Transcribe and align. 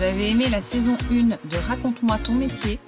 Vous 0.00 0.06
avez 0.06 0.30
aimé 0.30 0.48
la 0.50 0.62
saison 0.62 0.96
1 1.10 1.24
de 1.26 1.56
Raconte-moi 1.68 2.16
ton 2.24 2.32
métier? 2.32 2.78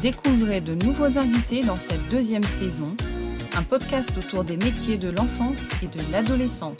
Découvrez 0.00 0.60
de 0.60 0.76
nouveaux 0.76 1.18
invités 1.18 1.64
dans 1.64 1.78
cette 1.78 2.08
deuxième 2.10 2.44
saison, 2.44 2.96
un 3.56 3.62
podcast 3.64 4.16
autour 4.16 4.44
des 4.44 4.56
métiers 4.56 4.96
de 4.96 5.10
l'enfance 5.10 5.66
et 5.82 5.88
de 5.88 6.12
l'adolescence. 6.12 6.76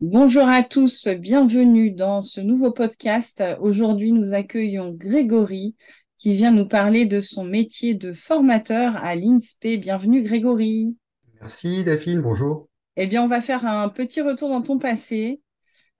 Bonjour 0.00 0.46
à 0.46 0.62
tous, 0.62 1.08
bienvenue 1.08 1.90
dans 1.90 2.22
ce 2.22 2.40
nouveau 2.40 2.70
podcast. 2.70 3.42
Aujourd'hui, 3.58 4.12
nous 4.12 4.32
accueillons 4.32 4.92
Grégory 4.92 5.74
qui 6.26 6.34
vient 6.34 6.50
nous 6.50 6.66
parler 6.66 7.04
de 7.04 7.20
son 7.20 7.44
métier 7.44 7.94
de 7.94 8.12
formateur 8.12 8.96
à 8.96 9.14
l'INSPE. 9.14 9.78
Bienvenue 9.78 10.24
Grégory. 10.24 10.96
Merci 11.40 11.84
Daphine, 11.84 12.20
bonjour. 12.20 12.68
Eh 12.96 13.06
bien, 13.06 13.22
on 13.22 13.28
va 13.28 13.40
faire 13.40 13.64
un 13.64 13.88
petit 13.88 14.22
retour 14.22 14.48
dans 14.48 14.60
ton 14.60 14.80
passé 14.80 15.40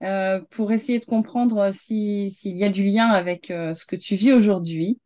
euh, 0.03 0.41
pour 0.49 0.73
essayer 0.73 0.99
de 0.99 1.05
comprendre 1.05 1.71
s'il 1.71 2.33
y 2.43 2.65
a 2.65 2.67
du 2.67 2.83
lien 2.83 3.05
avec 3.05 3.51
euh, 3.51 3.73
ce 3.73 3.85
que 3.85 3.95
tu 3.95 4.15
vis 4.15 4.33
aujourd'hui. 4.33 4.99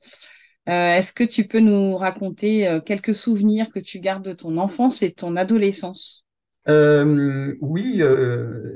Euh, 0.67 0.95
est-ce 0.95 1.13
que 1.13 1.23
tu 1.23 1.45
peux 1.45 1.59
nous 1.59 1.95
raconter 1.97 2.79
quelques 2.83 3.13
souvenirs 3.13 3.69
que 3.71 3.79
tu 3.79 3.99
gardes 3.99 4.25
de 4.25 4.33
ton 4.33 4.57
enfance 4.57 5.03
et 5.03 5.09
de 5.09 5.13
ton 5.13 5.35
adolescence? 5.35 6.25
Oui, 6.67 8.01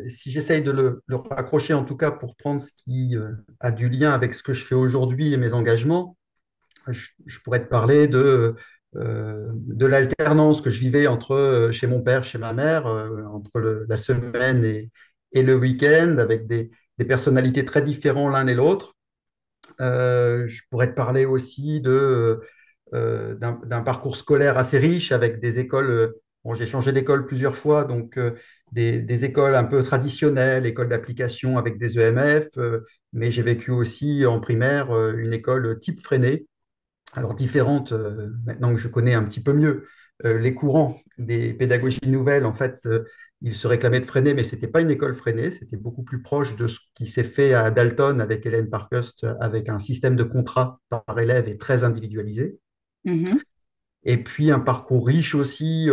si 0.10 0.30
j'essaye 0.30 0.62
de 0.62 0.70
le, 0.70 1.02
le, 1.08 1.16
raccrocher 1.16 1.74
en 1.74 1.86
tout 1.86 1.98
cas 1.98 2.12
pour 2.12 2.36
prendre 2.36 2.62
ce 2.62 2.70
qui 2.84 3.16
a 3.62 3.72
du 3.72 3.90
lien 3.90 4.12
avec 4.12 4.36
ce 4.36 4.44
que 4.44 4.54
je 4.54 4.64
fais 4.64 4.76
aujourd'hui 4.76 5.34
et 5.34 5.38
mes 5.38 5.54
engagements, 5.54 6.16
je, 6.92 7.40
pourrais 7.44 7.64
te 7.64 7.70
parler 7.70 8.08
de, 8.08 8.56
euh, 8.98 9.50
de 9.52 9.86
l'alternance 9.86 10.62
que 10.62 10.70
je 10.70 10.80
vivais 10.80 11.08
entre 11.08 11.32
euh, 11.36 11.72
chez 11.74 11.88
mon 11.88 12.02
père, 12.02 12.24
chez 12.24 12.38
ma 12.38 12.54
mère, 12.54 12.88
euh, 12.88 13.24
entre 13.26 13.86
la 13.90 13.98
semaine 13.98 14.64
et, 14.64 14.90
et 15.34 15.44
le 15.44 15.56
week-end, 15.56 16.18
avec 16.18 16.48
des, 16.48 16.72
des, 16.98 17.06
personnalités 17.06 17.66
très 17.66 17.82
différentes 17.82 18.32
l'un 18.32 18.48
et 18.48 18.54
l'autre. 18.54 18.96
je 19.80 20.62
pourrais 20.70 20.90
te 20.90 20.96
parler 20.96 21.26
aussi 21.26 21.82
de, 21.82 22.42
d'un, 22.94 23.82
parcours 23.84 24.16
scolaire 24.16 24.58
assez 24.58 24.80
riche 24.80 25.12
avec 25.12 25.40
des 25.42 25.60
écoles. 25.60 26.14
Bon, 26.44 26.54
j'ai 26.54 26.68
changé 26.68 26.92
d'école 26.94 27.26
plusieurs 27.26 27.58
fois, 27.58 27.84
donc 27.86 28.20
des, 28.72 29.00
des, 29.00 29.26
écoles 29.26 29.56
un 29.56 29.64
peu 29.66 29.84
traditionnelles, 29.84 30.66
écoles 30.66 30.90
d'application 30.90 31.58
avec 31.58 31.78
des 31.80 32.00
EMF, 32.00 32.48
mais 33.14 33.32
j'ai 33.32 33.42
vécu 33.44 33.72
aussi 33.72 34.26
en 34.26 34.40
primaire 34.40 34.96
une 35.18 35.34
école 35.34 35.80
type 35.80 36.02
Freinet, 36.02 36.46
alors 37.16 37.36
différentes, 37.36 37.92
euh, 37.92 38.30
maintenant 38.46 38.74
que 38.74 38.80
je 38.80 38.88
connais 38.88 39.14
un 39.14 39.24
petit 39.24 39.42
peu 39.42 39.54
mieux 39.54 39.88
euh, 40.26 40.38
les 40.38 40.54
courants 40.54 41.00
des 41.18 41.54
pédagogies 41.54 42.00
nouvelles, 42.08 42.46
en 42.46 42.54
fait, 42.54 42.80
euh, 42.86 43.04
ils 43.42 43.56
se 43.56 43.68
réclamaient 43.68 44.00
de 44.00 44.06
Freinet, 44.06 44.34
mais 44.34 44.44
ce 44.44 44.56
n'était 44.56 44.68
pas 44.68 44.82
une 44.82 44.92
école 44.92 45.16
Freinet, 45.16 45.52
c'était 45.52 45.78
beaucoup 45.78 46.04
plus 46.04 46.22
proche 46.22 46.56
de 46.56 46.68
ce 46.68 46.80
qui 46.96 47.06
s'est 47.06 47.24
fait 47.24 47.54
à 47.54 47.72
Dalton 47.72 48.20
avec 48.20 48.46
Hélène 48.46 48.70
Parkhurst, 48.70 49.26
avec 49.40 49.70
un 49.70 49.80
système 49.80 50.16
de 50.16 50.24
contrat 50.24 50.80
par 50.90 51.20
élève 51.20 51.48
et 51.48 51.58
très 51.58 51.84
individualisé. 51.84 52.58
Mm-hmm. 53.06 53.40
Et 54.04 54.18
puis 54.24 54.52
un 54.52 54.60
parcours 54.60 55.06
riche 55.06 55.36
aussi 55.36 55.90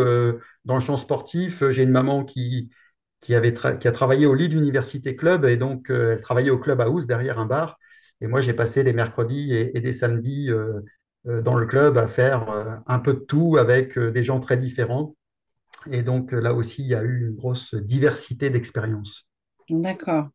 dans 0.64 0.76
le 0.76 0.80
champ 0.80 0.96
sportif. 0.96 1.68
J'ai 1.70 1.82
une 1.82 1.90
maman 1.90 2.24
qui, 2.24 2.70
qui, 3.20 3.34
avait 3.34 3.52
qui 3.52 3.88
a 3.88 3.92
travaillé 3.92 4.26
au 4.26 4.34
Lille 4.34 4.54
Université 4.54 5.16
Club, 5.16 5.44
et 5.44 5.56
donc 5.56 5.90
elle 5.90 6.20
travaillait 6.20 6.50
au 6.50 6.58
Club 6.58 6.80
House 6.80 7.06
derrière 7.06 7.38
un 7.38 7.46
bar. 7.46 7.78
Et 8.22 8.28
moi, 8.28 8.40
j'ai 8.40 8.54
passé 8.54 8.84
des 8.84 8.92
mercredis 8.92 9.52
et, 9.52 9.76
et 9.76 9.80
des 9.80 9.92
samedis 9.92 10.48
euh, 10.48 10.80
dans 11.24 11.54
le 11.54 11.66
club 11.66 11.98
à 11.98 12.08
faire 12.08 12.50
euh, 12.50 12.74
un 12.86 12.98
peu 12.98 13.14
de 13.14 13.20
tout 13.20 13.56
avec 13.58 13.96
euh, 13.96 14.10
des 14.10 14.24
gens 14.24 14.40
très 14.40 14.56
différents. 14.56 15.14
Et 15.90 16.02
donc 16.02 16.33
là 16.33 16.52
aussi, 16.55 16.83
il 16.83 16.88
y 16.88 16.94
a 16.94 17.02
eu 17.02 17.27
une 17.28 17.34
grosse 17.34 17.74
diversité 17.74 18.50
d'expériences. 18.50 19.27
D'accord. 19.68 20.28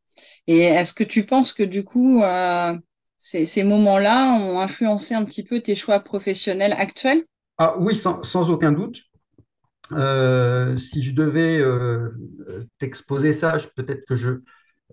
Et 0.47 0.59
est-ce 0.59 0.93
que 0.93 1.03
tu 1.05 1.25
penses 1.25 1.53
que 1.53 1.63
du 1.63 1.85
coup, 1.85 2.21
ces, 3.17 3.63
moments-là 3.63 4.33
ont 4.33 4.59
influencé 4.59 5.13
un 5.13 5.23
petit 5.23 5.43
peu 5.43 5.61
tes 5.61 5.75
choix 5.75 5.99
professionnels 6.01 6.73
actuels? 6.77 7.23
Ah, 7.57 7.75
Oui, 7.79 7.95
sans, 7.95 8.49
aucun 8.49 8.73
doute. 8.73 9.03
si 9.91 11.01
je 11.03 11.13
devais 11.13 11.61
t'exposer 12.79 13.31
ça, 13.31 13.57
peut-être 13.77 14.03
que 14.05 14.17
je, 14.17 14.29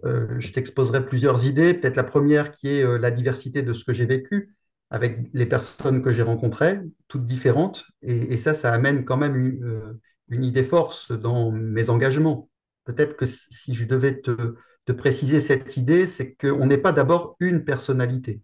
je 0.05 0.53
t'exposerais 0.53 1.05
plusieurs 1.05 1.45
idées. 1.45 1.75
Peut-être 1.75 1.97
la 1.97 2.05
première 2.05 2.53
qui 2.53 2.69
est 2.69 2.99
la 2.99 3.11
diversité 3.11 3.63
de 3.63 3.73
ce 3.73 3.83
que 3.83 3.93
j'ai 3.93 4.07
vécu 4.07 4.55
avec 4.95 5.19
les 5.33 5.47
personnes 5.47 6.03
que 6.03 6.13
j'ai 6.13 6.23
rencontrées, 6.23 6.79
toutes 7.09 7.27
différentes. 7.27 7.85
Et, 8.03 8.39
ça, 8.39 8.55
ça 8.55 8.73
amène 8.73 9.05
quand 9.05 9.17
même 9.17 9.35
une, 9.35 9.65
euh, 9.65 10.01
idée 10.31 10.63
force 10.63 11.11
dans 11.11 11.51
mes 11.51 11.91
engagements. 11.91 12.49
Peut-être 12.85 13.17
que 13.17 13.27
si 13.27 13.75
je 13.75 13.87
devais 13.87 14.21
te, 14.21 14.93
préciser 14.93 15.41
cette 15.41 15.77
idée, 15.77 16.07
c'est 16.07 16.35
qu'on 16.35 16.67
n'est 16.67 16.79
pas 16.79 16.93
d'abord 16.93 17.35
une 17.41 17.65
personnalité. 17.65 18.41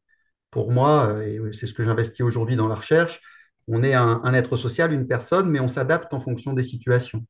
Pour 0.51 0.73
moi, 0.73 1.11
euh, 1.11 1.51
et 1.51 1.53
c'est 1.53 1.69
ce 1.69 1.73
que 1.73 1.85
j'investis 1.85 2.23
aujourd'hui 2.23 2.57
dans 2.57 2.67
la 2.67 2.75
recherche, 2.75 3.21
on 3.69 3.85
est 3.85 3.95
un, 3.95 4.35
être 4.35 4.57
social, 4.57 4.93
une 4.93 5.07
personne, 5.07 5.49
mais 5.49 5.61
on 5.61 5.69
s'adapte 5.69 6.13
en 6.13 6.19
fonction 6.19 6.53
des 6.53 6.65
situations. 6.65 7.25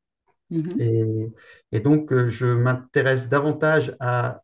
Mm-hmm. 0.51 1.31
Et, 1.73 1.81
donc, 1.81 2.11
euh, 2.11 2.31
je 2.31 2.47
m'intéresse 2.47 3.29
davantage 3.29 3.95
à 4.01 4.41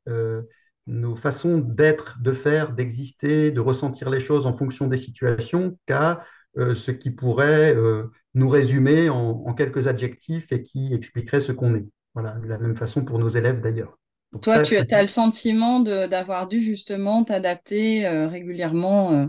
nos 0.86 1.16
façons 1.16 1.58
d'être, 1.58 2.18
de 2.20 2.32
faire, 2.32 2.72
d'exister, 2.72 3.50
de 3.50 3.60
ressentir 3.60 4.08
les 4.10 4.20
choses 4.20 4.46
en 4.46 4.56
fonction 4.56 4.86
des 4.86 4.96
situations 4.96 5.78
qu'à 5.86 6.24
euh, 6.58 6.74
ce 6.74 6.90
qui 6.90 7.10
pourrait 7.10 7.74
euh, 7.74 8.04
nous 8.34 8.48
résumer 8.48 9.08
en, 9.08 9.52
quelques 9.54 9.88
adjectifs 9.88 10.52
et 10.52 10.62
qui 10.62 10.94
expliquerait 10.94 11.40
ce 11.40 11.52
qu'on 11.52 11.74
est. 11.74 11.86
Voilà, 12.14 12.32
de 12.32 12.46
la 12.46 12.58
même 12.58 12.76
façon 12.76 13.04
pour 13.04 13.18
nos 13.18 13.28
élèves 13.28 13.60
d'ailleurs. 13.60 13.98
Toi, 14.42 14.62
tu 14.62 14.76
as 14.76 15.02
le 15.02 15.08
sentiment 15.08 15.80
d'avoir 15.80 16.46
dû 16.46 16.62
justement 16.62 17.24
t'adapter 17.24 18.06
euh, 18.06 18.26
régulièrement 18.26 19.28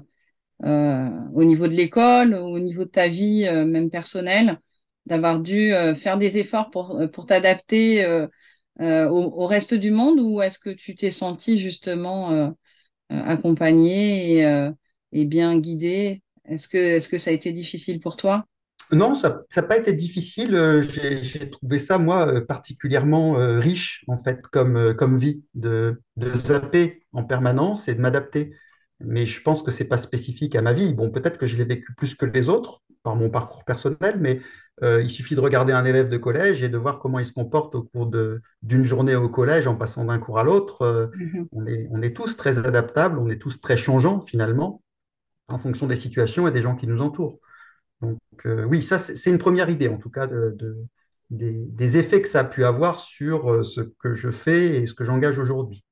au 0.64 1.44
niveau 1.44 1.68
de 1.68 1.74
l'école, 1.74 2.34
au 2.34 2.60
niveau 2.60 2.84
de 2.84 2.90
ta 2.90 3.08
vie 3.08 3.44
même 3.44 3.92
personnelle, 3.92 4.60
d'avoir 5.06 5.40
dû 5.40 5.72
faire 5.96 6.18
des 6.18 6.40
efforts 6.40 6.72
pour, 6.72 7.00
pour 7.14 7.28
t'adapter 7.28 8.04
euh, 8.80 9.08
au, 9.10 9.48
reste 9.48 9.74
du 9.74 9.92
monde 9.92 10.20
ou 10.20 10.42
est-ce 10.42 10.60
que 10.60 10.70
tu 10.70 10.96
t'es 10.96 11.10
senti 11.10 11.58
justement 11.58 12.32
euh, 12.32 12.50
euh, 13.12 13.22
accompagné 13.26 14.42
et, 15.12 15.26
bien 15.26 15.58
guidé 15.58 16.22
Est-ce 16.46 16.68
que, 16.68 16.78
est 16.78 17.10
que 17.10 17.18
ça 17.18 17.32
a 17.32 17.34
été 17.34 17.52
difficile 17.52 18.00
pour 18.00 18.18
toi? 18.18 18.46
Non, 18.92 19.16
ça 19.16 19.44
n'a 19.56 19.64
pas 19.64 19.78
été 19.78 19.94
difficile. 19.94 20.88
J'ai 21.22 21.50
trouvé 21.50 21.80
ça, 21.80 21.98
moi, 21.98 22.46
particulièrement 22.46 23.34
riche, 23.60 24.06
en 24.08 24.18
fait, 24.18 24.42
comme, 24.48 24.94
comme 24.96 25.18
vie, 25.18 25.44
de, 25.56 26.02
de 26.16 26.34
zapper 26.38 27.04
en 27.12 27.24
permanence 27.24 27.90
et 27.90 27.96
de 27.96 28.00
m'adapter. 28.00 28.54
Mais 29.00 29.26
je 29.26 29.42
pense 29.42 29.62
que 29.62 29.72
ce 29.72 29.84
n'est 29.84 29.90
pas 29.90 29.98
spécifique 29.98 30.56
à 30.56 30.62
ma 30.62 30.74
vie. 30.74 30.94
Bon, 30.94 31.10
peut-être 31.10 31.38
que 31.38 31.48
je 31.48 31.58
l'ai 31.58 31.66
vécu 31.66 31.94
plus 31.96 32.16
que 32.16 32.26
les 32.26 32.48
autres 32.48 32.82
par 33.04 33.16
mon 33.16 33.30
parcours 33.30 33.66
personnel, 33.66 34.18
mais 34.20 34.42
euh, 34.84 35.02
il 35.02 35.10
suffit 35.10 35.34
de 35.34 35.40
regarder 35.40 35.74
un 35.74 35.86
élève 35.86 36.08
de 36.08 36.18
collège 36.18 36.62
et 36.62 36.70
de 36.70 36.78
voir 36.78 37.00
comment 37.00 37.18
il 37.18 37.26
se 37.26 37.34
comporte 37.34 37.74
au 37.74 37.84
cours 37.84 38.12
d'une 38.62 38.86
journée 38.86 39.16
au 39.16 39.28
collège 39.28 39.66
en 39.66 39.76
passant 39.76 40.06
d'un 40.06 40.20
cours 40.20 40.38
à 40.38 40.44
l'autre. 40.44 40.84
Euh, 40.84 41.08
mhm. 41.16 41.48
on, 41.52 41.66
est, 41.66 41.88
on, 41.90 42.02
est, 42.02 42.16
tous 42.16 42.38
très 42.38 42.60
adaptables, 42.60 43.18
on 43.18 43.28
est 43.30 43.40
tous 43.40 43.60
très 43.60 43.76
changeants 43.76 44.22
finalement 44.22 44.84
en 45.48 45.58
fonction 45.58 45.88
des 45.88 45.96
situations 45.96 46.48
et 46.48 46.52
des 46.52 46.62
gens 46.62 46.76
qui 46.76 46.86
nous 46.86 47.02
entourent. 47.02 47.40
Donc 48.02 48.20
euh, 48.46 48.66
oui, 48.66 48.84
ça 48.84 49.00
c'est 49.00 49.32
une 49.32 49.40
première 49.40 49.70
idée 49.70 49.88
en 49.88 49.98
tout 49.98 50.12
cas 50.12 50.28
de, 50.28 50.56
des, 51.32 51.98
effets 51.98 52.22
que 52.22 52.28
ça 52.28 52.42
a 52.42 52.44
pu 52.44 52.64
avoir 52.64 53.00
sur 53.00 53.66
ce 53.66 53.82
que 53.82 54.14
je 54.14 54.30
fais 54.30 54.78
et 54.78 54.88
ce 54.88 54.94
que 54.94 55.04
j'engage 55.04 55.40
aujourd'hui. 55.40 55.84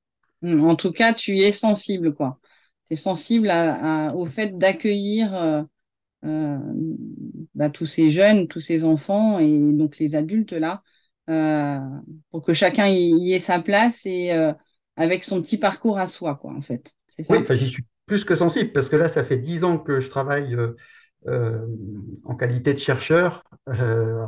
En 0.44 0.76
tout 0.76 0.92
cas, 0.92 1.12
tu 1.12 1.38
es 1.38 1.50
sensible, 1.50 2.14
quoi. 2.14 2.38
Tu 2.86 2.92
es 2.92 2.96
sensible 2.96 3.50
au 4.14 4.26
fait 4.26 4.56
d'accueillir 4.56 5.66
euh, 6.24 6.58
bah, 7.54 7.70
tous 7.70 7.86
ces 7.86 8.10
jeunes, 8.10 8.48
tous 8.48 8.60
ces 8.60 8.84
enfants 8.84 9.38
et 9.38 9.58
donc 9.72 9.98
les 9.98 10.14
adultes 10.16 10.52
là, 10.52 10.82
euh, 11.28 11.78
pour 12.30 12.42
que 12.42 12.54
chacun 12.54 12.86
y, 12.88 13.32
ait 13.32 13.38
sa 13.38 13.60
place 13.60 14.06
et 14.06 14.32
euh, 14.32 14.52
avec 14.96 15.24
son 15.24 15.42
petit 15.42 15.58
parcours 15.58 15.98
à 15.98 16.06
soi, 16.06 16.36
quoi, 16.36 16.52
en 16.52 16.60
fait. 16.60 16.94
oui, 17.28 17.38
j'y 17.50 17.68
suis 17.68 17.84
plus 18.06 18.24
que 18.24 18.34
sensible 18.34 18.72
parce 18.72 18.88
que 18.88 18.96
là, 18.96 19.08
ça 19.08 19.24
fait 19.24 19.36
dix 19.36 19.62
ans 19.64 19.78
que 19.78 20.00
je 20.00 20.08
travaille 20.08 20.56
en 21.26 22.36
qualité 22.36 22.72
de 22.72 22.78
chercheur. 22.78 23.44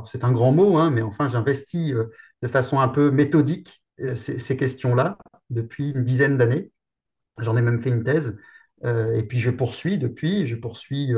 c'est 0.05 0.25
un 0.25 0.33
grand 0.33 0.53
mot, 0.53 0.77
hein, 0.77 0.91
mais 0.91 1.03
enfin, 1.03 1.29
j'investis 1.29 1.95
de 2.43 2.49
façon 2.49 2.79
un 2.81 2.89
peu 2.89 3.11
méthodique 3.11 3.83
ces, 4.17 4.57
questions-là 4.57 5.19
depuis 5.51 5.91
une 5.91 6.05
dizaine 6.05 6.37
d'années. 6.37 6.71
J'en 7.39 7.57
ai 7.57 7.63
même 7.63 7.81
fait 7.81 7.91
une 7.91 8.05
thèse. 8.05 8.37
et 8.85 9.23
puis 9.23 9.41
je 9.41 9.51
poursuis 9.51 9.97
depuis, 9.97 10.47
je 10.47 10.57
poursuis 10.57 11.13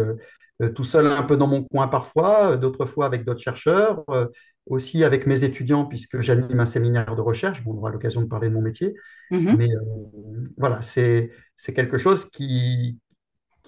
tout 0.69 0.85
seul 0.85 1.07
un 1.07 1.23
peu 1.23 1.37
dans 1.37 1.47
mon 1.47 1.65
coin 1.65 1.89
parfois, 1.89 2.53
euh, 2.53 2.57
d'autres 2.57 2.85
fois 2.85 3.07
avec 3.07 3.25
d'autres 3.25 3.41
chercheurs, 3.41 4.05
euh, 4.11 4.27
aussi 4.67 5.05
avec 5.05 5.27
mes 5.27 5.45
étudiants 5.45 5.85
puisque 5.87 6.21
j'anime 6.21 6.61
un 6.61 6.67
séminaire 6.67 7.15
de 7.17 7.21
recherche. 7.21 7.65
Bon, 7.65 7.73
on 7.73 7.79
aura 7.79 7.91
l'occasion 7.91 8.21
de 8.21 8.27
parler 8.27 8.49
de 8.49 8.55
mon 8.55 8.62
métier. 8.62 8.95
Mm-hmm. 9.31 9.57
Mais 9.57 9.69
voilà, 10.59 10.83
c'est 10.83 11.31
quelque 11.75 11.99
chose 11.99 12.29
qui 12.31 12.99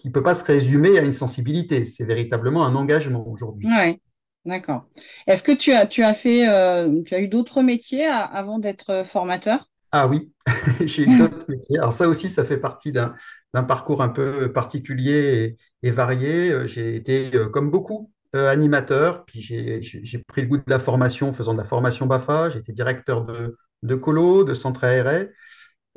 ne 0.05 0.11
peut 0.11 0.23
pas 0.23 0.35
se 0.35 0.45
résumer 0.45 0.99
à 0.99 1.03
une 1.03 1.13
sensibilité. 1.13 1.85
C'est 1.87 2.05
véritablement 2.05 2.67
un 2.67 2.75
engagement 2.75 3.27
aujourd'hui. 3.27 3.67
Oui, 3.69 3.99
D'accord. 4.45 4.87
Est-ce 5.27 5.43
que 5.43 5.53
tu 5.53 5.73
as, 5.73 5.87
tu 5.87 6.03
as 6.03 6.15
fait, 6.15 6.49
euh, 6.49 7.03
tu 7.05 7.15
as 7.15 7.21
eu 7.21 7.29
d'autres 7.29 7.63
métiers 7.63 8.07
avant 8.07 8.59
d'être 8.59 9.05
formateur? 9.05 9.69
Ah 9.93 10.09
oui, 10.09 10.33
j'ai 10.85 11.03
eu 11.03 11.17
d'autres 11.17 11.45
métiers. 11.49 11.79
Alors 11.79 11.93
ça 11.93 12.09
aussi, 12.09 12.29
ça 12.29 12.45
fait 12.45 12.57
partie 12.57 12.91
d'un 12.93 13.15
d'un 13.55 13.65
parcours 13.65 14.03
un 14.03 14.09
peu 14.09 14.53
particulier 14.53 15.57
et, 15.83 15.89
et 15.89 15.91
varié. 15.91 16.51
Euh, 16.53 16.67
J'ai 16.67 16.97
été, 16.97 17.31
euh, 17.35 17.49
comme 17.49 17.71
beaucoup, 17.71 18.11
euh, 18.35 18.51
animateur, 18.51 19.25
puis 19.27 19.43
j'ai 19.43 20.19
pris 20.27 20.43
le 20.43 20.49
goût 20.49 20.57
de 20.57 20.63
la 20.67 20.79
formation 20.79 21.29
en 21.31 21.33
faisant 21.33 21.53
de 21.53 21.59
la 21.59 21.65
formation 21.65 22.07
BAFA. 22.07 22.51
J'ai 22.51 22.61
été 22.61 22.73
directeur 22.73 23.25
de, 23.25 23.57
de 23.83 23.95
colo, 23.95 24.45
de 24.45 24.55
centre 24.55 24.85
aéré, 24.85 25.31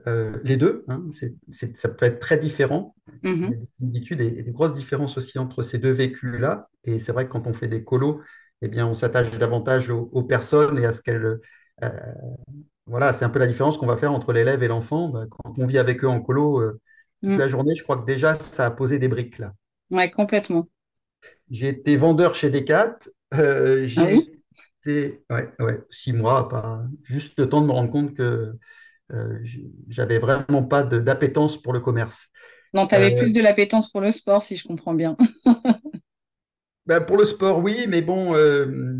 euh, 0.07 0.37
les 0.43 0.57
deux. 0.57 0.85
hein. 0.87 1.03
Ça 1.51 1.89
peut 1.89 2.05
être 2.05 2.19
très 2.19 2.37
différent. 2.37 2.95
Il 3.39 3.53
y 3.53 3.97
a 3.97 4.01
des 4.15 4.23
et, 4.23 4.43
des 4.43 4.51
grosses 4.51 4.73
différences 4.73 5.17
aussi 5.17 5.39
entre 5.39 5.63
ces 5.63 5.77
deux 5.77 5.91
vécus-là. 5.91 6.69
Et 6.83 6.99
c'est 6.99 7.11
vrai 7.11 7.25
que 7.27 7.31
quand 7.31 7.47
on 7.47 7.53
fait 7.53 7.67
des 7.67 7.83
colos, 7.83 8.21
eh 8.61 8.67
bien, 8.67 8.87
on 8.87 8.95
s'attache 8.95 9.31
davantage 9.31 9.89
aux, 9.89 10.09
aux 10.13 10.23
personnes 10.23 10.77
et 10.79 10.85
à 10.85 10.93
ce 10.93 11.01
qu'elles 11.01 11.39
euh, 11.83 11.89
voilà, 12.87 13.13
c'est 13.13 13.25
un 13.25 13.29
peu 13.29 13.39
la 13.39 13.47
différence 13.47 13.77
qu'on 13.77 13.87
va 13.87 13.97
faire 13.97 14.11
entre 14.13 14.31
l'élève 14.33 14.63
et 14.63 14.67
l'enfant. 14.67 15.09
Ben, 15.09 15.27
quand 15.29 15.53
on 15.57 15.65
vit 15.67 15.77
avec 15.79 16.03
eux 16.03 16.07
en 16.07 16.21
colo 16.21 16.59
euh, 16.61 16.79
toute 17.25 17.37
Mm. 17.37 17.39
la 17.39 17.47
journée, 17.49 17.75
je 17.75 17.83
crois 17.83 17.97
que 17.97 18.05
déjà, 18.05 18.35
ça 18.39 18.65
a 18.67 18.71
posé 18.71 18.99
des 18.99 19.07
briques 19.07 19.39
là. 19.39 19.53
Ouais, 19.89 20.11
complètement. 20.11 20.67
J'ai 21.49 21.69
été 21.69 21.97
vendeur 21.97 22.35
chez 22.35 22.49
Decat. 22.49 22.97
Euh, 23.33 23.85
Ah 23.95 24.05
j'ai 24.05 24.11
oui? 24.11 24.31
été 24.83 25.23
ouais, 25.29 25.49
ouais, 25.59 25.81
six 25.89 26.13
mois, 26.13 26.47
pas, 26.49 26.83
juste 27.03 27.39
le 27.39 27.49
temps 27.49 27.61
de 27.61 27.67
me 27.67 27.71
rendre 27.71 27.91
compte 27.91 28.13
que 28.15 28.53
euh, 29.13 29.39
j'avais 29.89 30.19
vraiment 30.19 30.65
pas 30.65 30.83
d'appétence 30.83 31.61
pour 31.61 31.73
le 31.73 31.79
commerce. 31.81 32.29
Non, 32.75 32.85
tu 32.87 32.93
avais 32.95 33.09
Euh, 33.09 33.11
plus 33.11 33.31
de 33.33 33.41
l'appétence 33.41 33.89
pour 33.91 34.01
le 34.01 34.11
sport, 34.11 34.43
si 34.43 34.55
je 34.57 34.67
comprends 34.67 34.93
bien. 34.93 35.17
ben, 36.85 37.01
pour 37.01 37.17
le 37.17 37.25
sport, 37.25 37.59
oui, 37.59 37.85
mais 37.87 38.01
bon, 38.01 38.35
euh, 38.35 38.95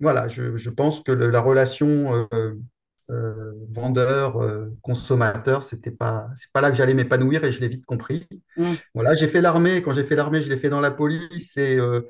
voilà, 0.00 0.28
je, 0.28 0.56
je 0.56 0.70
pense 0.70 1.00
que 1.02 1.12
le- 1.12 1.30
la 1.30 1.40
relation 1.40 2.28
euh, 3.10 3.52
vendeur, 3.70 4.42
euh, 4.42 4.66
consommateur, 4.82 5.62
c'était 5.62 5.90
pas, 5.90 6.28
c'est 6.36 6.50
pas 6.52 6.60
là 6.60 6.70
que 6.70 6.76
j'allais 6.76 6.94
m'épanouir 6.94 7.44
et 7.44 7.52
je 7.52 7.60
l'ai 7.60 7.68
vite 7.68 7.84
compris. 7.86 8.26
Mm. 8.56 8.74
Voilà, 8.94 9.14
j'ai 9.14 9.28
fait 9.28 9.40
l'armée. 9.40 9.82
Quand 9.82 9.92
j'ai 9.92 10.04
fait 10.04 10.16
l'armée, 10.16 10.42
je 10.42 10.48
l'ai 10.48 10.58
fait 10.58 10.70
dans 10.70 10.80
la 10.80 10.90
police 10.90 11.56
et, 11.56 11.76
euh, 11.76 12.00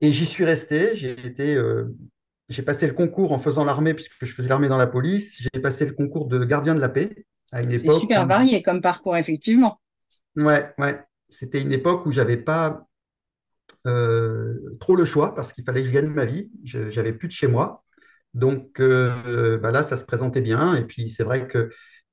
et 0.00 0.12
j'y 0.12 0.26
suis 0.26 0.44
resté. 0.44 0.96
J'ai 0.96 1.12
été, 1.12 1.58
j'ai 2.48 2.62
passé 2.62 2.86
le 2.86 2.92
concours 2.94 3.32
en 3.32 3.38
faisant 3.38 3.64
l'armée 3.64 3.94
puisque 3.94 4.12
je 4.24 4.32
faisais 4.32 4.48
l'armée 4.48 4.68
dans 4.68 4.78
la 4.78 4.86
police. 4.86 5.40
J'ai 5.42 5.60
passé 5.60 5.86
le 5.86 5.92
concours 5.92 6.26
de 6.26 6.44
gardien 6.44 6.74
de 6.74 6.80
la 6.80 6.88
paix 6.88 7.26
à 7.52 7.62
une 7.62 7.72
C'est 7.76 7.84
époque 7.84 8.00
super 8.00 8.26
où, 8.26 8.26
varié 8.26 8.62
comme 8.62 8.80
parcours, 8.80 9.16
effectivement. 9.16 9.78
ouais, 10.36 10.72
ouais, 10.78 11.00
c'était 11.28 11.60
une 11.60 11.72
époque 11.72 12.06
où 12.06 12.12
j'avais 12.12 12.36
pas 12.36 12.86
trop 14.80 14.96
le 14.96 15.04
choix 15.04 15.34
parce 15.34 15.52
qu'il 15.52 15.64
fallait 15.64 15.82
que 15.82 15.88
je 15.88 15.92
gagne 15.92 16.08
ma 16.08 16.24
vie. 16.24 16.50
Je, 16.64 16.90
j'avais 16.90 17.12
plus 17.12 17.28
de 17.28 17.32
chez 17.32 17.46
moi. 17.46 17.83
Donc 18.34 18.80
euh, 18.80 19.58
bah 19.58 19.70
là, 19.70 19.82
ça 19.82 19.96
se 19.96 20.04
présentait 20.04 20.40
bien. 20.40 20.74
Et 20.76 20.84
puis 20.84 21.10
c'est 21.10 21.24
vrai 21.24 21.46
que 21.48 21.70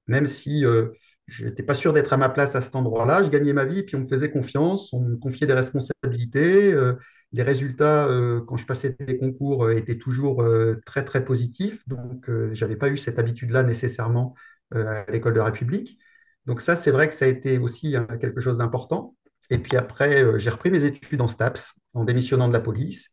même 0.08 0.28
si 0.28 0.66
euh, 0.66 0.90
je 1.28 1.46
n'étais 1.46 1.64
pas 1.64 1.76
sûr 1.76 1.94
d'être 1.94 2.14
à 2.14 2.18
ma 2.18 2.30
place 2.30 2.56
à 2.56 2.62
cet 2.62 2.76
endroit-là, 2.76 3.24
je 3.24 3.30
gagnais 3.30 3.54
ma 3.54 3.66
vie 3.66 3.84
puis 3.84 3.96
on 3.96 4.00
me 4.02 4.08
faisait 4.08 4.32
confiance, 4.32 4.92
on 4.94 5.02
me 5.02 5.18
confiait 5.18 5.48
des 5.48 5.54
responsabilités. 5.54 6.74
euh, 6.74 6.94
les 7.34 7.44
résultats, 7.44 8.08
euh, 8.08 8.42
quand 8.46 8.58
je 8.58 8.66
passais 8.66 8.96
des 9.00 9.18
concours, 9.18 9.70
étaient 9.72 9.98
toujours 9.98 10.44
très 10.86 11.06
très 11.06 11.24
positifs. 11.24 11.82
Donc 11.88 12.30
euh, 12.30 12.50
j'avais 12.54 12.76
pas 12.76 12.90
eu 12.90 12.98
cette 12.98 13.20
habitude-là 13.20 13.64
nécessairement 13.64 14.36
à 14.74 15.06
l'école 15.12 15.34
de 15.34 15.40
la 15.40 15.46
République. 15.46 15.98
Donc 16.46 16.62
ça, 16.62 16.76
c'est 16.76 16.92
vrai 16.92 17.10
que 17.10 17.16
ça 17.16 17.26
a 17.26 17.28
été 17.28 17.58
aussi 17.60 17.96
quelque 18.20 18.42
chose 18.42 18.58
d'important. 18.58 19.16
Et 19.50 19.58
puis 19.58 19.76
après, 19.78 20.40
j'ai 20.40 20.50
repris 20.50 20.72
mes 20.72 20.84
études 20.86 21.22
en 21.22 21.28
STAPS 21.28 21.74
en 21.94 22.04
démissionnant 22.06 22.48
de 22.48 22.54
la 22.54 22.60
police. 22.62 23.10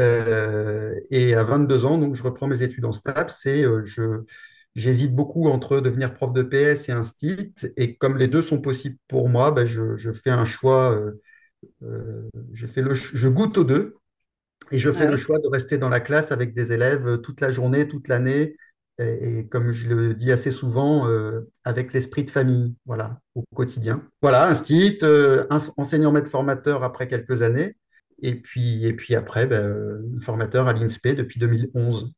Euh, 0.00 0.94
et 1.10 1.34
à 1.34 1.44
22 1.44 1.84
ans, 1.84 1.98
donc, 1.98 2.16
je 2.16 2.22
reprends 2.22 2.46
mes 2.48 2.62
études 2.62 2.84
en 2.84 2.92
STAPS 2.92 3.46
et 3.46 3.64
euh, 3.64 3.82
je, 3.84 4.24
j'hésite 4.74 5.14
beaucoup 5.14 5.48
entre 5.48 5.80
devenir 5.80 6.14
prof 6.14 6.32
de 6.32 6.42
PS 6.42 6.88
et 6.88 6.92
instit. 6.92 7.54
Et 7.76 7.96
comme 7.96 8.18
les 8.18 8.28
deux 8.28 8.42
sont 8.42 8.60
possibles 8.60 8.98
pour 9.08 9.28
moi, 9.28 9.50
ben, 9.52 9.66
je, 9.66 9.96
je 9.96 10.12
fais 10.12 10.30
un 10.30 10.44
choix, 10.44 10.92
euh, 10.94 11.20
euh, 11.84 12.30
je, 12.52 12.66
fais 12.66 12.82
le, 12.82 12.96
ch- 12.96 13.12
je 13.14 13.28
goûte 13.28 13.58
aux 13.58 13.64
deux 13.64 13.96
et 14.72 14.78
je 14.78 14.90
fais 14.92 15.06
le 15.06 15.16
choix 15.16 15.38
de 15.38 15.48
rester 15.48 15.78
dans 15.78 15.88
la 15.88 16.00
classe 16.00 16.32
avec 16.32 16.54
des 16.54 16.72
élèves 16.72 17.06
euh, 17.06 17.16
toute 17.18 17.40
la 17.40 17.52
journée, 17.52 17.88
toute 17.88 18.08
l'année. 18.08 18.56
Et, 18.98 19.40
et 19.40 19.48
comme 19.48 19.72
je 19.72 19.88
le 19.94 20.14
dis 20.14 20.32
assez 20.32 20.50
souvent, 20.52 21.06
euh, 21.08 21.42
avec 21.64 21.92
l'esprit 21.92 22.24
de 22.24 22.30
famille, 22.30 22.74
voilà, 22.86 23.20
au 23.34 23.44
quotidien. 23.54 24.02
Voilà, 24.22 24.48
instit, 24.48 24.98
euh, 25.02 25.46
ins- 25.50 25.72
enseignant 25.76 26.12
maître 26.12 26.30
formateur 26.30 26.82
après 26.82 27.06
quelques 27.08 27.42
années. 27.42 27.76
Et 28.22 28.34
puis, 28.34 28.84
et 28.86 28.94
puis 28.94 29.14
après, 29.14 29.46
ben, 29.46 30.02
formateur 30.20 30.66
à 30.68 30.72
l'INSPE 30.72 31.08
depuis 31.08 31.38
2011. 31.38 32.12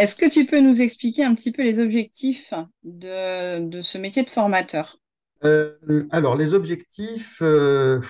Est-ce 0.00 0.16
que 0.16 0.30
tu 0.30 0.46
peux 0.46 0.60
nous 0.60 0.80
expliquer 0.80 1.24
un 1.24 1.34
petit 1.34 1.52
peu 1.52 1.62
les 1.62 1.78
objectifs 1.78 2.54
de, 2.84 3.58
de 3.68 3.82
ce 3.82 3.98
métier 3.98 4.22
de 4.22 4.30
formateur? 4.30 4.98
Euh, 5.44 6.06
alors, 6.10 6.36
les 6.36 6.54
objectifs, 6.54 7.42
euh, 7.42 8.00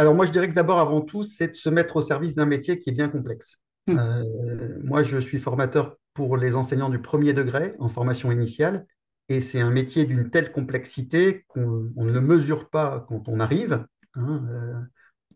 alors 0.00 0.14
moi 0.14 0.26
je 0.26 0.32
dirais 0.32 0.48
que 0.48 0.54
d'abord, 0.54 0.78
avant 0.80 1.02
tout, 1.02 1.22
c'est 1.22 1.48
de 1.48 1.54
se 1.56 1.68
mettre 1.68 1.96
au 1.96 2.00
service 2.02 2.34
d'un 2.34 2.46
métier 2.46 2.78
qui 2.78 2.90
est 2.90 2.92
bien 2.92 3.08
complexe. 3.08 3.58
Hmm. 3.86 3.98
Euh, 3.98 4.78
moi, 4.82 5.02
je 5.02 5.18
suis 5.18 5.38
formateur 5.38 5.96
pour 6.14 6.36
les 6.36 6.54
enseignants 6.54 6.88
du 6.88 7.00
premier 7.00 7.32
degré 7.32 7.74
en 7.78 7.88
formation 7.88 8.32
initiale, 8.32 8.86
et 9.28 9.40
c'est 9.40 9.60
un 9.60 9.70
métier 9.70 10.04
d'une 10.06 10.30
telle 10.30 10.52
complexité 10.52 11.44
qu'on 11.48 11.90
on 11.96 12.04
ne 12.04 12.12
le 12.12 12.20
mesure 12.20 12.68
pas 12.68 13.04
quand 13.08 13.28
on 13.28 13.40
arrive. 13.40 13.84
hein. 14.14 14.42
Euh, 14.50 14.80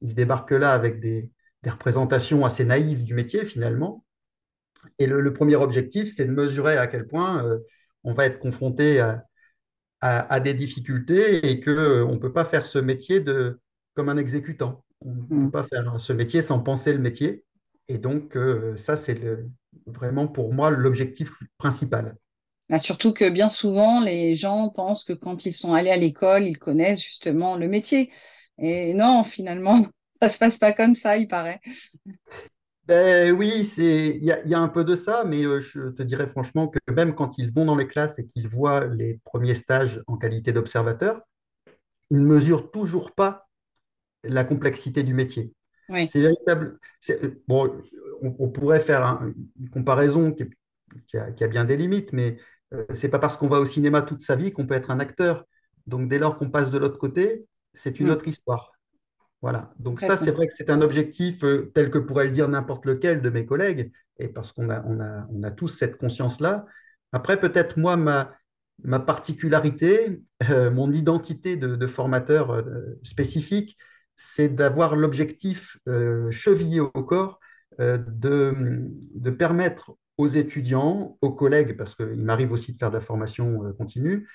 il 0.02 0.14
débarque 0.14 0.50
là 0.50 0.72
avec 0.72 1.00
des, 1.00 1.30
des 1.62 1.70
représentations 1.70 2.44
assez 2.44 2.64
naïves 2.64 3.04
du 3.04 3.14
métier 3.14 3.44
finalement. 3.44 4.04
Et 4.98 5.06
le, 5.06 5.20
le 5.20 5.32
premier 5.32 5.56
objectif, 5.56 6.12
c'est 6.14 6.26
de 6.26 6.32
mesurer 6.32 6.76
à 6.76 6.86
quel 6.86 7.06
point 7.06 7.44
euh, 7.44 7.58
on 8.02 8.12
va 8.12 8.26
être 8.26 8.38
confronté 8.38 9.00
à, 9.00 9.24
à- 10.00 10.32
à 10.32 10.40
des 10.40 10.54
difficultés 10.54 11.50
et 11.50 11.60
qu'on 11.60 12.12
ne 12.12 12.18
peut 12.18 12.32
pas 12.32 12.44
faire 12.44 12.66
ce 12.66 12.78
métier 12.78 13.20
de, 13.20 13.60
comme 13.94 14.08
un 14.08 14.16
exécutant. 14.16 14.84
On 15.00 15.14
ne 15.14 15.44
peut 15.46 15.50
pas 15.50 15.64
faire 15.64 16.00
ce 16.00 16.12
métier 16.12 16.42
sans 16.42 16.60
penser 16.60 16.92
le 16.92 16.98
métier. 16.98 17.44
Et 17.88 17.98
donc, 17.98 18.36
euh, 18.36 18.76
ça, 18.76 18.96
c'est 18.96 19.20
vraiment 19.86 20.26
pour 20.26 20.52
moi 20.52 20.70
l'objectif 20.70 21.32
principal. 21.58 22.16
Bah, 22.70 22.78
surtout 22.78 23.12
que 23.12 23.28
bien 23.28 23.48
souvent, 23.48 24.00
les 24.00 24.34
gens 24.34 24.70
pensent 24.70 25.04
que 25.04 25.12
quand 25.12 25.44
ils 25.44 25.52
sont 25.52 25.74
allés 25.74 25.90
à 25.90 25.96
l'école, 25.96 26.44
ils 26.44 26.58
connaissent 26.58 27.02
justement 27.02 27.56
le 27.56 27.68
métier. 27.68 28.10
Et 28.58 28.94
non, 28.94 29.22
finalement, 29.22 29.86
ça 30.22 30.30
se 30.30 30.38
passe 30.38 30.58
pas 30.58 30.72
comme 30.72 30.94
ça, 30.94 31.16
il 31.18 31.28
paraît. 31.28 31.60
Ben 32.86 33.32
oui, 33.32 33.66
il 33.78 34.22
y 34.22 34.26
y 34.26 34.54
a 34.54 34.58
un 34.58 34.68
peu 34.68 34.84
de 34.84 34.94
ça, 34.94 35.24
mais 35.24 35.42
euh, 35.44 35.62
je 35.62 35.88
te 35.88 36.02
dirais 36.02 36.26
franchement 36.26 36.68
que 36.68 36.78
même 36.92 37.14
quand 37.14 37.38
ils 37.38 37.50
vont 37.50 37.64
dans 37.64 37.76
les 37.76 37.86
classes 37.88 38.18
et 38.18 38.26
qu'ils 38.26 38.46
voient 38.46 38.84
les 38.86 39.20
premiers 39.24 39.54
stages 39.54 40.02
en 40.06 40.18
qualité 40.18 40.52
d'observateur, 40.52 41.22
ils 42.10 42.18
ne 42.20 42.26
mesurent 42.26 42.70
toujours 42.70 43.12
pas 43.12 43.43
la 44.24 44.44
complexité 44.44 45.02
du 45.02 45.14
métier. 45.14 45.52
Oui, 45.88 46.08
C'est 46.08 46.20
véritable. 46.20 46.78
euh, 47.10 47.30
bon, 47.48 47.82
on, 48.22 48.36
on 48.38 48.48
pourrait 48.50 48.80
faire 48.80 49.04
un- 49.04 49.32
une 49.60 49.70
comparaison 49.70 50.32
qui, 50.32 50.44
est- 50.44 50.50
qui 51.08 51.18
a, 51.18 51.30
qui 51.32 51.44
a 51.44 51.48
bien 51.48 51.64
des 51.64 51.76
limites, 51.76 52.12
mais 52.12 52.38
euh, 52.74 52.84
c'est 52.94 53.08
pas 53.08 53.18
parce 53.18 53.36
qu'on 53.36 53.48
va 53.48 53.60
au 53.60 53.66
cinéma 53.66 54.02
toute 54.02 54.22
sa 54.22 54.36
vie 54.36 54.52
qu'on 54.52 54.66
peut 54.66 54.74
être 54.74 54.90
un 54.90 55.00
acteur. 55.00 55.44
Donc, 55.86 56.08
dès 56.08 56.18
lors 56.18 56.38
qu'on 56.38 56.50
passe 56.50 56.70
de 56.70 56.78
l'autre 56.78 56.98
côté, 56.98 57.46
c'est 57.74 58.00
une 58.00 58.08
Hmm. 58.08 58.10
autre 58.10 58.28
histoire. 58.28 58.72
Voilà. 59.42 59.72
Donc, 59.78 60.00
ça, 60.00 60.16
c'est 60.16 60.30
vrai 60.30 60.46
que 60.48 60.54
c'est 60.54 60.70
un 60.70 60.80
objectif 60.80 61.44
euh, 61.44 61.70
tel 61.74 61.90
que 61.90 61.98
pourrait 61.98 62.24
le 62.26 62.30
dire 62.30 62.48
n'importe 62.48 62.86
lequel 62.86 63.20
de 63.22 63.30
mes 63.30 63.44
collègues, 63.46 63.92
et 64.18 64.28
parce 64.28 64.52
qu'on 64.52 64.70
a, 64.70 64.82
on 64.86 65.00
a, 65.00 65.26
on 65.30 65.42
a 65.42 65.50
tous 65.50 65.68
cette 65.68 65.96
conscience-là. 65.98 66.66
Après, 67.12 67.38
peut-être 67.38 67.78
moi, 67.78 67.96
ma, 67.96 68.32
ma 68.82 69.00
particularité, 69.00 70.22
euh, 70.50 70.70
mon 70.70 70.92
identité 70.92 71.56
de, 71.56 71.76
de 71.76 71.86
formateur 71.86 72.64
spécifique, 73.02 73.76
c'est 74.16 74.48
d'avoir 74.48 74.96
l'objectif 74.96 75.78
euh, 75.88 76.30
chevillé 76.30 76.80
au 76.80 76.90
corps 76.90 77.40
euh, 77.80 77.98
de, 77.98 78.54
de 79.14 79.30
permettre 79.30 79.96
aux 80.18 80.28
étudiants, 80.28 81.18
aux 81.20 81.32
collègues, 81.32 81.76
parce 81.76 81.94
qu'il 81.96 82.22
m'arrive 82.22 82.52
aussi 82.52 82.72
de 82.72 82.78
faire 82.78 82.90
de 82.90 82.96
la 82.96 83.00
formation 83.00 83.64
euh, 83.64 83.72
continue, 83.72 84.28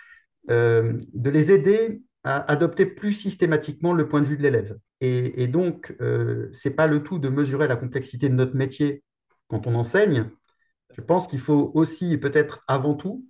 de 0.48 1.29
les 1.29 1.51
aider 1.51 2.01
à 2.24 2.51
adopter 2.51 2.86
plus 2.88 3.13
systématiquement 3.13 3.93
le 3.93 4.07
point 4.07 4.21
de 4.21 4.25
vue 4.25 4.38
de 4.38 4.41
l'élève. 4.41 4.77
Et, 5.00 5.43
et 5.43 5.48
donc, 5.48 5.93
ce 6.00 6.50
n'est 6.67 6.74
pas 6.74 6.88
le 6.88 7.03
tout 7.03 7.19
de 7.19 7.29
mesurer 7.29 7.67
la 7.67 7.75
complexité 7.75 8.29
de 8.29 8.33
notre 8.33 8.55
métier 8.55 9.03
quand 9.48 9.67
on 9.67 9.75
enseigne. 9.75 10.25
Je 10.98 11.01
pense 11.01 11.27
qu'il 11.27 11.39
faut 11.39 11.71
aussi, 11.75 12.17
peut-être 12.17 12.63
avant 12.67 12.95
tout, 12.95 13.27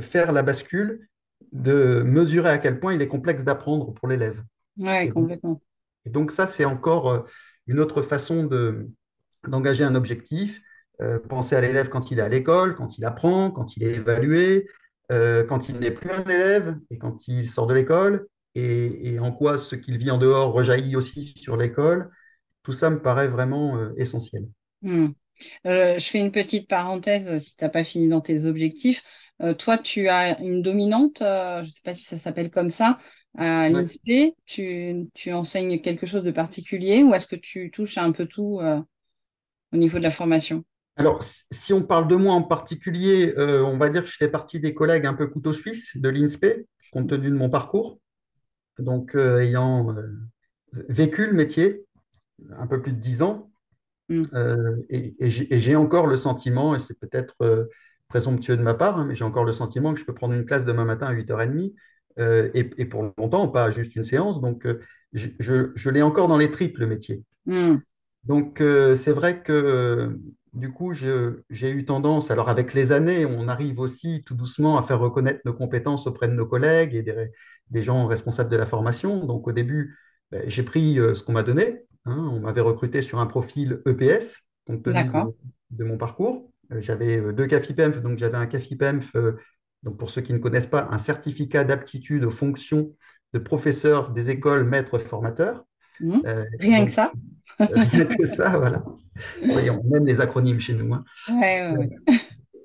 faire 0.00 0.32
la 0.32 0.42
bascule 0.42 1.08
de 1.52 2.02
mesurer 2.02 2.48
à 2.48 2.58
quel 2.58 2.80
point 2.80 2.94
il 2.94 3.02
est 3.02 3.08
complexe 3.08 3.44
d'apprendre 3.44 3.92
pour 3.92 4.08
l'élève. 4.08 4.42
Oui, 4.78 5.08
complètement. 5.10 5.60
Et 6.06 6.10
donc 6.10 6.30
ça, 6.30 6.46
c'est 6.46 6.64
encore 6.64 7.10
euh, 7.10 7.20
une 7.66 7.80
autre 7.80 8.00
façon 8.02 8.44
de, 8.44 8.88
d'engager 9.46 9.84
un 9.84 9.94
objectif. 9.94 10.60
euh, 11.02 11.18
penser 11.18 11.54
à 11.54 11.60
l'élève 11.60 11.90
quand 11.90 12.10
il 12.10 12.20
est 12.20 12.22
à 12.22 12.28
l'école, 12.30 12.74
quand 12.74 12.96
il 12.96 13.04
apprend, 13.04 13.50
quand 13.50 13.76
il 13.76 13.82
est 13.82 13.96
évalué, 13.96 14.66
euh, 15.12 15.44
quand 15.44 15.68
il 15.68 15.78
n'est 15.78 15.90
plus 15.90 16.10
un 16.10 16.24
élève 16.24 16.78
et 16.90 16.96
quand 16.96 17.28
il 17.28 17.50
sort 17.50 17.66
de 17.66 17.74
l'école, 17.74 18.26
et, 18.54 19.18
en 19.18 19.30
quoi 19.32 19.58
ce 19.58 19.76
qu'il 19.76 19.98
vit 19.98 20.10
en 20.10 20.16
dehors 20.16 20.54
rejaillit 20.54 20.96
aussi 20.96 21.34
sur 21.36 21.58
l'école. 21.58 22.10
Tout 22.62 22.72
ça 22.72 22.88
me 22.88 23.02
paraît 23.02 23.28
vraiment 23.28 23.76
euh, 23.76 23.92
essentiel. 23.98 24.46
Hmm. 24.80 25.08
Je 25.66 25.98
fais 25.98 26.18
une 26.18 26.32
petite 26.32 26.66
parenthèse 26.66 27.36
si 27.36 27.54
tu 27.54 27.62
n'as 27.62 27.68
pas 27.68 27.84
fini 27.84 28.08
dans 28.08 28.22
tes 28.22 28.46
objectifs. 28.46 29.02
Toi, 29.58 29.76
tu 29.76 30.08
as 30.08 30.40
une 30.40 30.62
dominante, 30.62 31.18
je 31.20 31.60
ne 31.60 31.66
sais 31.66 31.82
pas 31.84 31.92
si 31.92 32.04
ça 32.04 32.16
s'appelle 32.16 32.50
comme 32.50 32.70
ça, 32.70 32.96
à 33.36 33.68
Ouais. 33.68 33.86
l'INSPE. 33.86 34.34
Tu, 34.46 35.08
tu 35.14 35.32
enseignes 35.32 35.80
quelque 35.80 36.06
chose 36.06 36.24
de 36.24 36.30
particulier 36.30 37.02
ou 37.02 37.14
est-ce 37.14 37.26
que 37.26 37.36
tu 37.36 37.70
touches 37.70 37.98
à 37.98 38.04
un 38.04 38.12
peu 38.12 38.26
tout 38.26 38.60
euh, 38.60 38.80
au 39.72 39.76
niveau 39.78 39.98
de 39.98 40.04
la 40.04 40.10
formation? 40.10 40.64
Alors, 40.96 41.22
si 41.50 41.72
on 41.72 41.82
parle 41.82 42.08
de 42.08 42.16
moi 42.16 42.34
en 42.34 42.42
particulier, 42.42 43.34
euh, 43.36 43.62
on 43.64 43.76
va 43.76 43.88
dire 43.90 44.02
que 44.04 44.08
je 44.10 44.16
fais 44.16 44.28
partie 44.28 44.60
des 44.60 44.72
collègues 44.74 45.04
un 45.06 45.14
peu 45.14 45.26
couteau 45.26 45.52
suisse 45.52 45.96
de 45.96 46.08
l'INSPE, 46.08 46.66
compte 46.90 47.08
tenu 47.10 47.28
de 47.30 47.34
mon 47.34 47.50
parcours. 47.50 47.98
Donc, 48.78 49.16
euh, 49.16 49.40
ayant 49.40 49.94
vécu 50.88 51.26
le 51.26 51.34
métier 51.34 51.84
un 52.58 52.66
peu 52.66 52.82
plus 52.82 52.92
de 52.92 53.00
dix 53.00 53.22
ans, 53.22 53.50
euh, 54.34 54.76
et, 54.90 55.16
et 55.20 55.30
j'ai 55.60 55.76
encore 55.76 56.06
le 56.08 56.16
sentiment, 56.18 56.76
et 56.76 56.80
c'est 56.80 56.98
peut-être 56.98 57.36
présomptueux 58.08 58.56
de 58.56 58.62
ma 58.62 58.74
part, 58.74 58.98
hein, 58.98 59.06
mais 59.06 59.14
j'ai 59.16 59.24
encore 59.24 59.44
le 59.44 59.52
sentiment 59.52 59.94
que 59.94 60.00
je 60.00 60.04
peux 60.06 60.14
prendre 60.14 60.34
une 60.34 60.46
classe 60.46 60.64
demain 60.64 60.84
matin 60.84 61.06
à 61.08 61.12
8h30, 61.12 61.74
euh, 62.18 62.50
et, 62.54 62.70
et 62.78 62.84
pour 62.86 63.12
longtemps, 63.18 63.48
pas 63.48 63.70
juste 63.70 63.96
une 63.96 64.04
séance. 64.04 64.40
Donc, 64.40 64.66
euh, 64.66 64.80
je, 65.12 65.28
je- 65.38 65.72
je 65.74 65.90
l'ai 65.90 66.02
encore 66.02 66.28
dans 66.28 66.38
les 66.38 66.50
tripes, 66.50 66.78
le 66.78 66.86
métier. 66.86 67.24
Hmm. 67.46 67.76
Donc, 68.24 68.60
euh, 68.60 68.96
c'est 68.96 69.12
vrai 69.12 69.42
que 69.42 70.18
du 70.52 70.72
coup, 70.72 70.94
j'ai 70.94 71.70
eu 71.70 71.84
tendance, 71.84 72.30
alors 72.30 72.48
avec 72.48 72.74
les 72.74 72.90
années, 72.92 73.26
on 73.26 73.46
arrive 73.48 73.78
aussi 73.78 74.22
tout 74.24 74.34
doucement 74.34 74.78
à 74.78 74.82
faire 74.82 74.98
reconnaître 75.00 75.40
nos 75.44 75.52
compétences 75.52 76.06
auprès 76.06 76.28
de 76.28 76.32
nos 76.32 76.46
collègues 76.46 76.94
et 76.94 77.02
des, 77.02 77.30
des 77.70 77.82
gens 77.82 78.06
responsables 78.06 78.50
de 78.50 78.56
la 78.56 78.66
formation. 78.66 79.24
Donc, 79.26 79.46
au 79.46 79.52
début, 79.52 79.96
ben, 80.32 80.42
j'ai 80.48 80.62
pris 80.62 80.94
ce 80.96 81.22
qu'on 81.22 81.32
m'a 81.32 81.42
donné. 81.44 81.82
hein. 82.06 82.30
On 82.32 82.40
m'avait 82.40 82.60
recruté 82.62 83.02
sur 83.02 83.18
un 83.20 83.26
profil 83.26 83.80
EPS, 83.86 84.42
compte 84.66 84.82
tenu 84.82 85.10
de, 85.10 85.34
de 85.70 85.84
mon 85.84 85.98
parcours. 85.98 86.50
J'avais 86.70 87.20
deux 87.32 87.46
CAFIPEMF, 87.46 88.00
donc 88.02 88.18
j'avais 88.18 88.36
un 88.38 88.46
CAFIPEMF, 88.46 89.14
donc 89.86 89.96
pour 89.98 90.10
ceux 90.10 90.20
qui 90.20 90.34
ne 90.34 90.38
connaissent 90.38 90.66
pas, 90.66 90.88
un 90.90 90.98
certificat 90.98 91.64
d'aptitude 91.64 92.24
aux 92.26 92.30
fonctions 92.30 92.92
de 93.32 93.38
professeur 93.38 94.10
des 94.10 94.30
écoles 94.30 94.64
maîtres 94.64 94.98
formateurs. 94.98 95.64
Hmm. 96.00 96.20
Euh, 96.26 96.44
Rien 96.60 96.84
que 96.84 96.92
ça? 96.92 97.12
rien 97.58 98.04
que 98.04 98.26
ça, 98.26 98.58
voilà. 98.58 98.84
Oui, 99.42 99.70
on 99.70 99.94
aime 99.94 100.06
les 100.06 100.20
acronymes 100.20 100.60
chez 100.60 100.74
nous. 100.74 100.92
hein. 100.92 101.04
Ouais, 101.30 101.70
ouais, 101.70 101.78
ouais. 101.78 101.90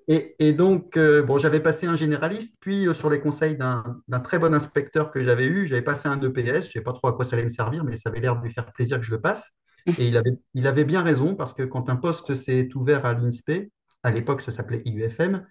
Et, 0.08 0.36
et 0.40 0.54
donc, 0.54 0.98
euh, 0.98 1.22
bon, 1.24 1.38
j'avais 1.38 1.60
passé 1.62 1.88
un 1.88 1.96
généraliste, 1.96 2.54
puis 2.60 2.88
euh, 2.88 2.94
sur 2.94 3.10
les 3.10 3.22
conseils 3.22 3.56
d'un 3.56 4.02
d'un 4.08 4.20
très 4.20 4.40
bon 4.40 4.54
inspecteur 4.54 5.12
que 5.12 5.24
j'avais 5.24 5.46
eu, 5.48 5.68
j'avais 5.68 5.82
passé 5.84 6.10
un 6.10 6.20
EPS. 6.20 6.64
Je 6.64 6.68
ne 6.68 6.72
sais 6.72 6.82
pas 6.82 6.92
trop 6.94 7.08
à 7.08 7.14
quoi 7.14 7.24
ça 7.24 7.36
allait 7.36 7.46
me 7.46 7.50
servir, 7.50 7.84
mais 7.86 7.98
ça 7.98 8.10
avait 8.10 8.20
l'air 8.20 8.36
de 8.38 8.44
lui 8.44 8.52
faire 8.52 8.66
plaisir 8.74 9.00
que 9.00 9.06
je 9.06 9.12
le 9.12 9.22
passe. 9.22 9.52
Et 9.98 10.08
il 10.08 10.18
avait, 10.18 10.32
il 10.54 10.68
avait 10.68 10.84
bien 10.84 11.02
raison, 11.04 11.36
parce 11.36 11.54
que 11.54 11.64
quand 11.64 11.90
un 11.90 11.96
poste 11.96 12.36
s'est 12.36 12.70
ouvert 12.76 13.06
à 13.06 13.14
l'INSPE, 13.14 13.70
à 14.04 14.12
l'époque 14.12 14.42
ça 14.42 14.52
s'appelait 14.52 14.82
IUFM, 14.86 15.46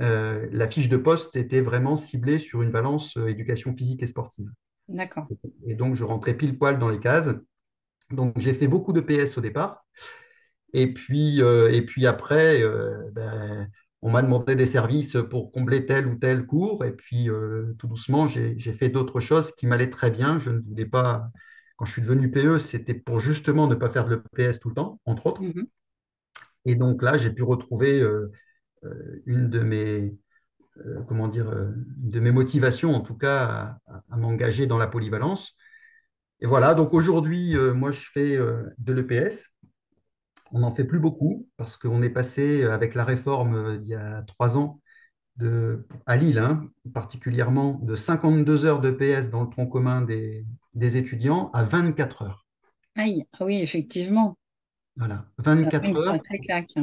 euh, 0.00 0.46
la 0.52 0.68
fiche 0.68 0.88
de 0.88 0.96
poste 0.96 1.36
était 1.36 1.60
vraiment 1.60 1.96
ciblée 1.96 2.38
sur 2.38 2.62
une 2.62 2.70
valence 2.70 3.16
euh, 3.16 3.28
éducation 3.28 3.72
physique 3.72 4.02
et 4.02 4.06
sportive. 4.06 4.50
D'accord. 4.88 5.26
Et 5.66 5.74
donc, 5.74 5.94
je 5.94 6.04
rentrais 6.04 6.34
pile 6.34 6.58
poil 6.58 6.78
dans 6.78 6.90
les 6.90 7.00
cases. 7.00 7.34
Donc, 8.10 8.38
j'ai 8.38 8.54
fait 8.54 8.68
beaucoup 8.68 8.92
de 8.92 9.00
PS 9.00 9.38
au 9.38 9.40
départ. 9.40 9.84
Et 10.72 10.92
puis, 10.92 11.42
euh, 11.42 11.72
et 11.72 11.82
puis 11.82 12.06
après, 12.06 12.62
euh, 12.62 13.10
ben, 13.12 13.68
on 14.02 14.10
m'a 14.10 14.22
demandé 14.22 14.54
des 14.54 14.66
services 14.66 15.16
pour 15.30 15.50
combler 15.50 15.86
tel 15.86 16.06
ou 16.06 16.16
tel 16.16 16.46
cours. 16.46 16.84
Et 16.84 16.92
puis, 16.92 17.28
tout 17.78 17.88
doucement, 17.88 18.28
j'ai, 18.28 18.72
fait 18.72 18.90
d'autres 18.90 19.20
choses 19.20 19.52
qui 19.52 19.66
m'allaient 19.66 19.90
très 19.90 20.10
bien. 20.10 20.38
Je 20.38 20.50
ne 20.50 20.60
voulais 20.60 20.86
pas, 20.86 21.30
quand 21.76 21.86
je 21.86 21.92
suis 21.92 22.02
devenu 22.02 22.30
PE, 22.30 22.58
c'était 22.58 22.94
pour 22.94 23.18
justement 23.18 23.66
ne 23.66 23.74
pas 23.74 23.90
faire 23.90 24.04
de 24.04 24.22
l'EPS 24.36 24.60
tout 24.60 24.68
le 24.68 24.74
temps, 24.74 25.00
entre 25.06 25.26
autres. 25.26 25.42
Mhm. 25.42 25.66
Et 26.66 26.74
donc 26.74 27.00
là, 27.00 27.16
j'ai 27.16 27.30
pu 27.30 27.42
retrouver 27.42 28.00
euh, 28.00 28.30
une 29.26 29.48
de 29.50 29.60
mes, 29.60 30.16
euh, 30.78 31.02
comment 31.08 31.28
dire, 31.28 31.48
euh, 31.50 31.72
une 32.04 32.10
de 32.10 32.20
mes 32.20 32.32
motivations, 32.32 32.94
en 32.94 33.00
tout 33.00 33.16
cas, 33.16 33.78
à, 33.88 34.02
à 34.10 34.16
m'engager 34.16 34.66
dans 34.66 34.78
la 34.78 34.86
polyvalence. 34.88 35.56
Et 36.40 36.46
voilà, 36.46 36.74
donc 36.74 36.94
aujourd'hui, 36.94 37.56
euh, 37.56 37.74
moi, 37.74 37.92
je 37.92 38.00
fais 38.12 38.36
euh, 38.36 38.64
de 38.78 38.92
l'EPS. 38.92 39.50
On 40.52 40.60
n'en 40.60 40.74
fait 40.74 40.84
plus 40.84 40.98
beaucoup 41.00 41.48
parce 41.56 41.76
qu'on 41.76 42.02
est 42.02 42.10
passé 42.10 42.62
euh, 42.64 42.72
avec 42.72 42.94
la 42.94 43.04
réforme 43.04 43.54
euh, 43.56 43.76
il 43.82 43.88
y 43.88 43.94
a 43.94 44.22
trois 44.22 44.56
ans 44.58 44.80
de, 45.36 45.86
à 46.06 46.16
Lille, 46.16 46.38
hein, 46.38 46.68
particulièrement 46.94 47.80
de 47.82 47.96
52 47.96 48.64
heures 48.66 48.80
de 48.80 48.90
PS 48.92 49.30
dans 49.30 49.44
le 49.44 49.50
tronc 49.50 49.66
commun 49.68 50.02
des, 50.02 50.46
des 50.74 50.96
étudiants 50.98 51.50
à 51.54 51.64
24 51.64 52.22
heures. 52.22 52.46
Aïe, 52.94 53.24
ah 53.32 53.44
oui, 53.46 53.56
effectivement. 53.62 54.36
Voilà, 54.96 55.26
Ça 55.56 55.72
fait 55.72 55.88
24 55.88 55.88
une 55.88 55.98
heures, 55.98 56.20
sacrée 56.20 56.38
claque. 56.40 56.74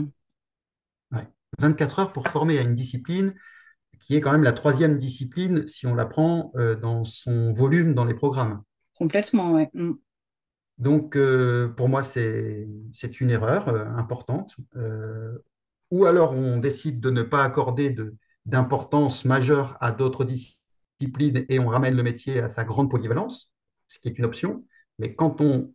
ouais, 1.12 1.28
24 1.60 2.00
heures 2.00 2.14
pour 2.14 2.28
former 2.28 2.58
à 2.60 2.62
une 2.62 2.76
discipline 2.76 3.34
qui 4.02 4.16
est 4.16 4.22
quand 4.22 4.32
même 4.32 4.44
la 4.44 4.54
troisième 4.54 4.98
discipline 4.98 5.68
si 5.68 5.88
on 5.88 5.96
la 5.96 6.06
prend 6.06 6.52
euh, 6.58 6.76
dans 6.76 7.04
son 7.04 7.54
volume 7.54 7.94
dans 7.96 8.06
les 8.06 8.14
programmes. 8.14 8.62
Complètement, 8.98 9.52
ouais. 9.54 9.70
Hmm. 9.74 9.94
Donc, 10.78 11.16
euh, 11.16 11.70
pour 11.70 11.88
moi, 11.88 12.04
c'est 12.04 12.68
une 13.22 13.30
erreur 13.30 13.68
euh, 13.70 13.86
importante. 13.98 14.56
Ou 15.92 16.06
alors, 16.06 16.32
on 16.34 16.58
décide 16.58 17.00
de 17.00 17.10
ne 17.10 17.22
pas 17.22 17.44
accorder 17.44 17.90
de- 17.92 18.16
d'importance 18.46 19.26
majeure 19.26 19.78
à 19.80 19.92
d'autres 19.92 20.26
disciplines 20.26 21.46
et 21.50 21.60
on 21.60 21.68
ramène 21.68 21.96
le 21.96 22.04
métier 22.04 22.40
à 22.40 22.48
sa 22.48 22.64
grande 22.64 22.90
polyvalence, 22.90 23.52
ce 23.88 24.00
qui 24.00 24.08
est 24.10 24.18
une 24.18 24.26
option. 24.26 24.66
Mais 25.00 25.16
quand 25.16 25.42
on 25.42 25.72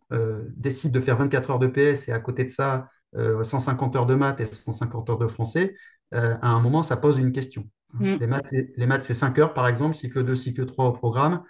décide 0.55 0.91
de 0.91 0.99
faire 0.99 1.17
24 1.17 1.51
heures 1.51 1.59
de 1.59 1.67
PS 1.67 2.07
et 2.07 2.11
à 2.11 2.19
côté 2.19 2.43
de 2.43 2.49
ça, 2.49 2.89
euh, 3.15 3.43
150 3.43 3.95
heures 3.95 4.05
de 4.05 4.15
maths 4.15 4.39
et 4.39 4.45
150 4.47 5.09
heures 5.09 5.17
de 5.17 5.27
français, 5.27 5.75
euh, 6.13 6.37
à 6.41 6.49
un 6.49 6.59
moment, 6.61 6.83
ça 6.83 6.97
pose 6.97 7.17
une 7.17 7.31
question. 7.31 7.69
Hmm. 7.99 8.17
Les 8.19 8.27
maths, 8.27 8.47
c'est- 8.49 8.71
les 8.77 8.87
maths, 8.87 9.03
c'est 9.03 9.13
5 9.13 9.37
heures, 9.39 9.53
par 9.53 9.67
exemple, 9.67 9.95
cycle 9.95 10.23
2, 10.23 10.35
cycle 10.35 10.65
3 10.65 10.85
au 10.87 10.93
programme. 10.93 11.43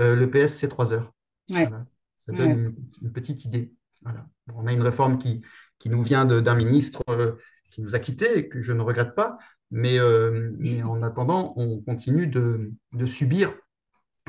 Euh, 0.00 0.14
le 0.16 0.30
PS, 0.30 0.56
c'est 0.58 0.68
3 0.68 0.92
heures. 0.92 1.12
Ouais, 1.50 1.66
Voilà. 1.68 1.84
Ça 2.26 2.32
donne 2.32 2.52
ouais. 2.52 2.54
une, 2.54 2.74
une 3.02 3.12
petite 3.12 3.44
idée. 3.44 3.72
Voilà. 4.02 4.26
Bon, 4.46 4.54
on 4.58 4.66
a 4.66 4.72
une 4.72 4.82
réforme 4.82 5.18
qui, 5.18 5.42
qui 5.78 5.88
nous 5.90 6.02
vient 6.02 6.24
d'un 6.24 6.54
ministre 6.54 7.02
euh, 7.10 7.34
qui 7.70 7.82
nous 7.82 7.94
a 7.94 7.98
quittés 7.98 8.38
et 8.38 8.48
que 8.48 8.60
je 8.62 8.72
ne 8.72 8.80
regrette 8.82 9.14
pas. 9.14 9.38
Mais, 9.70 9.98
euh, 9.98 10.52
mais 10.58 10.82
en 10.82 11.02
attendant, 11.02 11.52
on 11.56 11.80
continue 11.82 12.26
de, 12.26 12.72
de 12.92 13.06
subir 13.06 13.52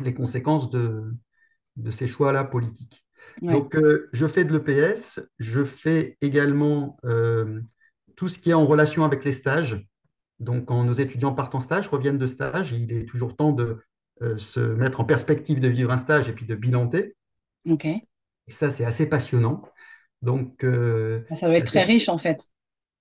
les 0.01 0.13
conséquences 0.13 0.69
de, 0.69 1.13
de 1.77 1.91
ces 1.91 2.07
choix-là 2.07 2.45
politiques. 2.45 3.04
Ouais. 3.41 3.53
Donc, 3.53 3.75
euh, 3.75 4.09
je 4.13 4.27
fais 4.27 4.45
de 4.45 4.57
l'EPS. 4.57 5.19
Je 5.39 5.65
fais 5.65 6.17
également 6.21 6.97
euh, 7.05 7.61
tout 8.15 8.27
ce 8.27 8.37
qui 8.37 8.51
est 8.51 8.53
en 8.53 8.65
relation 8.65 9.03
avec 9.03 9.25
les 9.25 9.31
stages. 9.31 9.85
Donc, 10.39 10.65
quand 10.65 10.83
nos 10.83 10.93
étudiants 10.93 11.33
partent 11.33 11.55
en 11.55 11.59
stage, 11.59 11.87
reviennent 11.87 12.17
de 12.17 12.27
stage, 12.27 12.71
il 12.71 12.91
est 12.93 13.05
toujours 13.05 13.35
temps 13.35 13.51
de 13.51 13.79
euh, 14.21 14.37
se 14.37 14.59
mettre 14.59 15.01
en 15.01 15.05
perspective 15.05 15.59
de 15.59 15.67
vivre 15.67 15.91
un 15.91 15.97
stage 15.97 16.29
et 16.29 16.33
puis 16.33 16.45
de 16.45 16.55
bilanter. 16.55 17.15
Ok. 17.69 17.85
Et 17.85 18.51
ça, 18.51 18.71
c'est 18.71 18.85
assez 18.85 19.07
passionnant. 19.07 19.63
Donc, 20.21 20.65
Ça 21.31 21.47
doit 21.47 21.57
être 21.57 21.67
très 21.67 21.83
riche 21.83 22.09
en 22.09 22.17
fait. 22.17 22.49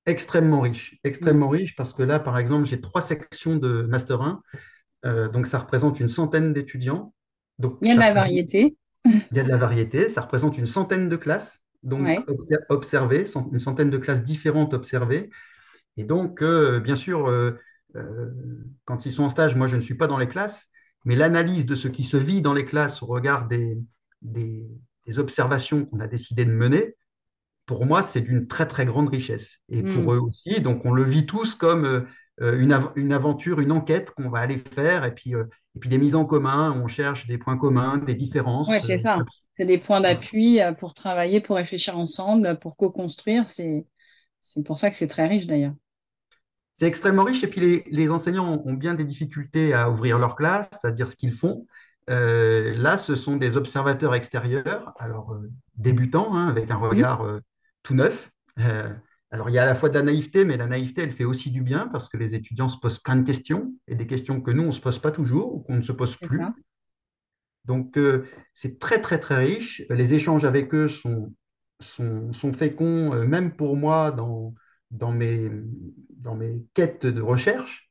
extrêmement 0.07 0.61
riche. 0.61 0.99
Extrêmement 1.05 1.49
riche 1.49 1.75
parce 1.77 1.93
que 1.95 2.03
là, 2.03 2.19
par 2.19 2.39
exemple, 2.39 2.67
j'ai 2.67 2.81
trois 2.81 3.03
sections 3.03 3.57
de 3.57 3.83
Master 3.83 4.23
1. 4.23 4.43
Euh, 5.05 5.29
donc, 5.29 5.47
ça 5.47 5.59
représente 5.59 6.01
une 6.01 6.09
centaine 6.09 6.53
d'étudiants. 6.53 7.15
Donc, 7.59 7.79
Il 7.83 7.89
y 7.89 7.91
a 7.91 7.95
de 7.95 8.01
la 8.01 8.13
variété. 8.13 8.77
il 9.31 9.37
y 9.37 9.41
a 9.41 9.45
de 9.45 9.49
la 9.51 9.57
variété. 9.57 10.09
Ça 10.09 10.23
représente 10.23 10.59
une 10.59 10.67
centaine 10.67 11.09
de 11.09 11.17
classes. 11.17 11.61
Donc, 11.83 12.17
Ouais. 12.17 12.29
observées, 12.71 13.27
une 13.53 13.61
centaine 13.61 13.91
de 13.91 13.99
classes 13.99 14.25
différentes 14.25 14.75
observées. 14.75 15.31
Et 15.97 16.05
donc, 16.05 16.43
euh, 16.43 16.81
bien 16.81 16.97
sûr, 16.97 17.29
euh, 17.29 17.53
euh, 17.97 18.31
quand 18.85 19.07
ils 19.07 19.13
sont 19.13 19.25
en 19.25 19.31
stage, 19.31 19.57
moi, 19.57 19.69
je 19.69 19.77
ne 19.77 19.81
suis 19.83 19.95
pas 19.95 20.07
dans 20.07 20.19
les 20.19 20.29
classes, 20.29 20.67
mais 21.05 21.17
l'analyse 21.17 21.67
de 21.67 21.75
ce 21.75 21.89
qui 21.89 22.05
se 22.05 22.17
vit 22.17 22.43
dans 22.43 22.55
les 22.55 22.65
classes 22.67 23.03
au 23.03 23.07
regard 23.07 23.49
des, 23.49 23.79
des, 24.23 24.69
des 25.07 25.19
observations 25.19 25.85
qu'on 25.87 26.01
a 26.01 26.09
décidé 26.09 26.45
de 26.45 26.53
mener, 26.53 26.97
pour 27.67 27.87
moi, 27.87 28.03
c'est 28.03 28.21
d'une 28.23 28.47
très, 28.47 28.67
très 28.69 28.87
grande 28.87 29.09
richesse. 29.09 29.59
Et 29.69 29.83
Hmm. 29.83 29.85
pour 29.85 30.13
eux 30.15 30.19
aussi, 30.19 30.61
donc 30.61 30.85
on 30.85 30.93
le 30.93 31.05
vit 31.05 31.27
tous 31.27 31.55
comme 31.55 32.07
une, 32.41 32.73
av- 32.73 32.93
une 32.97 33.13
aventure, 33.13 33.61
une 33.61 33.73
enquête 33.73 34.11
qu'on 34.13 34.31
va 34.31 34.41
aller 34.41 34.59
faire, 34.59 35.05
et 35.05 35.15
puis, 35.15 35.35
et 35.77 35.79
puis 35.79 35.89
des 35.89 35.99
mises 35.99 36.15
en 36.15 36.25
commun, 36.25 36.81
on 36.83 36.89
cherche 36.89 37.27
des 37.27 37.39
points 37.39 37.57
communs, 37.57 37.99
des 37.99 38.15
différences. 38.15 38.71
c'est 38.81 38.95
euh, 38.95 38.97
ça. 38.97 39.19
C'est 39.57 39.67
des 39.67 39.79
points 39.79 40.01
d'appui 40.01 40.61
euh, 40.61 40.73
pour 40.73 40.95
travailler, 40.95 41.41
pour 41.41 41.57
réfléchir 41.57 41.97
ensemble, 41.97 42.59
pour 42.59 42.77
co-construire. 42.77 43.49
C'est, 43.49 43.87
pour 44.65 44.79
ça 44.79 44.91
que 44.91 44.97
c'est 44.97 45.09
très 45.09 45.27
riche 45.27 45.47
d'ailleurs. 45.47 45.75
C'est 46.73 46.87
extrêmement 46.87 47.23
riche 47.23 47.45
et 47.45 47.47
puis 47.47 47.61
les, 47.61 47.85
les 47.91 48.11
enseignants 48.11 48.61
ont 48.65 48.75
bien 48.75 48.95
des 48.95 49.05
difficultés 49.05 49.75
à 49.75 49.91
ouvrir 49.91 50.19
leur 50.19 50.35
classe, 50.35 50.85
à 50.85 50.91
dire 50.91 51.09
ce 51.09 51.15
qu'ils 51.15 51.33
font. 51.33 51.67
Euh, 52.11 52.75
là, 52.75 52.99
ce 52.99 53.15
sont 53.15 53.37
des 53.37 53.57
observateurs 53.57 54.15
extérieurs, 54.15 54.93
alors 54.99 55.33
euh, 55.33 55.51
débutants, 55.77 56.35
hein, 56.35 56.49
avec 56.49 56.71
un 56.71 56.77
regard 56.77 57.23
euh, 57.23 57.41
tout 57.83 57.95
neuf, 57.95 58.31
Alors, 59.35 59.51
il 59.51 59.55
y 59.55 59.59
a 59.59 59.65
à 59.65 59.67
la 59.67 59.75
fois 59.75 59.89
de 59.89 59.95
la 59.95 60.03
naïveté, 60.03 60.45
mais 60.45 60.57
la 60.57 60.69
naïveté, 60.69 61.03
elle 61.03 61.11
fait 61.11 61.25
aussi 61.25 61.51
du 61.51 61.61
bien 61.61 61.89
parce 61.89 62.09
que 62.09 62.17
les 62.17 62.37
étudiants 62.37 62.69
se 62.69 62.79
posent 62.79 63.01
plein 63.01 63.17
de 63.17 63.27
questions 63.27 63.75
et 63.89 63.97
des 63.97 64.07
questions 64.07 64.41
que 64.41 64.53
nous, 64.53 64.63
on 64.63 64.67
ne 64.67 64.73
se 64.73 64.81
pose 64.81 65.01
pas 65.01 65.11
toujours 65.11 65.57
ou 65.57 65.59
qu'on 65.59 65.75
ne 65.75 65.83
se 65.83 65.91
pose 65.91 66.15
plus. 66.15 66.39
ça. 66.39 66.55
Donc, 67.65 67.99
euh, 67.99 68.27
c'est 68.55 68.79
très, 68.79 69.01
très, 69.01 69.19
très 69.19 69.45
riche. 69.45 69.83
Les 69.91 70.15
échanges 70.15 70.45
avec 70.45 70.73
eux 70.73 70.89
sont, 70.89 71.35
sont, 71.81 72.33
sont 72.33 72.53
féconds, 72.53 73.13
euh, 73.13 73.27
même 73.27 73.57
pour 73.57 73.77
moi, 73.77 74.13
dans, 74.13 74.55
dans 74.93 75.11
mes, 75.11 75.51
dans 76.11 76.37
mes 76.37 76.65
quêtes 76.73 77.05
de 77.05 77.21
recherche, 77.21 77.91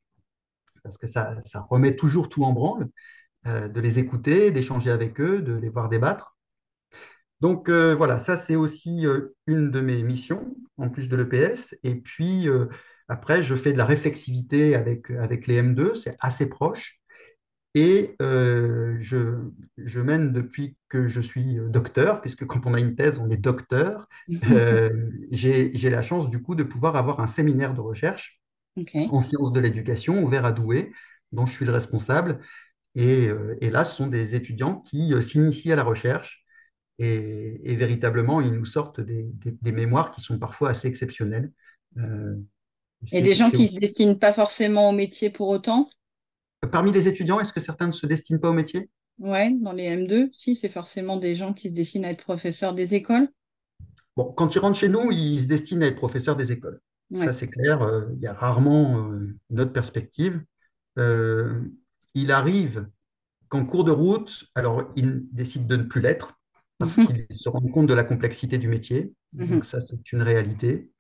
parce 0.82 0.98
que 0.98 1.08
ça, 1.08 1.36
ça 1.44 1.68
remet 1.70 1.98
toujours 1.98 2.30
tout 2.30 2.46
en 2.46 2.54
branle, 2.54 2.88
euh, 3.48 3.68
de 3.68 3.82
les 3.82 4.00
écouter, 4.00 4.52
d'échanger 4.52 4.92
avec 4.92 5.20
eux, 5.20 5.42
de 5.42 5.56
les 5.56 5.68
voir 5.68 5.90
débattre. 5.90 6.33
Donc, 7.44 7.68
euh, 7.68 7.94
voilà, 7.94 8.20
ça, 8.20 8.38
c'est 8.38 8.56
aussi 8.56 9.06
euh, 9.06 9.36
une 9.48 9.70
de 9.70 9.82
mes 9.82 10.02
missions, 10.02 10.56
en 10.78 10.88
plus 10.88 11.10
de 11.10 11.18
l'EPS. 11.18 11.76
Et 11.84 11.96
puis, 11.96 12.48
euh, 12.48 12.68
après, 13.10 13.44
je 13.44 13.54
fais 13.54 13.74
de 13.74 13.78
la 13.78 13.84
réflexivité 13.84 14.76
avec, 14.76 15.12
avec 15.12 15.46
les 15.48 15.62
M2, 15.62 15.94
c'est 15.94 16.16
assez 16.22 16.48
proche. 16.48 17.02
Et 17.76 18.16
je, 18.20 19.50
je 19.78 20.00
mène 20.00 20.32
depuis 20.32 20.78
que 20.88 21.08
je 21.08 21.20
suis 21.20 21.58
docteur, 21.70 22.22
puisque 22.22 22.46
quand 22.46 22.66
on 22.66 22.76
a 22.76 22.80
une 22.80 22.96
thèse, 22.96 23.20
on 23.20 23.30
est 23.30 23.38
docteur. 23.38 24.08
J'ai, 25.32 25.90
la 25.90 26.04
chance 26.04 26.30
du 26.30 26.42
coup 26.42 26.54
de 26.54 26.64
pouvoir 26.64 26.96
avoir 26.96 27.20
un 27.20 27.28
séminaire 27.28 27.74
de 27.74 27.82
recherche 27.82 28.40
en 29.10 29.20
sciences 29.20 29.52
de 29.52 29.60
l'éducation 29.60 30.24
ouvert 30.24 30.46
à 30.46 30.52
Douai, 30.52 30.94
dont 31.32 31.48
je 31.48 31.52
suis 31.52 31.66
le 31.66 31.72
responsable. 31.72 32.40
Et, 32.94 33.30
et 33.60 33.72
là, 33.72 33.86
ce 33.86 33.96
sont 33.96 34.08
des 34.08 34.36
étudiants 34.36 34.76
qui 34.76 35.12
s'initient 35.24 35.74
à 35.74 35.76
la 35.76 35.84
recherche 35.84 36.43
et, 37.00 37.62
et 37.72 37.76
véritablement, 37.76 38.42
ils 38.42 38.54
nous 38.54 38.66
sortent 38.66 39.02
des, 39.02 39.24
des- 39.36 39.58
des 39.62 39.72
mémoires 39.72 40.12
qui 40.12 40.22
sont 40.22 40.40
parfois 40.40 40.70
assez 40.72 40.88
exceptionnelles. 40.88 41.52
Euh, 41.98 42.36
Et 43.14 43.22
des 43.22 43.34
gens 43.34 43.50
qui 43.50 43.70
se 43.70 43.76
aussi- 43.76 43.80
destinent 43.80 44.16
pas 44.20 44.34
forcément 44.34 44.90
au 44.90 44.92
métier 44.92 45.30
pour 45.30 45.48
autant, 45.48 45.88
Parmi 46.72 46.92
les 46.92 47.08
étudiants, 47.08 47.40
est-ce 47.40 47.54
que 47.54 47.62
certains 47.62 47.86
ne 47.86 47.92
se 47.92 48.08
destinent 48.08 48.40
pas 48.40 48.50
au 48.50 48.54
métier? 48.54 48.90
ouais, 49.18 49.50
dans 49.60 49.72
les 49.72 49.86
M2, 49.86 50.30
si, 50.34 50.54
c'est 50.56 50.70
forcément 50.70 51.18
des 51.18 51.34
gens 51.36 51.54
qui 51.54 51.68
se 51.70 51.74
destinent 51.74 52.06
à 52.08 52.12
être 52.12 52.24
professeurs 52.24 52.76
des 52.76 52.94
écoles. 52.94 53.28
Bon, 54.16 54.32
quand 54.34 54.54
ils 54.56 54.60
rentrent 54.60 54.78
chez 54.78 54.90
nous, 54.90 55.12
ils 55.12 55.42
se 55.42 55.48
destinent 55.48 55.82
à 55.84 55.88
être 55.88 55.96
professeurs 55.96 56.36
des 56.36 56.52
écoles. 56.52 56.80
Ça, 57.16 57.32
c'est 57.34 57.48
clair. 57.48 57.82
euh, 57.82 58.06
il 58.16 58.22
y 58.22 58.28
a 58.28 58.34
rarement 58.34 59.10
euh, 59.12 59.36
une 59.52 59.60
autre 59.62 59.72
perspective. 59.74 60.44
Euh, 60.98 61.62
il 62.16 62.32
arrive 62.32 62.88
qu'en 63.50 63.66
cours 63.66 63.84
de 63.86 63.92
route, 63.92 64.46
alors 64.56 64.92
ils 64.96 65.24
décident 65.32 65.66
de 65.68 65.78
ne 65.78 65.84
plus 65.84 66.02
l'être 66.02 66.40
parce 66.88 66.98
Mhm. 66.98 67.14
qu'ils 67.16 67.28
se 67.32 67.50
rendent 67.50 67.72
compte 67.72 67.88
de 67.88 67.94
la 67.94 68.04
complexité 68.04 68.58
du 68.58 68.68
métier. 68.68 69.14
Mhm. 69.34 69.62
Donc 69.62 69.66
ça, 69.66 69.82
c'est 69.82 70.12
une 70.14 70.22
réalité. 70.22 70.92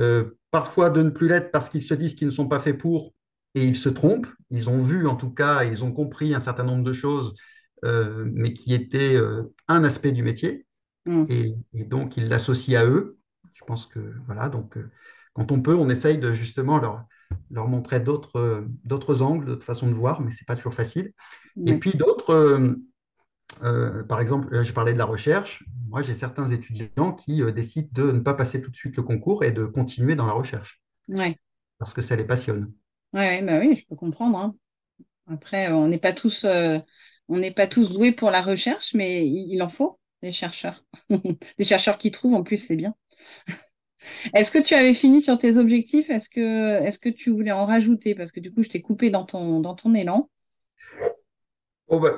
Euh, 0.00 0.38
parfois 0.50 0.90
de 0.90 1.02
ne 1.02 1.10
plus 1.10 1.28
l'être 1.28 1.50
parce 1.52 1.68
qu'ils 1.68 1.82
se 1.82 1.94
disent 1.94 2.14
qu'ils 2.14 2.28
ne 2.28 2.32
sont 2.32 2.48
pas 2.48 2.60
faits 2.60 2.78
pour 2.78 3.14
et 3.54 3.64
ils 3.64 3.76
se 3.76 3.88
trompent. 3.88 4.28
Ils 4.50 4.70
ont 4.70 4.82
vu, 4.82 5.06
en 5.06 5.16
tout 5.16 5.30
cas, 5.32 5.64
ils 5.64 5.84
ont 5.84 5.92
compris 5.92 6.34
un 6.34 6.40
certain 6.40 6.64
nombre 6.64 6.84
de 6.84 6.92
choses, 6.92 7.34
euh, 7.84 8.24
mais 8.32 8.54
qui 8.54 8.74
étaient 8.74 9.16
euh, 9.16 9.54
un 9.68 9.84
aspect 9.84 10.12
du 10.12 10.22
métier 10.22 10.66
Mhm. 11.06 11.28
et, 11.28 11.54
et 11.74 11.84
donc 11.84 12.16
ils 12.16 12.28
l'associent 12.28 12.80
à 12.80 12.86
eux. 12.86 13.18
Je 13.54 13.64
pense 13.64 13.86
que 13.86 14.00
voilà, 14.26 14.48
donc 14.48 14.78
quand 15.34 15.52
on 15.52 15.62
peut, 15.62 15.74
on 15.74 15.90
essaye 15.90 16.18
de 16.18 16.34
justement 16.34 16.78
leur, 16.78 17.04
leur 17.50 17.68
montrer 17.68 18.00
d'autres 18.00 19.22
angles, 19.22 19.46
d'autres 19.46 19.64
façons 19.64 19.88
de 19.88 19.94
voir, 19.94 20.20
mais 20.20 20.30
c'est 20.30 20.46
pas 20.46 20.56
toujours 20.56 20.74
facile. 20.74 21.12
Et 21.66 21.74
puis 21.74 21.94
d'autres, 21.96 22.34
euh, 23.62 24.00
euh, 24.00 24.02
par 24.04 24.20
exemple, 24.20 24.52
là, 24.52 24.62
j'ai 24.62 24.72
parlé 24.72 24.92
de 24.92 24.98
la 24.98 25.04
recherche. 25.04 25.64
Moi, 25.88 26.02
j'ai 26.02 26.14
certains 26.14 26.50
étudiants 26.50 27.12
qui 27.12 27.42
euh, 27.42 27.52
décident 27.52 27.88
de 27.92 28.12
ne 28.12 28.20
pas 28.20 28.34
passer 28.34 28.60
tout 28.62 28.70
de 28.70 28.76
suite 28.76 28.96
le 28.96 29.02
concours 29.02 29.44
et 29.44 29.52
de 29.52 29.64
continuer 29.64 30.14
dans 30.14 30.26
la 30.26 30.32
recherche 30.32 30.80
Ouais. 31.08 31.38
parce 31.78 31.92
que 31.92 32.02
ça 32.02 32.16
les 32.16 32.24
passionne. 32.24 32.72
Ouais, 33.12 33.42
bah 33.42 33.58
oui, 33.58 33.76
je 33.76 33.86
peux 33.86 33.96
comprendre, 33.96 34.38
hein. 34.38 34.54
Après, 35.30 35.70
on 35.70 35.88
n'est 35.88 35.98
pas 35.98 36.12
tous, 36.12 36.44
euh, 36.44 36.78
on 37.28 37.38
n'est 37.38 37.52
pas 37.52 37.66
tous 37.66 37.92
doués 37.92 38.12
pour 38.12 38.30
la 38.30 38.40
recherche, 38.40 38.94
mais 38.94 39.26
il, 39.26 39.62
en 39.62 39.68
faut 39.68 39.98
des 40.22 40.32
chercheurs. 40.32 40.84
Des 41.58 41.64
chercheurs 41.64 41.98
qui 41.98 42.10
trouvent, 42.10 42.34
en 42.34 42.42
plus, 42.42 42.56
c'est 42.56 42.76
bien. 42.76 42.94
Est-ce 44.34 44.50
que 44.50 44.62
tu 44.62 44.74
avais 44.74 44.94
fini 44.94 45.20
sur 45.20 45.38
tes 45.38 45.56
objectifs? 45.56 46.10
Est-ce 46.10 46.28
que, 46.28 46.82
est-ce 46.82 46.98
que 46.98 47.08
tu 47.08 47.30
voulais 47.30 47.52
en 47.52 47.66
rajouter? 47.66 48.14
Parce 48.14 48.32
que 48.32 48.40
du 48.40 48.52
coup, 48.52 48.62
je 48.62 48.68
t'ai 48.68 48.80
coupé 48.80 49.10
dans 49.10 49.24
ton, 49.24 49.60
dans 49.60 49.74
ton 49.74 49.94
élan. 49.94 50.28
Oh, 51.86 52.00
bah, 52.00 52.16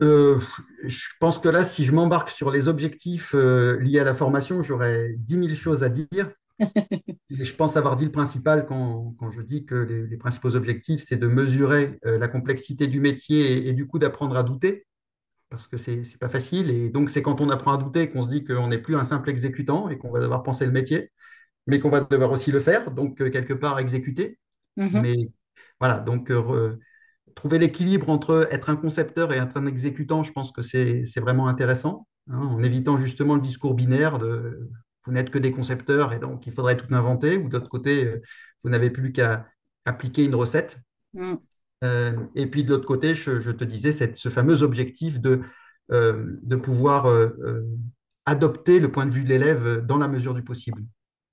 euh, 0.00 0.38
je 0.84 1.08
pense 1.20 1.38
que 1.38 1.48
là, 1.48 1.64
si 1.64 1.84
je 1.84 1.92
m'embarque 1.92 2.30
sur 2.30 2.50
les 2.50 2.68
objectifs 2.68 3.34
euh, 3.34 3.78
liés 3.80 3.98
à 4.00 4.04
la 4.04 4.14
formation, 4.14 4.62
j'aurais 4.62 5.14
dix 5.18 5.36
mille 5.36 5.56
choses 5.56 5.82
à 5.82 5.88
dire. 5.88 6.30
Et 7.30 7.44
je 7.44 7.54
pense 7.54 7.76
avoir 7.76 7.96
dit 7.96 8.04
le 8.04 8.12
principal 8.12 8.66
quand, 8.66 9.14
quand 9.18 9.30
je 9.30 9.40
dis 9.40 9.64
que 9.64 9.74
les, 9.74 10.06
les 10.06 10.16
principaux 10.16 10.54
objectifs, 10.54 11.04
c'est 11.06 11.16
de 11.16 11.26
mesurer 11.26 11.98
euh, 12.06 12.18
la 12.18 12.28
complexité 12.28 12.86
du 12.86 13.00
métier 13.00 13.52
et, 13.52 13.68
et 13.68 13.72
du 13.72 13.86
coup 13.86 13.98
d'apprendre 13.98 14.36
à 14.36 14.42
douter, 14.42 14.86
parce 15.50 15.68
que 15.68 15.78
c'est 15.78 16.04
c'est 16.04 16.18
pas 16.18 16.28
facile. 16.28 16.70
Et 16.70 16.90
donc, 16.90 17.10
c'est 17.10 17.22
quand 17.22 17.40
on 17.40 17.50
apprend 17.50 17.74
à 17.74 17.78
douter 17.78 18.10
qu'on 18.10 18.22
se 18.24 18.28
dit 18.28 18.44
qu'on 18.44 18.68
n'est 18.68 18.78
plus 18.78 18.96
un 18.96 19.04
simple 19.04 19.30
exécutant 19.30 19.88
et 19.88 19.98
qu'on 19.98 20.10
va 20.10 20.20
devoir 20.20 20.42
penser 20.42 20.66
le 20.66 20.72
métier, 20.72 21.10
mais 21.66 21.80
qu'on 21.80 21.90
va 21.90 22.00
devoir 22.00 22.32
aussi 22.32 22.52
le 22.52 22.60
faire, 22.60 22.90
donc 22.92 23.18
quelque 23.32 23.54
part 23.54 23.78
exécuter. 23.78 24.38
Mhm. 24.76 25.00
Mais 25.02 25.16
voilà, 25.80 26.00
donc 26.00 26.30
trouver 27.34 27.58
l'équilibre 27.58 28.08
entre 28.08 28.48
être 28.50 28.70
un 28.70 28.76
concepteur 28.76 29.32
et 29.32 29.36
être 29.36 29.56
un 29.56 29.66
exécutant, 29.66 30.22
je 30.22 30.32
pense 30.32 30.52
que 30.52 30.62
c'est 30.62 31.20
vraiment 31.20 31.48
intéressant, 31.48 32.06
hein, 32.30 32.38
en 32.38 32.62
évitant 32.62 32.96
justement 32.96 33.34
le 33.34 33.40
discours 33.40 33.74
binaire 33.74 34.18
de 34.18 34.68
vous 35.04 35.12
n'êtes 35.12 35.30
que 35.30 35.38
des 35.38 35.52
concepteurs 35.52 36.12
et 36.12 36.18
donc 36.18 36.46
il 36.46 36.52
faudrait 36.52 36.76
tout 36.76 36.92
inventer, 36.94 37.36
ou 37.36 37.48
d'autre 37.48 37.68
côté, 37.68 38.04
euh, 38.04 38.22
vous 38.62 38.70
n'avez 38.70 38.90
plus 38.90 39.12
qu'à 39.12 39.46
appliquer 39.84 40.24
une 40.24 40.34
recette. 40.34 40.78
Mhm. 41.14 41.38
Euh, 41.84 42.12
et 42.34 42.46
puis 42.46 42.64
de 42.64 42.70
l'autre 42.70 42.86
côté, 42.86 43.14
je, 43.14 43.40
je 43.40 43.50
te 43.50 43.64
disais, 43.64 43.92
ce 43.92 44.28
fameux 44.28 44.62
objectif 44.62 45.20
de, 45.20 45.42
euh, 45.90 46.38
de 46.42 46.56
pouvoir 46.56 47.06
euh, 47.06 47.62
adopter 48.24 48.78
le 48.78 48.92
point 48.92 49.06
de 49.06 49.10
vue 49.10 49.24
de 49.24 49.28
l'élève 49.28 49.84
dans 49.84 49.98
la 49.98 50.08
mesure 50.08 50.34
du 50.34 50.42
possible. 50.42 50.84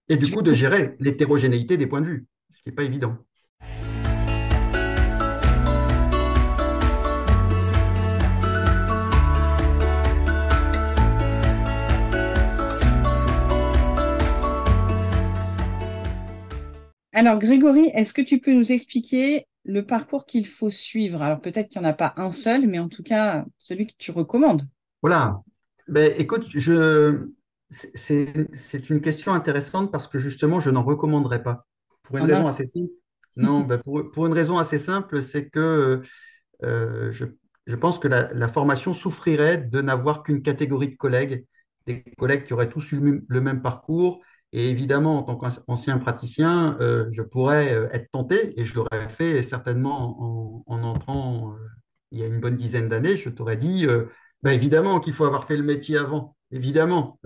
Et 0.08 0.18
du 0.18 0.32
coup, 0.32 0.42
de 0.42 0.54
gérer 0.54 0.96
l'hétérogénéité 1.00 1.78
des 1.78 1.86
points 1.86 2.02
de 2.02 2.08
vue, 2.08 2.28
ce 2.50 2.64
qui 2.64 2.70
n'est 2.70 2.76
pas 2.76 2.84
évident. 2.84 3.18
Alors, 17.19 17.38
Grégory, 17.38 17.91
est-ce 17.93 18.13
que 18.13 18.21
tu 18.21 18.39
peux 18.39 18.53
nous 18.53 18.71
expliquer 18.71 19.45
le 19.65 19.86
parcours 19.86 20.25
qu'il 20.25 20.47
faut 20.47 20.69
suivre? 20.69 21.21
Alors, 21.21 21.41
peut-être 21.41 21.67
qu'il 21.67 21.82
n'y 21.82 21.86
en 21.86 21.89
a 21.89 21.93
pas 21.93 22.13
un 22.15 22.29
seul, 22.29 22.65
mais 22.65 22.79
en 22.79 22.88
tout 22.88 23.03
cas, 23.03 23.43
celui 23.58 23.88
que 23.88 23.93
tu 23.97 24.12
recommandes. 24.12 24.65
Voilà. 25.01 25.41
Ben, 25.89 26.13
écoute, 26.17 26.45
je... 26.49 27.27
c'est 27.69 28.89
une 28.89 29.01
question 29.01 29.34
intéressante 29.34 29.91
parce 29.91 30.08
que 30.08 30.17
justement, 30.17 30.62
je 30.62 30.69
n'en 30.69 30.82
recommanderais 30.82 31.43
pas. 31.43 31.65
Pour 32.03 32.19
une 32.19 32.23
raison 32.23 32.47
assez 32.47 32.65
simple. 32.65 32.93
Non, 33.36 33.60
ben, 33.67 33.79
pour, 33.79 34.10
pour 34.12 34.25
une 34.25 34.34
raison 34.34 34.58
assez 34.58 34.77
simple, 34.79 35.21
c'est 35.21 35.49
que 35.49 36.01
euh, 36.63 37.12
je, 37.12 37.25
je 37.67 37.75
pense 37.75 37.99
que 37.99 38.08
la, 38.08 38.29
la 38.34 38.47
formation 38.47 38.93
souffrirait 38.93 39.58
de 39.58 39.82
n'avoir 39.82 40.23
qu'une 40.23 40.41
catégorie 40.41 40.88
de 40.88 40.95
collègues, 40.95 41.45
des 41.86 42.01
collègues 42.17 42.45
qui 42.45 42.53
auraient 42.53 42.69
tous 42.69 42.93
eu 42.93 43.25
le 43.27 43.41
même 43.41 43.62
parcours. 43.62 44.21
Et 44.52 44.70
évidemment, 44.70 45.20
en 45.20 45.24
tant 45.24 45.36
qu'ancien 45.36 46.00
praticien, 46.00 46.76
euh, 46.82 47.08
je 47.12 47.22
pourrais 47.22 47.74
euh, 47.74 47.88
être 47.92 48.10
tenté, 48.12 48.60
et 48.60 48.66
je 48.66 48.76
l'aurais 48.76 49.08
fait 49.10 49.44
certainement 49.44 50.64
en, 50.68 50.76
en 50.76 50.84
entrant 50.84 51.54
euh, 51.54 51.68
il 52.12 52.20
y 52.20 52.24
a 52.24 52.28
une 52.28 52.40
bonne 52.40 52.56
dizaine 52.56 52.90
d'années, 52.90 53.18
je 53.18 53.30
t'aurais 53.30 53.58
dit, 53.58 53.86
ben 54.42 54.52
évidemment 54.52 55.00
qu'il 55.00 55.14
faut 55.14 55.26
avoir 55.26 55.46
fait 55.46 55.56
le 55.56 55.62
métier 55.62 55.96
avant, 55.96 56.36
évidemment. 56.50 57.20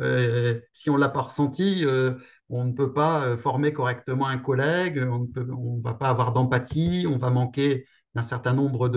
Si 0.73 0.89
on 0.89 0.95
ne 0.95 0.99
l'a 0.99 1.07
pas 1.07 1.21
ressenti, 1.21 1.85
on 2.49 2.65
ne 2.65 2.73
peut 2.73 2.91
pas 2.91 3.37
former 3.37 3.71
correctement 3.71 4.27
un 4.27 4.37
collègue, 4.37 4.99
on 5.07 5.29
ne 5.37 5.81
va 5.81 5.93
pas 5.93 6.09
avoir 6.09 6.33
d'empathie, 6.33 7.05
on 7.09 7.17
va 7.17 7.29
manquer 7.29 7.85
d'un 8.13 8.23
certain 8.23 8.51
nombre 8.51 8.89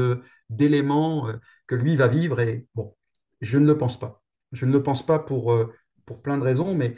d'éléments 0.51 1.29
que 1.69 1.77
lui 1.77 1.95
va 1.95 2.09
vivre. 2.09 2.41
Et 2.41 2.67
bon, 2.75 2.97
je 3.41 3.57
ne 3.59 3.67
le 3.67 3.79
pense 3.79 3.97
pas. 3.97 4.25
Je 4.51 4.67
ne 4.67 4.73
le 4.73 4.83
pense 4.83 5.07
pas 5.07 5.21
pour, 5.21 5.57
pour 6.05 6.21
plein 6.21 6.37
de 6.37 6.43
raisons, 6.43 6.75
mais 6.75 6.97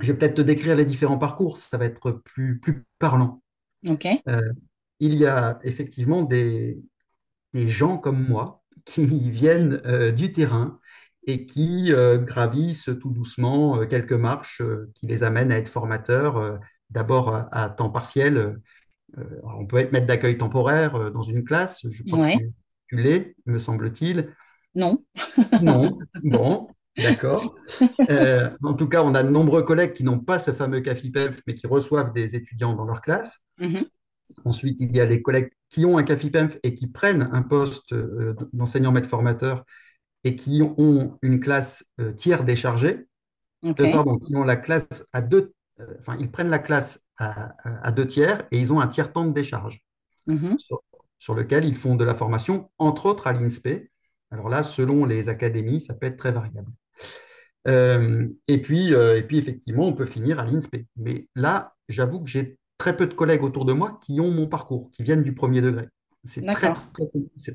je 0.00 0.12
vais 0.12 0.18
peut-être 0.18 0.36
te 0.36 0.42
décrire 0.42 0.76
les 0.76 0.84
différents 0.84 1.18
parcours, 1.18 1.58
ça 1.58 1.78
va 1.78 1.84
être 1.86 2.12
plus, 2.12 2.58
plus 2.60 2.84
parlant. 2.98 3.42
Euh, 4.28 4.40
il 5.00 5.14
y 5.14 5.26
a 5.26 5.58
effectivement 5.64 6.22
des, 6.22 6.82
des 7.54 7.68
gens 7.68 7.98
comme 7.98 8.26
moi 8.28 8.62
qui 8.86 9.04
viennent 9.30 9.80
euh, 9.86 10.12
du 10.12 10.32
terrain 10.32 10.80
et 11.26 11.46
qui 11.46 11.92
euh, 11.92 12.18
gravissent 12.18 12.90
tout 13.00 13.10
doucement 13.10 13.86
quelques 13.86 14.12
marches 14.14 14.62
qui 14.94 15.06
les 15.06 15.22
amènent 15.24 15.52
à 15.52 15.58
être 15.58 15.68
formateurs, 15.68 16.60
d'abord 16.90 17.34
à, 17.34 17.48
à 17.64 17.70
temps 17.70 17.90
partiel. 17.90 18.60
On 19.44 19.66
peut 19.66 19.78
être 19.78 19.92
maître 19.92 20.06
d'accueil 20.06 20.38
temporaire 20.38 21.10
dans 21.12 21.22
une 21.22 21.44
classe, 21.44 21.86
je 21.90 22.02
crois 22.04 22.18
que 22.20 22.24
Ouais. 22.24 22.36
tu, 22.38 22.52
tu 22.88 22.96
l'es, 22.96 23.36
me 23.46 23.58
semble-t-il. 23.58 24.34
Non. 24.74 25.04
Non, 25.58 25.98
bon. 26.22 26.68
D'accord. 26.96 27.54
Euh, 28.10 28.50
en 28.62 28.74
tout 28.74 28.88
cas, 28.88 29.02
on 29.04 29.14
a 29.14 29.22
de 29.22 29.28
nombreux 29.30 29.62
collègues 29.62 29.92
qui 29.92 30.02
n'ont 30.04 30.18
pas 30.18 30.38
ce 30.38 30.52
fameux 30.52 30.80
CAFIPEMF, 30.80 31.40
mais 31.46 31.54
qui 31.54 31.66
reçoivent 31.66 32.12
des 32.12 32.34
étudiants 32.34 32.74
dans 32.74 32.84
leur 32.84 33.00
classe. 33.00 33.38
Mhm. 33.58 33.88
Ensuite, 34.44 34.80
il 34.80 34.94
y 34.96 35.00
a 35.00 35.06
les 35.06 35.22
collègues 35.22 35.50
qui 35.68 35.84
ont 35.84 35.98
un 35.98 36.02
CAFIPEMF 36.02 36.58
et 36.62 36.74
qui 36.74 36.86
prennent 36.86 37.28
un 37.32 37.42
poste 37.42 37.92
euh, 37.92 38.34
d'enseignant 38.52 38.92
maître 38.92 39.08
formateur 39.08 39.64
et 40.24 40.36
qui 40.36 40.62
ont 40.62 41.18
une 41.22 41.40
classe 41.40 41.84
euh, 42.00 42.12
tiers 42.12 42.44
déchargée. 42.44 43.06
Ok. 43.62 43.80
Euh, 43.80 43.90
pardon, 43.90 44.18
qui 44.18 44.36
ont 44.36 44.44
la 44.44 44.56
classe 44.56 45.04
à 45.12 45.22
deux, 45.22 45.52
enfin, 46.00 46.16
ils 46.20 46.30
prennent 46.30 46.50
la 46.50 46.58
classe 46.58 47.00
à, 47.18 47.54
à- 47.68 47.88
à 47.88 47.92
deux 47.92 48.06
tiers 48.06 48.46
et 48.50 48.58
ils 48.60 48.72
ont 48.72 48.80
un 48.80 48.88
tiers 48.88 49.12
temps 49.12 49.26
de 49.26 49.32
décharge 49.32 49.82
Mhm. 50.26 50.58
sur, 50.58 50.82
sur 51.18 51.34
lequel 51.34 51.64
ils 51.64 51.76
font 51.76 51.96
de 51.96 52.04
la 52.04 52.14
formation, 52.14 52.70
entre 52.78 53.06
autres 53.06 53.26
à 53.26 53.32
l'INSPE. 53.32 53.90
Alors 54.30 54.48
là, 54.48 54.62
selon 54.62 55.04
les 55.06 55.28
académies, 55.28 55.80
ça 55.80 55.94
peut 55.94 56.06
être 56.06 56.18
très 56.18 56.32
variable. 56.32 56.72
Euh, 57.68 58.28
et 58.48 58.60
puis, 58.60 58.94
euh, 58.94 59.16
et 59.16 59.22
puis, 59.22 59.38
effectivement, 59.38 59.86
on 59.86 59.92
peut 59.92 60.06
finir 60.06 60.38
à 60.38 60.44
l'INSPE. 60.44 60.86
Mais 60.96 61.28
là, 61.34 61.74
j'avoue 61.88 62.20
que 62.20 62.28
j'ai 62.28 62.58
très 62.78 62.96
peu 62.96 63.06
de 63.06 63.14
collègues 63.14 63.44
autour 63.44 63.64
de 63.64 63.72
moi 63.72 63.98
qui 64.02 64.20
ont 64.20 64.30
mon 64.30 64.46
parcours, 64.46 64.90
qui 64.92 65.02
viennent 65.02 65.22
du 65.22 65.34
premier 65.34 65.60
degré. 65.60 65.88
C'est 66.24 66.44
très, 66.44 66.72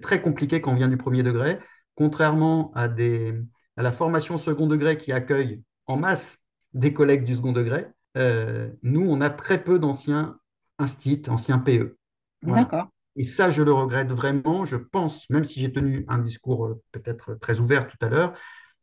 très, 0.02 0.22
compliqué 0.22 0.60
quand 0.60 0.72
on 0.72 0.76
vient 0.76 0.88
du 0.88 0.98
premier 0.98 1.24
degré, 1.24 1.60
contrairement 1.94 2.72
à, 2.74 2.88
des, 2.88 3.34
à 3.78 3.84
la 3.84 3.92
formation 3.92 4.38
second 4.38 4.68
degré 4.68 4.98
qui 4.98 5.12
accueille 5.12 5.62
en 5.86 5.98
masse 5.98 6.38
des 6.74 6.92
collègues 6.92 7.24
du 7.24 7.36
second 7.36 7.52
degré. 7.52 7.88
euh, 8.18 8.70
nous, 8.82 9.08
on 9.08 9.22
a 9.22 9.30
très 9.30 9.64
peu 9.64 9.78
d'anciens 9.78 10.40
instits, 10.80 11.22
anciens 11.28 11.60
PE. 11.60 11.96
Voilà. 12.42 12.64
D'accord. 12.64 12.88
Et 13.16 13.26
ça, 13.26 13.50
je 13.50 13.62
le 13.62 13.72
regrette 13.72 14.12
vraiment. 14.12 14.66
Je 14.66 14.76
pense, 14.76 15.30
même 15.30 15.46
si 15.46 15.62
j'ai 15.62 15.72
tenu 15.72 16.06
un 16.08 16.18
discours 16.18 16.76
peut-être 16.92 17.36
très 17.36 17.60
ouvert 17.60 17.88
tout 17.88 17.98
à 18.02 18.10
l'heure, 18.10 18.34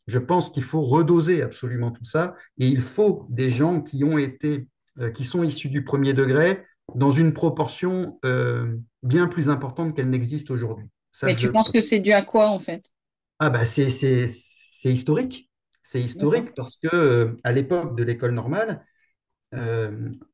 je 0.06 0.18
pense 0.18 0.50
qu'il 0.50 0.62
faut 0.64 0.82
redoser 0.82 1.42
absolument 1.42 1.90
tout 1.90 2.04
ça 2.04 2.34
et 2.58 2.66
il 2.68 2.80
faut 2.80 3.26
des 3.30 3.50
gens 3.50 3.80
qui 3.80 4.04
ont 4.04 4.18
été, 4.18 4.68
euh, 5.00 5.10
qui 5.10 5.24
sont 5.24 5.42
issus 5.42 5.68
du 5.68 5.84
premier 5.84 6.12
degré 6.14 6.64
dans 6.94 7.12
une 7.12 7.32
proportion 7.32 8.18
euh, 8.24 8.76
bien 9.02 9.28
plus 9.28 9.48
importante 9.48 9.94
qu'elle 9.96 10.10
n'existe 10.10 10.50
aujourd'hui. 10.50 10.86
Mais 11.24 11.34
je... 11.38 11.48
tu 11.48 11.50
penses 11.50 11.70
que 11.70 11.80
c'est 11.80 11.98
dû 12.00 12.12
à 12.12 12.22
quoi, 12.22 12.48
en 12.48 12.60
fait? 12.60 12.92
Ah 13.38 13.50
bah 13.50 13.66
c'est 13.66 13.90
c'est- 13.90 14.28
c'est 14.28 14.92
historique. 14.92 15.50
C'est 15.82 16.00
historique 16.00 16.54
parce 16.54 16.76
que 16.76 16.88
euh, 16.94 17.36
à 17.44 17.52
l'époque 17.52 17.96
de 17.96 18.02
l'école 18.04 18.32
normale, 18.32 18.84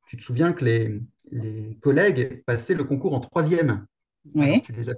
tu 0.06 0.16
te 0.16 0.22
souviens 0.22 0.52
que 0.52 0.64
les, 0.64 1.00
les 1.30 1.76
collègues 1.80 2.42
passaient 2.44 2.74
le 2.74 2.84
concours 2.84 3.14
en 3.14 3.20
troisième. 3.20 3.86
Alors, 4.38 4.60
Oui. 4.60 4.62
tu 4.62 4.72
les 4.72 4.90
as... 4.90 4.94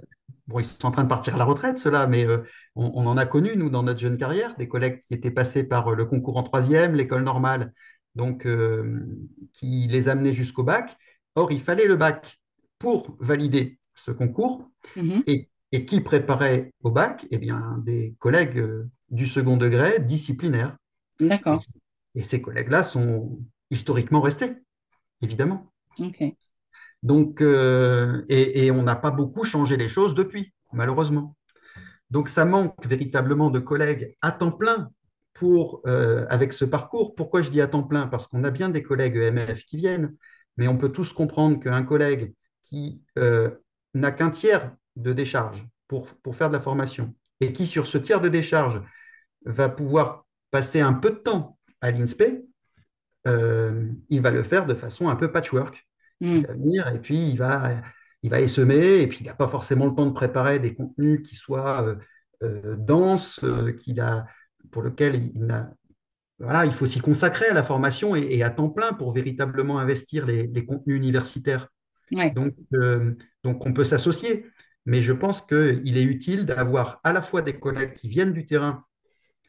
Bon, 0.47 0.59
ils 0.59 0.65
sont 0.65 0.85
en 0.87 0.91
train 0.91 1.03
de 1.03 1.09
partir 1.09 1.35
à 1.35 1.37
la 1.37 1.45
retraite, 1.45 1.77
ceux-là, 1.79 2.07
mais 2.07 2.25
euh, 2.25 2.39
on, 2.75 2.91
on 2.95 3.05
en 3.07 3.17
a 3.17 3.25
connu, 3.25 3.51
nous, 3.55 3.69
dans 3.69 3.83
notre 3.83 3.99
jeune 3.99 4.17
carrière, 4.17 4.55
des 4.57 4.67
collègues 4.67 4.99
qui 4.99 5.13
étaient 5.13 5.31
passés 5.31 5.63
par 5.63 5.89
euh, 5.89 5.95
le 5.95 6.05
concours 6.05 6.37
en 6.37 6.43
troisième, 6.43 6.93
l'école 6.95 7.23
normale, 7.23 7.73
donc 8.15 8.45
euh, 8.45 9.05
qui 9.53 9.87
les 9.87 10.09
amenaient 10.09 10.33
jusqu'au 10.33 10.63
bac. 10.63 10.97
Or, 11.35 11.51
il 11.51 11.61
fallait 11.61 11.87
le 11.87 11.95
bac 11.95 12.39
pour 12.79 13.15
valider 13.19 13.79
ce 13.95 14.11
concours. 14.11 14.69
Mhm. 14.95 15.23
Et, 15.27 15.49
et 15.71 15.85
qui 15.85 16.01
préparait 16.01 16.73
au 16.83 16.91
bac? 16.91 17.25
Eh 17.31 17.37
bien, 17.37 17.77
des 17.85 18.15
collègues 18.19 18.59
euh, 18.59 18.89
du 19.09 19.27
second 19.27 19.57
degré 19.57 19.99
disciplinaires. 19.99 20.77
Et, 21.19 21.27
D'accord. 21.27 21.61
et 22.15 22.23
ces 22.23 22.41
collègues-là 22.41 22.83
sont 22.83 23.39
historiquement 23.69 24.21
restés, 24.21 24.53
évidemment. 25.21 25.71
Ok. 25.99 26.35
Donc, 27.03 27.41
euh, 27.41 28.23
et, 28.29 28.69
on 28.71 28.83
n'a 28.83 28.95
pas 28.95 29.11
beaucoup 29.11 29.43
changé 29.43 29.77
les 29.77 29.89
choses 29.89 30.15
depuis, 30.15 30.53
malheureusement. 30.71 31.35
Donc, 32.11 32.29
ça 32.29 32.45
manque 32.45 32.85
véritablement 32.85 33.49
de 33.49 33.59
collègues 33.59 34.15
à 34.21 34.31
temps 34.31 34.51
plein 34.51 34.91
pour, 35.33 35.81
euh, 35.87 36.25
avec 36.29 36.53
ce 36.53 36.65
parcours. 36.65 37.15
Pourquoi 37.15 37.41
je 37.41 37.49
dis 37.49 37.61
à 37.61 37.67
temps 37.67 37.83
plein? 37.83 38.07
Parce 38.07 38.27
qu'on 38.27 38.43
a 38.43 38.51
bien 38.51 38.69
des 38.69 38.83
collègues 38.83 39.17
EMF 39.17 39.65
qui 39.65 39.77
viennent, 39.77 40.15
mais 40.57 40.67
on 40.67 40.77
peut 40.77 40.89
tous 40.89 41.13
comprendre 41.13 41.59
qu'un 41.59 41.83
collègue 41.83 42.33
qui 42.63 43.01
euh, 43.17 43.49
n'a 43.93 44.11
qu'un 44.11 44.29
tiers 44.29 44.75
de 44.95 45.13
décharge 45.13 45.65
pour, 45.87 46.07
faire 46.33 46.49
de 46.49 46.53
la 46.53 46.61
formation 46.61 47.15
et 47.39 47.53
qui, 47.53 47.65
sur 47.65 47.87
ce 47.87 47.97
tiers 47.97 48.21
de 48.21 48.29
décharge, 48.29 48.81
va 49.45 49.69
pouvoir 49.69 50.25
passer 50.51 50.81
un 50.81 50.93
peu 50.93 51.09
de 51.09 51.15
temps 51.15 51.57
à 51.81 51.91
l'INSPE, 51.91 52.45
il 53.25 54.21
va 54.21 54.31
le 54.31 54.43
faire 54.43 54.65
de 54.65 54.75
façon 54.75 55.09
un 55.09 55.15
peu 55.15 55.31
patchwork. 55.31 55.87
Mm. 56.21 56.41
venir 56.41 56.87
et 56.87 56.99
puis 56.99 57.29
il 57.29 57.37
va, 57.37 57.81
il 58.23 58.29
va 58.29 58.39
essaimer, 58.39 59.01
et 59.01 59.07
puis 59.07 59.19
il 59.21 59.25
n'a 59.27 59.33
pas 59.33 59.47
forcément 59.47 59.87
le 59.87 59.95
temps 59.95 60.05
de 60.05 60.13
préparer 60.13 60.59
des 60.59 60.75
contenus 60.75 61.27
qui 61.27 61.35
soient 61.35 61.83
euh, 61.83 61.95
euh, 62.43 62.75
denses, 62.77 63.39
euh, 63.43 63.73
qu'il 63.73 63.99
a, 63.99 64.27
pour 64.71 64.83
lesquels 64.83 65.15
il. 65.15 65.67
Voilà, 66.39 66.65
il 66.65 66.73
faut 66.73 66.87
s'y 66.87 66.99
consacrer 66.99 67.47
à 67.47 67.53
la 67.53 67.61
formation 67.61 68.15
et, 68.15 68.21
et 68.21 68.41
à 68.41 68.49
temps 68.49 68.69
plein 68.69 68.93
pour 68.93 69.11
véritablement 69.11 69.77
investir 69.77 70.25
les, 70.25 70.47
les 70.47 70.65
contenus 70.65 70.97
universitaires. 70.97 71.67
Ouais. 72.11 72.31
Donc, 72.31 72.55
donc 73.43 73.63
on 73.63 73.73
peut 73.73 73.83
s'associer, 73.83 74.47
mais 74.87 75.03
je 75.03 75.13
pense 75.13 75.41
qu'il 75.41 75.97
est 75.97 76.03
utile 76.03 76.47
d'avoir 76.47 76.99
à 77.03 77.13
la 77.13 77.21
fois 77.21 77.43
des 77.43 77.59
collègues 77.59 77.93
qui 77.93 78.07
viennent 78.07 78.33
du 78.33 78.47
terrain 78.47 78.83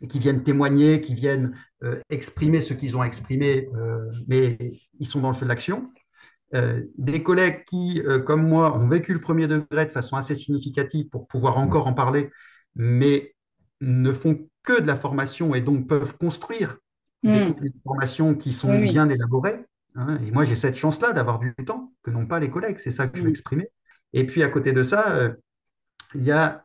et 0.03 0.09
qui 0.09 0.19
viennent 0.19 0.43
témoigner, 0.43 1.01
qui 1.01 1.15
viennent 1.15 1.57
euh, 1.83 2.01
exprimer 2.11 2.61
ce 2.61 2.75
qu'ils 2.75 2.97
ont 2.97 3.05
exprimé, 3.05 3.69
euh, 3.75 4.11
mais 4.27 4.59
ils 4.99 5.07
sont 5.07 5.21
dans 5.21 5.31
le 5.31 5.37
feu 5.37 5.47
de 5.47 5.49
l'action, 5.49 5.91
euh, 6.55 6.83
des 6.99 7.23
collègues 7.23 7.65
qui, 7.65 8.03
euh, 8.07 8.19
comme 8.21 8.47
moi, 8.47 8.77
ont 8.77 8.89
vécu 8.89 9.13
le 9.15 9.21
premier 9.21 9.47
degré 9.47 9.87
de 9.87 9.91
façon 9.91 10.17
assez 10.17 10.35
significative 10.37 11.09
pour 11.09 11.27
pouvoir 11.27 11.59
encore 11.59 11.87
en 11.87 11.95
parler, 11.95 12.31
mais 12.75 13.35
ne 13.81 14.13
font 14.13 14.49
que 14.63 14.81
de 14.81 14.87
la 14.87 14.97
formation 14.97 15.55
et 15.55 15.61
donc 15.61 15.89
peuvent 15.89 16.17
construire 16.19 16.79
des 17.25 17.41
Mm. 17.41 17.47
contenus 17.55 17.73
de 17.73 17.79
formation 17.85 18.35
qui 18.35 18.53
sont 18.53 18.71
oui. 18.71 18.89
bien 18.91 19.09
élaborés. 19.09 19.65
hein. 19.97 20.19
et 20.27 20.31
moi, 20.31 20.45
j'ai 20.45 20.57
cette 20.57 20.75
chance-là 20.77 21.13
d'avoir 21.13 21.39
du 21.39 21.55
temps 21.67 21.93
que 22.03 22.11
n'ont 22.11 22.27
pas 22.27 22.41
les 22.41 22.51
collègues. 22.51 22.79
C'est 22.79 22.91
ça 22.93 23.07
que 23.09 23.19
je 23.19 23.23
veux 23.23 23.29
Mm. 23.29 23.31
exprimer. 23.31 23.69
Et 24.13 24.27
puis, 24.27 24.43
à 24.43 24.49
côté 24.49 24.73
de 24.73 24.85
ça, 24.85 25.13
euh, 25.17 25.33
il 26.15 26.25
y 26.25 26.31
a 26.33 26.65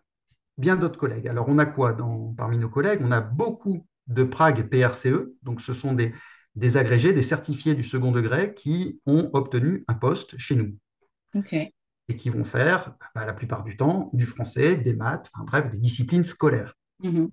bien 0.57 0.75
d'autres 0.75 0.99
collègues. 0.99 1.27
Alors, 1.27 1.47
on 1.49 1.57
a 1.59 1.65
quoi 1.65 1.93
dans, 1.93 2.33
parmi 2.37 2.57
nos 2.57 2.69
collègues? 2.69 3.01
On 3.03 3.11
a 3.11 3.21
beaucoup 3.21 3.85
de 4.07 4.23
Prague 4.23 4.69
PRCE, 4.69 5.31
donc 5.43 5.61
ce 5.61 5.73
sont 5.73 5.93
des, 5.93 6.13
des 6.57 6.75
agrégés, 6.75 7.13
des 7.13 7.23
certifiés 7.23 7.75
du 7.75 7.83
second 7.83 8.11
degré 8.11 8.53
qui 8.53 8.99
ont 9.05 9.29
obtenu 9.33 9.85
un 9.87 9.93
poste 9.93 10.37
chez 10.37 10.55
nous 10.55 10.75
et 12.09 12.15
qui 12.15 12.29
vont 12.29 12.43
faire, 12.43 12.95
bah, 13.15 13.25
la 13.25 13.33
plupart 13.33 13.63
du 13.63 13.77
temps, 13.77 14.09
du 14.13 14.25
français, 14.25 14.75
des 14.75 14.93
maths, 14.93 15.29
enfin 15.33 15.43
bref, 15.45 15.71
des 15.71 15.77
disciplines 15.77 16.23
scolaires. 16.23 16.73
Mhm. 17.03 17.29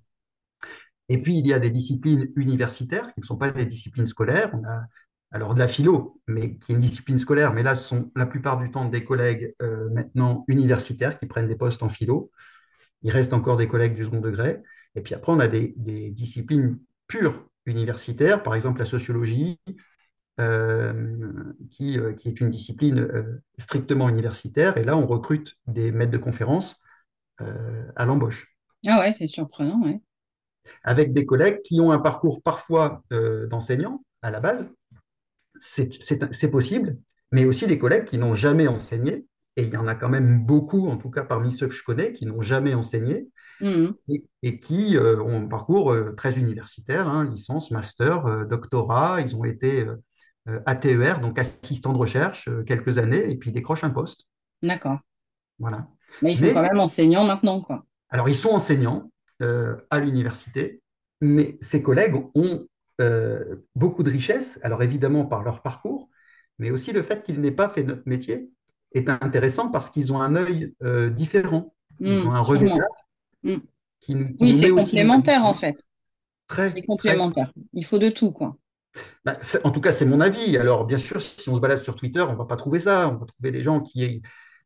Et 1.09 1.17
puis, 1.17 1.37
il 1.39 1.47
y 1.47 1.53
a 1.53 1.59
des 1.59 1.69
disciplines 1.69 2.31
universitaires 2.35 3.13
qui 3.13 3.21
ne 3.21 3.25
sont 3.25 3.37
pas 3.37 3.51
des 3.51 3.65
disciplines 3.65 4.07
scolaires. 4.07 4.51
On 4.53 4.63
a 4.65 4.83
alors 5.31 5.53
de 5.53 5.59
la 5.59 5.67
philo, 5.67 6.21
mais 6.27 6.57
qui 6.57 6.71
est 6.71 6.75
une 6.75 6.81
discipline 6.81 7.19
scolaire, 7.19 7.53
mais 7.53 7.63
là, 7.63 7.75
ce 7.75 7.87
sont 7.87 8.11
la 8.15 8.25
plupart 8.25 8.57
du 8.57 8.71
temps 8.71 8.85
des 8.85 9.03
collègues 9.03 9.53
euh, 9.61 9.89
maintenant 9.93 10.45
universitaires 10.47 11.19
qui 11.19 11.25
prennent 11.25 11.47
des 11.47 11.55
postes 11.55 11.83
en 11.83 11.89
philo. 11.89 12.31
Il 13.01 13.11
reste 13.11 13.33
encore 13.33 13.57
des 13.57 13.67
collègues 13.67 13.95
du 13.95 14.03
second 14.03 14.21
degré. 14.21 14.61
Et 14.95 15.01
puis 15.01 15.13
après, 15.13 15.31
on 15.31 15.39
a 15.39 15.47
des, 15.47 15.73
des 15.77 16.11
disciplines 16.11 16.79
pures 17.07 17.47
universitaires, 17.65 18.43
par 18.43 18.55
exemple 18.55 18.79
la 18.79 18.85
sociologie, 18.85 19.59
euh, 20.39 21.53
qui, 21.71 21.97
euh, 21.97 22.13
qui 22.13 22.27
est 22.29 22.41
une 22.41 22.49
discipline 22.49 22.99
euh, 22.99 23.41
strictement 23.57 24.09
universitaire. 24.09 24.77
Et 24.77 24.83
là, 24.83 24.97
on 24.97 25.07
recrute 25.07 25.57
des 25.67 25.91
maîtres 25.91 26.11
de 26.11 26.17
conférences 26.17 26.79
à 27.95 28.05
l'embauche, 28.05 28.55
Ah 28.87 28.99
ouais, 29.01 29.11
c'est 29.13 29.27
surprenant, 29.27 29.81
ouais. 29.83 29.99
avec 30.83 31.13
des 31.13 31.25
collègues 31.25 31.61
qui 31.63 31.79
ont 31.79 31.91
un 31.91 31.99
parcours 31.99 32.41
parfois 32.41 33.03
d'enseignants 33.49 34.03
à 34.21 34.31
la 34.31 34.39
base. 34.39 34.69
C'est 35.59 36.51
possible, 36.51 36.97
mais 37.31 37.45
aussi 37.45 37.67
des 37.67 37.79
collègues 37.79 38.05
qui 38.05 38.17
n'ont 38.17 38.33
jamais 38.35 38.67
enseigné. 38.67 39.25
Et 39.57 39.63
il 39.63 39.69
y 39.73 39.77
en 39.77 39.87
a 39.87 39.95
quand 39.95 40.09
même 40.09 40.45
beaucoup, 40.45 40.87
en 40.89 40.97
tout 40.97 41.09
cas 41.09 41.23
parmi 41.23 41.53
ceux 41.53 41.67
que 41.67 41.75
je 41.75 41.83
connais, 41.83 42.13
qui 42.13 42.25
n'ont 42.25 42.41
jamais 42.41 42.73
enseigné 42.73 43.29
Mhm. 43.59 43.95
et, 44.09 44.23
et 44.43 44.59
qui 44.59 44.97
euh, 44.97 45.21
ont 45.21 45.43
un 45.43 45.47
parcours 45.47 45.91
euh, 45.91 46.13
très 46.15 46.37
universitaire, 46.37 47.07
hein, 47.07 47.25
licence, 47.25 47.71
master, 47.71 48.25
euh, 48.27 48.45
doctorat. 48.45 49.21
Ils 49.21 49.35
ont 49.35 49.45
été 49.45 49.85
ATER, 50.67 51.15
donc 51.21 51.39
assistant 51.39 51.91
de 51.93 51.97
recherche, 51.97 52.49
quelques 52.67 52.99
années, 52.99 53.29
et 53.31 53.35
puis 53.35 53.49
ils 53.49 53.53
décrochent 53.53 53.83
un 53.83 53.89
poste. 53.89 54.25
D'accord. 54.61 54.99
Voilà. 55.59 55.87
Mais 56.21 56.33
ils 56.33 56.37
sont 56.37 56.49
quand 56.51 56.61
même 56.61 56.79
enseignants 56.79 57.23
maintenant, 57.25 57.61
quoi. 57.61 57.85
alors, 58.09 58.29
ils 58.29 58.35
sont 58.35 58.49
enseignants 58.49 59.11
à 59.89 59.99
l'université, 59.99 60.81
mais 61.21 61.57
ces 61.61 61.81
collègues 61.81 62.15
ont 62.35 62.67
beaucoup 63.75 64.03
de 64.03 64.09
richesses, 64.11 64.59
alors 64.63 64.83
évidemment 64.83 65.25
par 65.25 65.43
leur 65.43 65.61
parcours, 65.61 66.09
mais 66.59 66.71
aussi 66.71 66.91
le 66.93 67.03
fait 67.03 67.23
qu'ils 67.23 67.41
n'aient 67.41 67.51
pas 67.51 67.69
fait 67.69 67.83
notre 67.83 68.03
métier 68.07 68.49
est 68.93 69.09
intéressant 69.09 69.69
parce 69.71 69.89
qu'ils 69.89 70.13
ont 70.13 70.21
un 70.21 70.35
œil 70.35 70.73
euh, 70.83 71.09
différent. 71.09 71.75
Ils 72.05 72.25
Mm, 72.25 72.25
ont 72.25 72.31
un 72.31 72.39
regard. 72.41 72.87
Mm. 73.45 73.57
qui 74.01 74.15
nous, 74.15 74.27
qui 74.29 74.35
Oui, 74.41 74.59
c'est 74.59 74.71
aussi 74.71 74.85
complémentaire, 74.85 75.45
en 75.45 75.53
fait. 75.53 75.77
Très, 76.47 76.69
C'est 76.69 76.79
très 76.79 76.85
complémentaire. 76.85 77.53
Il 77.73 77.85
faut 77.85 77.99
de 77.99 78.09
tout, 78.09 78.31
quoi. 78.31 78.57
Bah, 79.23 79.37
en 79.63 79.71
tout 79.71 79.81
cas, 79.81 79.91
c'est 79.91 80.05
mon 80.05 80.19
avis. 80.19 80.57
Alors, 80.57 80.85
bien 80.85 80.97
sûr, 80.97 81.21
si 81.21 81.47
on 81.49 81.55
se 81.55 81.59
balade 81.59 81.81
sur 81.81 81.95
Twitter, 81.95 82.21
on 82.21 82.33
ne 82.33 82.37
va 82.37 82.45
pas 82.45 82.55
trouver 82.55 82.79
ça. 82.79 83.07
On 83.09 83.17
va 83.17 83.25
trouver 83.25 83.51
des 83.51 83.61
gens 83.61 83.81
qui, 83.81 84.21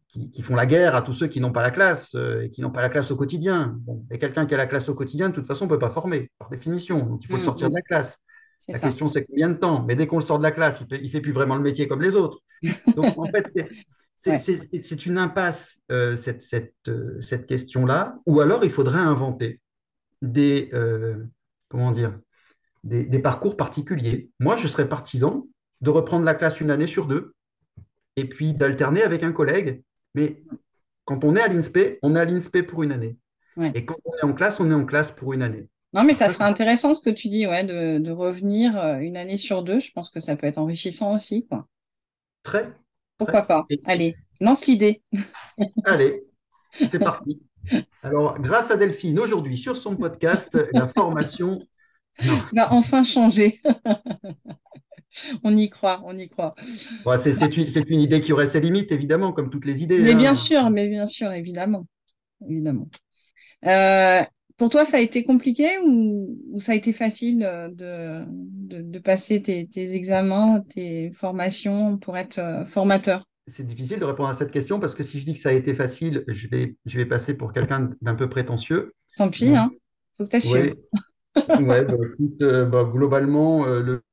qui, 0.07 0.41
font 0.41 0.55
la 0.55 0.65
guerre 0.65 0.95
à 0.95 1.01
tous 1.01 1.13
ceux 1.13 1.27
qui 1.27 1.39
n'ont 1.39 1.51
pas 1.51 1.61
la 1.61 1.71
classe 1.71 2.13
euh, 2.15 2.43
et 2.43 2.49
qui 2.49 2.61
n'ont 2.61 2.71
pas 2.71 2.81
la 2.81 2.89
classe 2.89 3.11
au 3.11 3.15
quotidien. 3.15 3.75
Bon, 3.79 4.05
et 4.11 4.19
quelqu'un 4.19 4.45
qui 4.45 4.53
a 4.53 4.57
la 4.57 4.67
classe 4.67 4.89
au 4.89 4.95
quotidien, 4.95 5.29
de 5.29 5.33
toute 5.33 5.47
façon, 5.47 5.65
ne 5.65 5.69
peut 5.69 5.79
pas 5.79 5.89
former, 5.89 6.31
par 6.37 6.49
définition. 6.49 6.99
Donc, 7.05 7.23
il 7.23 7.27
faut 7.27 7.35
le 7.35 7.41
sortir 7.41 7.69
de 7.69 7.75
la 7.75 7.81
classe. 7.81 8.17
La 8.67 8.79
question, 8.79 9.07
c'est 9.07 9.25
combien 9.25 9.49
de 9.49 9.53
temps? 9.53 9.85
Mais 9.87 9.95
dès 9.95 10.05
qu'on 10.05 10.19
le 10.19 10.25
sort 10.25 10.37
de 10.37 10.43
la 10.43 10.51
classe, 10.51 10.83
il 10.91 11.03
ne 11.03 11.09
fait 11.09 11.21
plus 11.21 11.31
vraiment 11.31 11.55
le 11.55 11.61
métier 11.61 11.87
comme 11.87 12.01
les 12.01 12.15
autres. 12.15 12.39
Donc, 12.95 13.17
en 13.17 13.25
fait, 13.25 13.49
c'est 14.19 15.05
une 15.05 15.17
impasse, 15.17 15.77
euh, 15.91 16.17
cette, 16.17 16.41
cette, 16.41 16.75
euh, 16.87 17.19
cette 17.21 17.45
question-là. 17.45 18.17
Ou 18.25 18.41
alors, 18.41 18.63
il 18.63 18.69
faudrait 18.69 18.99
inventer 18.99 19.61
des, 20.21 20.69
comment 21.69 21.91
dire, 21.91 22.19
des, 22.83 23.05
des, 23.05 23.19
parcours 23.19 23.55
particuliers. 23.55 24.29
Moi, 24.39 24.55
je 24.57 24.67
serais 24.67 24.89
partisan 24.89 25.47
de 25.81 25.89
reprendre 25.89 26.25
la 26.25 26.35
classe 26.35 26.59
une 26.59 26.71
année 26.71 26.87
sur 26.87 27.07
deux 27.07 27.33
et 28.17 28.25
puis 28.25 28.53
d'alterner 28.53 29.03
avec 29.03 29.23
un 29.23 29.31
collègue 29.31 29.81
mais 30.15 30.43
quand 31.05 31.23
on 31.23 31.35
est 31.35 31.41
à 31.41 31.47
l'INSPE, 31.47 31.99
on 32.01 32.15
est 32.15 32.19
à 32.19 32.25
l'INSPE 32.25 32.63
pour 32.63 32.83
une 32.83 32.91
année. 32.91 33.17
Et 33.73 33.83
quand 33.83 33.97
on 34.05 34.15
est 34.15 34.23
en 34.23 34.33
classe, 34.33 34.59
on 34.61 34.71
est 34.71 34.75
en 34.75 34.85
classe 34.85 35.11
pour 35.11 35.33
une 35.33 35.41
année. 35.41 35.67
Non, 35.91 36.03
mais 36.03 36.13
ça, 36.13 36.29
serait 36.29 36.45
intéressant 36.45 36.93
ce 36.93 37.01
que 37.01 37.09
tu 37.09 37.27
dis, 37.27 37.45
ouais, 37.45 37.65
de, 37.65 38.11
revenir 38.11 38.77
euh, 38.77 38.99
une 38.99 39.17
année 39.17 39.37
sur 39.37 39.63
deux. 39.63 39.79
Je 39.79 39.91
pense 39.91 40.09
que 40.09 40.21
ça 40.21 40.35
peut 40.37 40.47
être 40.47 40.59
enrichissant 40.59 41.13
aussi. 41.13 41.45
Quoi. 41.47 41.67
Très. 42.43 42.71
Pourquoi 43.19 43.43
pas 43.43 43.67
Allez, 43.85 44.15
lance 44.39 44.65
l'idée. 44.65 45.03
Allez, 45.85 46.23
c'est 46.89 46.99
parti. 46.99 47.41
Alors, 48.01 48.39
grâce 48.39 48.71
à 48.71 48.77
Delphine, 48.77 49.19
aujourd'hui, 49.19 49.57
sur 49.57 49.75
son 49.75 49.95
podcast, 49.95 50.57
la 50.73 50.87
formation 50.87 51.61
va 52.53 52.73
enfin 52.73 53.03
changer. 53.03 53.61
on 55.43 55.55
y 55.55 55.69
croit, 55.69 56.01
on 56.05 56.17
y 56.17 56.29
croit. 56.29 56.53
c'est 56.61 57.89
une, 57.89 57.99
idée 57.99 58.21
qui 58.21 58.33
aurait 58.33 58.47
ses 58.47 58.61
limites, 58.61 58.91
évidemment, 58.91 59.33
comme 59.33 59.49
toutes 59.49 59.65
les 59.65 59.83
idées. 59.83 59.99
Mais 59.99 60.15
bien 60.15 60.31
hein. 60.31 60.35
sûr, 60.35 60.69
mais 60.69 60.87
bien 60.87 61.05
sûr, 61.05 61.31
évidemment. 61.31 61.85
évidemment. 62.47 62.87
Euh, 63.65 64.23
pour 64.59 64.69
toi, 64.69 64.85
ça 64.85 64.97
a 64.97 64.99
été 64.99 65.23
compliqué 65.23 65.77
ou, 65.83 66.59
ça 66.59 66.73
a 66.73 66.75
été 66.75 66.91
facile 66.91 67.43
euh, 67.43 67.69
de, 67.69 68.99
passer 68.99 69.41
tes, 69.41 69.95
examens, 69.95 70.61
tes 70.69 71.11
formations 71.11 71.97
pour 71.97 72.17
être 72.17 72.39
euh, 72.39 72.65
formateur? 72.65 73.23
C'est 73.47 73.65
difficile 73.65 73.99
de 73.99 74.05
répondre 74.05 74.29
à 74.29 74.33
cette 74.33 74.51
question 74.51 74.79
parce 74.79 74.93
que 74.93 75.03
si 75.03 75.19
je 75.19 75.25
dis 75.25 75.33
que 75.33 75.39
ça 75.39 75.49
a 75.49 75.53
été 75.53 75.73
facile, 75.73 76.25
je 76.27 76.47
vais, 76.49 76.75
je 76.85 76.97
vais 76.97 77.05
passer 77.05 77.35
pour 77.35 77.53
quelqu'un 77.53 77.89
d'un 78.01 78.15
peu 78.15 78.29
prétentieux. 78.29 78.93
Tant 79.15 79.29
pis, 79.29 79.55
hein. 79.55 79.71
faut 80.15 80.25
que 80.25 80.37
tu 80.37 80.47
ouais. 80.49 80.75
ouais, 81.61 81.85
bah, 81.85 82.65
bah, 82.65 82.83
globalement, 82.83 83.65
le, 83.65 84.03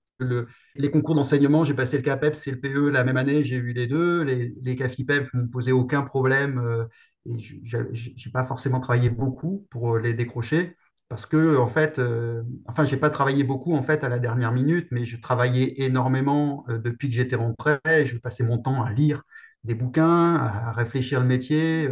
les 0.77 0.91
concours 0.91 1.15
d'enseignement, 1.15 1.65
j'ai 1.65 1.75
passé 1.75 1.97
le 1.97 2.03
CAPEPS 2.03 2.47
et 2.47 2.51
le 2.53 2.61
PE 2.61 2.89
la 2.89 3.05
même 3.05 3.17
année, 3.17 3.43
j'ai 3.43 3.57
eu 3.57 3.73
les 3.73 3.87
deux. 3.87 4.23
Les, 4.23 4.55
les 4.63 4.77
CAFIPEP 4.77 5.35
ne 5.35 5.43
me 5.43 5.49
posaient 5.49 5.73
aucun 5.73 6.03
problème 6.03 6.59
euh, 6.59 6.85
et 7.31 7.39
je 7.39 7.79
n'ai 7.79 8.33
pas 8.33 8.45
forcément 8.45 8.81
travaillé 8.81 9.11
beaucoup 9.11 9.67
pour 9.71 9.97
euh, 9.97 10.01
les 10.01 10.15
décrocher 10.15 10.77
parce 11.09 11.27
que, 11.27 11.57
en 11.57 11.69
fait, 11.69 11.99
euh, 12.01 12.43
enfin, 12.67 12.85
j'ai 12.85 12.97
pas 12.97 13.11
travaillé 13.11 13.45
beaucoup 13.45 13.75
en 13.75 13.83
fait 13.83 14.03
à 14.03 14.09
la 14.09 14.19
dernière 14.19 14.53
minute, 14.53 14.89
mais 14.91 15.05
je 15.05 15.17
travaillais 15.17 15.75
énormément 15.83 16.65
depuis 16.69 17.09
que 17.09 17.15
j'étais 17.15 17.37
rentré. 17.37 17.79
Je 18.05 18.19
passais 18.19 18.43
mon 18.43 18.59
temps 18.59 18.83
à 18.83 18.93
lire 18.93 19.23
des 19.63 19.75
bouquins, 19.75 20.35
à, 20.35 20.73
réfléchir 20.73 21.21
le 21.21 21.27
métier. 21.27 21.89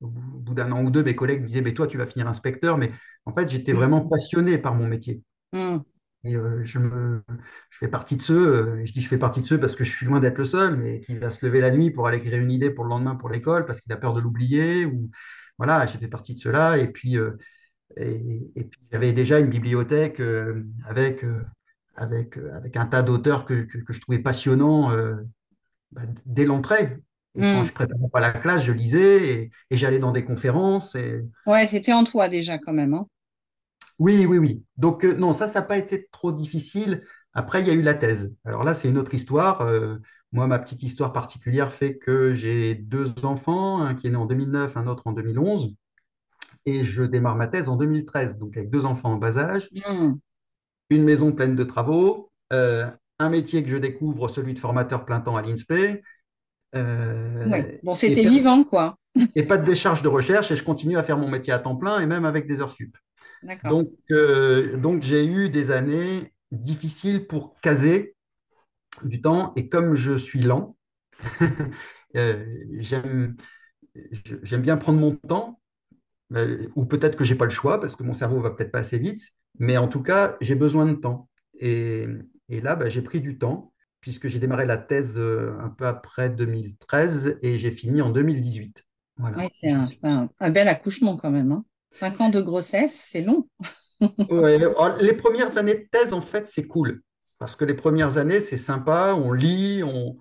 au 0.00 0.08
bout 0.08 0.54
d'un 0.54 0.70
an 0.70 0.84
ou 0.84 0.90
deux, 0.90 1.02
mes 1.02 1.16
collègues 1.16 1.42
me 1.42 1.48
disaient, 1.48 1.62
mais 1.62 1.74
toi, 1.74 1.88
tu 1.88 1.98
vas 1.98 2.06
finir 2.06 2.28
inspecteur. 2.28 2.78
Mais 2.78 2.92
en 3.26 3.32
fait, 3.32 3.48
j'étais 3.48 3.72
vraiment 3.72 4.02
passionné 4.02 4.56
par 4.58 4.74
mon 4.74 4.86
métier. 4.86 5.20
Mmh. 5.52 5.78
Et 6.24 6.36
euh, 6.36 6.64
je, 6.64 6.78
me, 6.78 7.22
je 7.70 7.78
fais 7.78 7.88
partie 7.88 8.16
de 8.16 8.22
ceux, 8.22 8.54
euh, 8.54 8.78
et 8.78 8.86
je 8.86 8.94
dis 8.94 9.02
je 9.02 9.08
fais 9.08 9.18
partie 9.18 9.42
de 9.42 9.46
ceux 9.46 9.60
parce 9.60 9.76
que 9.76 9.84
je 9.84 9.90
suis 9.90 10.06
loin 10.06 10.20
d'être 10.20 10.38
le 10.38 10.46
seul, 10.46 10.76
mais 10.76 11.00
qui 11.00 11.16
va 11.16 11.30
se 11.30 11.44
lever 11.44 11.60
la 11.60 11.70
nuit 11.70 11.90
pour 11.90 12.06
aller 12.06 12.16
écrire 12.16 12.40
une 12.40 12.50
idée 12.50 12.70
pour 12.70 12.84
le 12.84 12.90
lendemain 12.90 13.14
pour 13.14 13.28
l'école 13.28 13.66
parce 13.66 13.80
qu'il 13.80 13.92
a 13.92 13.96
peur 13.96 14.14
de 14.14 14.20
l'oublier. 14.20 14.86
Ou 14.86 15.10
voilà, 15.58 15.86
j'ai 15.86 15.98
fait 15.98 16.08
partie 16.08 16.34
de 16.34 16.38
ceux-là. 16.38 16.78
Et 16.78 16.88
puis, 16.88 17.18
euh, 17.18 17.32
et, 17.98 18.64
puis 18.64 18.80
j'avais 18.90 19.12
déjà 19.12 19.38
une 19.38 19.50
bibliothèque 19.50 20.20
avec, 20.86 21.24
avec, 21.94 22.38
avec 22.38 22.76
un 22.76 22.86
tas 22.86 23.02
d'auteurs 23.02 23.44
que, 23.44 23.62
que, 23.62 23.92
je 23.92 24.00
trouvais 24.00 24.18
passionnants 24.18 24.90
bah, 25.92 26.02
dès 26.24 26.46
l'entrée. 26.46 26.98
Et 27.36 27.40
quand 27.40 27.62
hmm. 27.62 27.64
je 27.64 27.72
préparais 27.72 28.08
pas 28.12 28.20
la 28.20 28.30
classe, 28.30 28.64
je 28.64 28.72
lisais 28.72 29.28
et, 29.28 29.50
et 29.70 29.76
j'allais 29.76 29.98
dans 29.98 30.12
des 30.12 30.24
conférences. 30.24 30.94
Et... 30.94 31.20
Ouais, 31.46 31.66
c'était 31.66 31.92
en 31.92 32.04
toi 32.04 32.28
déjà 32.28 32.58
quand 32.58 32.72
même. 32.72 32.94
Hein. 32.94 33.06
Oui, 33.98 34.26
oui, 34.26 34.38
oui. 34.38 34.62
Donc, 34.76 35.04
euh, 35.04 35.14
non, 35.14 35.32
ça, 35.32 35.48
ça 35.48 35.60
n'a 35.60 35.66
pas 35.66 35.78
été 35.78 36.08
trop 36.10 36.32
difficile. 36.32 37.04
Après, 37.32 37.60
il 37.60 37.66
y 37.66 37.70
a 37.70 37.74
eu 37.74 37.82
la 37.82 37.94
thèse. 37.94 38.34
Alors 38.44 38.64
là, 38.64 38.74
c'est 38.74 38.88
une 38.88 38.98
autre 38.98 39.14
histoire. 39.14 39.60
Euh, 39.62 39.96
moi, 40.32 40.46
ma 40.46 40.58
petite 40.58 40.82
histoire 40.82 41.12
particulière 41.12 41.72
fait 41.72 41.96
que 41.96 42.34
j'ai 42.34 42.74
deux 42.74 43.12
enfants, 43.24 43.82
un 43.82 43.94
qui 43.94 44.06
est 44.06 44.10
né 44.10 44.16
en 44.16 44.26
2009, 44.26 44.76
un 44.76 44.86
autre 44.86 45.02
en 45.06 45.12
2011. 45.12 45.74
Et 46.66 46.84
je 46.84 47.02
démarre 47.02 47.36
ma 47.36 47.46
thèse 47.46 47.68
en 47.68 47.76
2013, 47.76 48.38
donc 48.38 48.56
avec 48.56 48.70
deux 48.70 48.84
enfants 48.84 49.12
en 49.12 49.16
bas 49.16 49.36
âge, 49.36 49.68
mmh. 49.72 50.14
une 50.90 51.04
maison 51.04 51.30
pleine 51.30 51.56
de 51.56 51.64
travaux, 51.64 52.30
euh, 52.54 52.88
un 53.18 53.28
métier 53.28 53.62
que 53.62 53.68
je 53.68 53.76
découvre, 53.76 54.28
celui 54.28 54.54
de 54.54 54.58
formateur 54.58 55.04
plein 55.04 55.20
temps 55.20 55.36
à 55.36 55.42
l'INSPE. 55.42 56.00
Bon, 57.82 57.94
c'était 57.94 58.24
vivant, 58.24 58.64
quoi. 58.64 58.96
et 59.36 59.42
pas 59.44 59.58
de 59.58 59.66
décharge 59.66 60.02
de 60.02 60.08
recherche, 60.08 60.50
et 60.50 60.56
je 60.56 60.64
continue 60.64 60.96
à 60.96 61.02
faire 61.02 61.18
mon 61.18 61.28
métier 61.28 61.52
à 61.52 61.58
temps 61.58 61.76
plein, 61.76 62.00
et 62.00 62.06
même 62.06 62.24
avec 62.24 62.46
des 62.46 62.60
heures 62.60 62.72
sup. 62.72 62.96
Donc, 63.64 63.90
euh, 64.10 64.76
donc 64.76 65.02
j'ai 65.02 65.24
eu 65.24 65.48
des 65.48 65.70
années 65.70 66.32
difficiles 66.50 67.26
pour 67.26 67.58
caser 67.60 68.16
du 69.02 69.20
temps. 69.20 69.52
Et 69.56 69.68
comme 69.68 69.94
je 69.94 70.16
suis 70.16 70.40
lent, 70.40 70.76
euh, 72.16 72.62
j'aime 72.82 74.62
bien 74.62 74.76
prendre 74.76 74.98
mon 74.98 75.14
temps. 75.16 75.60
Euh, 76.32 76.68
ou 76.74 76.86
peut-être 76.86 77.16
que 77.16 77.24
je 77.24 77.32
n'ai 77.32 77.38
pas 77.38 77.44
le 77.44 77.50
choix 77.50 77.80
parce 77.80 77.96
que 77.96 78.02
mon 78.02 78.14
cerveau 78.14 78.40
va 78.40 78.50
peut-être 78.50 78.72
pas 78.72 78.80
assez 78.80 78.98
vite. 78.98 79.22
Mais 79.58 79.76
en 79.76 79.88
tout 79.88 80.02
cas, 80.02 80.36
j'ai 80.40 80.54
besoin 80.54 80.86
de 80.86 80.94
temps. 80.94 81.28
Et, 81.60 82.06
et 82.48 82.60
là, 82.60 82.76
bah, 82.76 82.88
j'ai 82.90 83.02
pris 83.02 83.20
du 83.20 83.38
temps 83.38 83.72
puisque 84.00 84.26
j'ai 84.28 84.38
démarré 84.38 84.66
la 84.66 84.76
thèse 84.76 85.18
un 85.18 85.70
peu 85.70 85.86
après 85.86 86.28
2013 86.28 87.38
et 87.42 87.56
j'ai 87.56 87.70
fini 87.70 88.02
en 88.02 88.10
2018. 88.10 88.84
Voilà. 89.16 89.48
c'est 89.54 89.70
un, 89.70 90.50
bel 90.50 90.68
accouchement 90.68 91.16
quand 91.16 91.30
même. 91.30 91.52
Hein. 91.52 91.64
Cinq 91.94 92.20
ans 92.20 92.28
de 92.28 92.40
grossesse, 92.40 92.94
c'est 93.10 93.22
long. 93.22 93.48
Oh, 94.28 94.88
les 95.00 95.14
premières 95.14 95.56
années 95.56 95.76
de 95.76 95.86
thèse, 95.90 96.12
en 96.12 96.20
fait, 96.20 96.46
c'est 96.46 96.66
cool. 96.66 97.00
Parce 97.38 97.56
que 97.56 97.64
les 97.64 97.74
premières 97.74 98.18
années, 98.18 98.40
c'est 98.40 98.58
sympa, 98.58 99.14
on 99.14 99.32
lit, 99.32 99.82
on, 99.82 100.18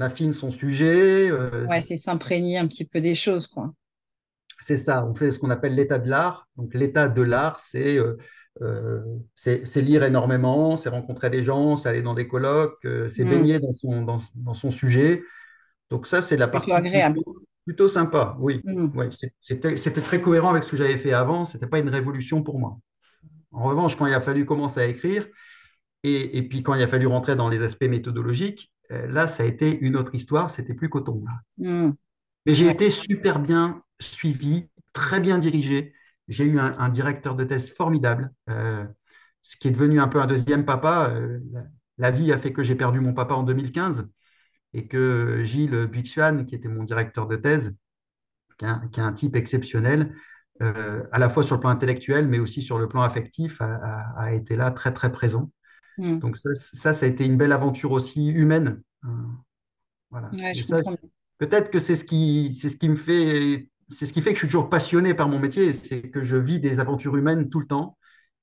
affine 0.00 0.32
son 0.32 0.52
sujet. 0.52 1.30
Euh, 1.30 1.66
ouais, 1.66 1.80
c'est 1.80 1.96
s'imprégner 1.96 2.56
un 2.56 2.66
petit 2.66 2.86
peu 2.86 3.00
des 3.00 3.14
choses, 3.14 3.48
quoi. 3.48 3.72
C'est 4.60 4.76
ça, 4.76 5.04
on 5.04 5.12
fait 5.12 5.30
ce 5.30 5.38
qu'on 5.38 5.50
appelle 5.50 5.74
l'état 5.74 5.98
de 5.98 6.08
l'art. 6.08 6.48
Donc, 6.56 6.72
l'état 6.72 7.08
de 7.08 7.22
l'art, 7.22 7.60
c'est 7.60 7.98
euh, 7.98 8.16
euh, 8.62 9.02
lire 9.76 10.04
énormément, 10.04 10.76
c'est 10.76 10.88
rencontrer 10.88 11.30
des 11.30 11.42
gens, 11.42 11.76
c'est 11.76 11.88
aller 11.88 12.02
dans 12.02 12.14
des 12.14 12.28
colloques, 12.28 12.86
c'est 13.08 13.24
mm. 13.24 13.30
baigner 13.30 13.58
dans 13.58 13.72
son, 13.72 14.02
dans, 14.02 14.54
son 14.54 14.70
sujet. 14.70 15.22
Donc, 15.90 16.06
ça, 16.06 16.22
c'est 16.22 16.36
la 16.36 16.48
partie. 16.48 16.72
agréable. 16.72 17.16
Plutôt 17.16 17.42
sympa, 17.88 18.36
oui. 18.40 18.60
Mm. 18.64 19.10
c'était 19.40 20.00
très 20.00 20.20
cohérent 20.20 20.50
avec 20.50 20.64
ce 20.64 20.70
que 20.70 20.76
j'avais 20.76 20.98
fait 20.98 21.12
avant. 21.12 21.46
Ce 21.46 21.54
n'était 21.54 21.66
pas 21.66 21.78
une 21.78 21.88
révolution 21.88 22.42
pour 22.42 22.58
moi. 22.58 22.78
En 23.52 23.64
revanche, 23.64 23.96
quand 23.96 24.06
il 24.06 24.14
a 24.14 24.20
fallu 24.20 24.44
commencer 24.44 24.80
à 24.80 24.86
écrire, 24.86 25.26
et, 26.04 26.42
puis 26.48 26.62
quand 26.62 26.74
il 26.74 26.82
a 26.82 26.86
fallu 26.86 27.06
rentrer 27.06 27.36
dans 27.36 27.48
les 27.48 27.62
aspects 27.62 27.84
méthodologiques, 27.84 28.72
euh, 28.92 29.06
là, 29.08 29.28
ça 29.28 29.42
a 29.42 29.46
été 29.46 29.78
une 29.80 29.96
autre 29.96 30.14
histoire. 30.14 30.50
C'était 30.50 30.74
plus 30.74 30.88
coton. 30.88 31.24
Mm. 31.58 31.90
Mais 32.46 32.54
j'ai 32.54 32.68
été 32.68 32.90
super 32.90 33.40
bien 33.40 33.82
suivi, 34.00 34.68
très 34.92 35.20
bien 35.20 35.38
dirigé. 35.38 35.92
J'ai 36.28 36.44
eu 36.44 36.58
un, 36.58 36.88
directeur 36.90 37.34
de 37.34 37.44
thèse 37.44 37.72
formidable, 37.72 38.32
euh, 38.50 38.84
ce 39.42 39.56
qui 39.56 39.68
est 39.68 39.70
devenu 39.70 39.98
un 39.98 40.08
peu 40.08 40.20
un 40.20 40.26
deuxième 40.26 40.64
papa. 40.64 41.10
Euh, 41.10 41.40
la 41.96 42.10
vie 42.10 42.32
a 42.32 42.38
fait 42.38 42.52
que 42.52 42.62
j'ai 42.62 42.74
perdu 42.74 43.00
mon 43.00 43.14
papa 43.14 43.34
en 43.34 43.42
2015 43.42 44.08
et 44.74 44.86
que 44.86 45.42
Gilles 45.44 45.86
Buxuan, 45.86 46.44
qui 46.44 46.54
était 46.54 46.68
mon 46.68 46.84
directeur 46.84 47.26
de 47.26 47.36
thèse, 47.36 47.74
qui 48.58 48.64
est 48.64 49.02
un, 49.02 49.12
type 49.12 49.36
exceptionnel, 49.36 50.14
euh, 50.62 51.04
à 51.12 51.18
la 51.18 51.28
fois 51.28 51.42
sur 51.42 51.54
le 51.54 51.60
plan 51.60 51.70
intellectuel, 51.70 52.26
mais 52.26 52.38
aussi 52.38 52.62
sur 52.62 52.78
le 52.78 52.88
plan 52.88 53.02
affectif, 53.02 53.60
a, 53.60 54.32
été 54.34 54.56
là 54.56 54.70
très 54.70 54.92
très 54.92 55.12
présent. 55.12 55.50
Hmm. 55.96 56.18
Donc 56.18 56.36
ça, 56.36 56.92
ça, 56.92 57.04
a 57.04 57.08
été 57.08 57.24
une 57.24 57.36
belle 57.36 57.52
aventure 57.52 57.92
aussi 57.92 58.28
humaine. 58.28 58.82
Hein. 59.02 59.26
Voilà. 60.10 60.30
Peut-être 61.38 61.70
que 61.70 61.78
c'est 61.78 61.94
ce 61.94 62.04
qui, 62.04 62.56
c'est 62.60 62.68
ce 62.68 62.76
qui 62.76 62.88
me 62.88 62.96
fait, 62.96 63.68
c'est 63.88 64.06
ce 64.06 64.12
qui 64.12 64.22
fait 64.22 64.30
que 64.30 64.36
je 64.36 64.40
suis 64.40 64.48
toujours 64.48 64.68
passionné 64.68 65.14
par 65.14 65.28
mon 65.28 65.38
métier, 65.38 65.72
c'est 65.72 66.02
que 66.10 66.24
je 66.24 66.36
vis 66.36 66.58
des 66.58 66.80
aventures 66.80 67.16
humaines 67.16 67.48
tout 67.48 67.60
le 67.60 67.66
temps 67.66 67.97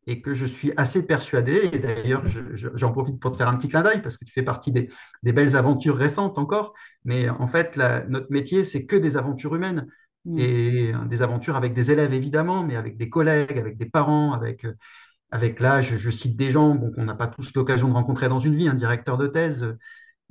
et 0.08 0.22
que 0.22 0.34
je 0.34 0.46
suis 0.46 0.72
assez 0.78 1.06
persuadé, 1.06 1.70
et 1.74 1.80
d'ailleurs 1.80 2.24
j'en 2.54 2.92
profite 2.92 3.20
pour 3.20 3.32
te 3.32 3.38
faire 3.38 3.50
un 3.50 3.56
petit 3.58 3.70
clin 3.70 3.82
d'œil 3.82 4.02
parce 4.02 4.18
que 4.18 4.26
tu 4.26 4.32
fais 4.32 4.44
partie 4.44 4.72
des, 4.72 4.90
belles 5.24 5.56
aventures 5.56 5.98
récentes 5.98 6.38
encore, 6.38 6.74
mais 7.06 7.30
en 7.30 7.48
fait 7.48 7.78
notre 8.08 8.32
métier 8.32 8.66
c'est 8.66 8.86
que 8.86 8.96
des 8.96 9.18
aventures 9.18 9.56
humaines 9.56 9.88
mm. 10.26 10.40
et 10.40 10.92
des 11.08 11.22
aventures 11.22 11.56
avec 11.56 11.74
des 11.74 11.92
élèves 11.92 12.14
évidemment, 12.14 12.64
mais 12.64 12.76
avec 12.76 12.98
des 12.98 13.10
collègues, 13.10 13.58
avec 13.58 13.78
des 13.78 13.88
parents, 13.88 14.34
avec, 14.34 14.66
avec 15.32 15.60
là 15.60 15.82
je, 15.82 16.10
cite 16.12 16.38
des 16.38 16.52
gens 16.52 16.76
bon, 16.76 16.92
qu'on 16.92 17.06
n'a 17.06 17.16
pas 17.16 17.28
tous 17.28 17.54
l'occasion 17.56 17.88
de 17.90 17.94
rencontrer 17.94 18.30
dans 18.30 18.40
une 18.40 18.56
vie, 18.56 18.68
un 18.70 18.76
directeur 18.76 19.18
de 19.18 19.28
thèse, 19.28 19.66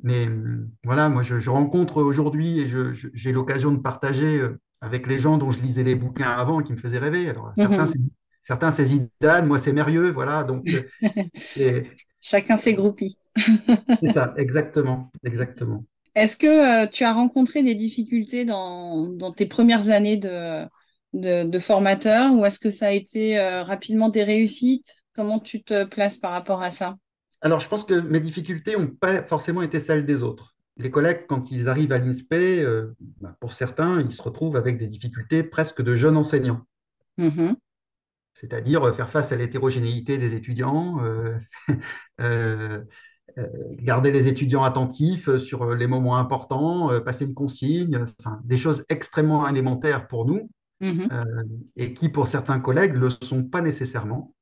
Mais 0.02 0.26
hum, 0.28 0.70
voilà, 0.84 1.08
moi, 1.08 1.22
je, 1.22 1.40
je 1.40 1.50
rencontre 1.50 2.02
aujourd'hui 2.02 2.60
et 2.60 2.66
j'ai 2.66 3.32
l'occasion 3.32 3.72
de 3.72 3.80
partager 3.80 4.38
euh, 4.38 4.60
avec 4.80 5.06
les 5.06 5.20
gens 5.20 5.38
dont 5.38 5.50
je 5.52 5.60
lisais 5.60 5.84
les 5.84 5.94
bouquins 5.94 6.30
avant 6.30 6.62
qui 6.62 6.72
me 6.72 6.78
faisaient 6.78 6.98
rêver. 6.98 7.28
Alors, 7.28 7.52
certains, 7.56 7.82
Mhm. 7.82 7.86
c'est 7.86 7.98
certains, 8.44 8.70
c'est 8.72 8.86
Zidane, 8.86 9.46
moi, 9.48 9.58
c'est 9.60 9.72
Mérieux, 9.74 10.12
voilà. 10.12 10.44
Donc, 10.44 10.72
euh, 10.74 10.82
c'est 11.42 11.90
Chacun 12.20 12.56
ses 12.56 12.74
groupies. 12.74 13.18
c'est 14.00 14.08
ça, 14.10 14.34
exactement, 14.36 15.10
exactement. 15.24 15.84
Est-ce 16.14 16.36
que 16.36 16.84
euh, 16.84 16.86
tu 16.88 17.04
as 17.04 17.12
rencontré 17.12 17.62
des 17.62 17.74
difficultés 17.74 18.44
dans, 18.44 19.08
dans 19.08 19.32
tes 19.32 19.46
premières 19.46 19.88
années 19.90 20.16
de, 20.16 20.64
de, 21.12 21.44
de 21.44 21.58
formateur 21.58 22.32
ou 22.32 22.44
est-ce 22.44 22.60
que 22.60 22.70
ça 22.70 22.86
a 22.88 22.92
été 22.92 23.38
euh, 23.38 23.62
rapidement 23.64 24.08
des 24.08 24.22
réussites? 24.22 25.04
Comment 25.14 25.40
tu 25.40 25.62
te 25.64 25.84
places 25.84 26.16
par 26.18 26.32
rapport 26.32 26.62
à 26.62 26.70
ça? 26.70 26.96
Alors, 27.42 27.60
je 27.60 27.68
pense 27.68 27.84
que 27.84 27.94
mes 27.94 28.18
difficultés 28.20 28.76
n'ont 28.76 28.88
pas 28.88 29.22
forcément 29.22 29.62
été 29.62 29.78
celles 29.80 30.04
des 30.06 30.22
autres. 30.22 30.54
Les 30.78 30.90
collègues, 30.90 31.26
quand 31.28 31.50
ils 31.52 31.68
arrivent 31.68 31.92
à 31.92 31.98
l'INSPE, 31.98 32.32
euh, 32.32 32.94
bah, 33.20 33.36
pour 33.40 33.52
certains, 33.52 34.00
ils 34.00 34.10
se 34.12 34.22
retrouvent 34.22 34.56
avec 34.56 34.78
des 34.78 34.88
difficultés 34.88 35.42
presque 35.44 35.82
de 35.82 35.94
jeunes 35.96 36.16
enseignants, 36.16 36.66
Mhm, 37.16 37.56
c'est-à-dire 38.34 38.82
euh, 38.84 38.92
faire 38.92 39.08
face 39.08 39.32
à 39.32 39.36
l'hétérogénéité 39.36 40.18
des 40.18 40.34
étudiants, 40.34 41.02
euh, 41.04 41.38
euh, 42.20 42.84
garder 43.72 44.12
les 44.12 44.28
étudiants 44.28 44.64
attentifs 44.64 45.36
sur 45.38 45.74
les 45.74 45.86
moments 45.86 46.18
importants, 46.18 46.90
passer 47.00 47.24
une 47.24 47.34
consigne, 47.34 48.06
enfin, 48.20 48.40
des 48.44 48.58
choses 48.58 48.84
extrêmement 48.88 49.48
élémentaires 49.48 50.06
pour 50.06 50.24
nous 50.26 50.48
euh, 51.12 51.24
et 51.76 51.94
qui, 51.94 52.08
pour 52.08 52.28
certains 52.28 52.60
collègues, 52.60 52.94
ne 52.94 53.00
le 53.00 53.10
sont 53.10 53.44
pas 53.44 53.60
nécessairement 53.60 54.34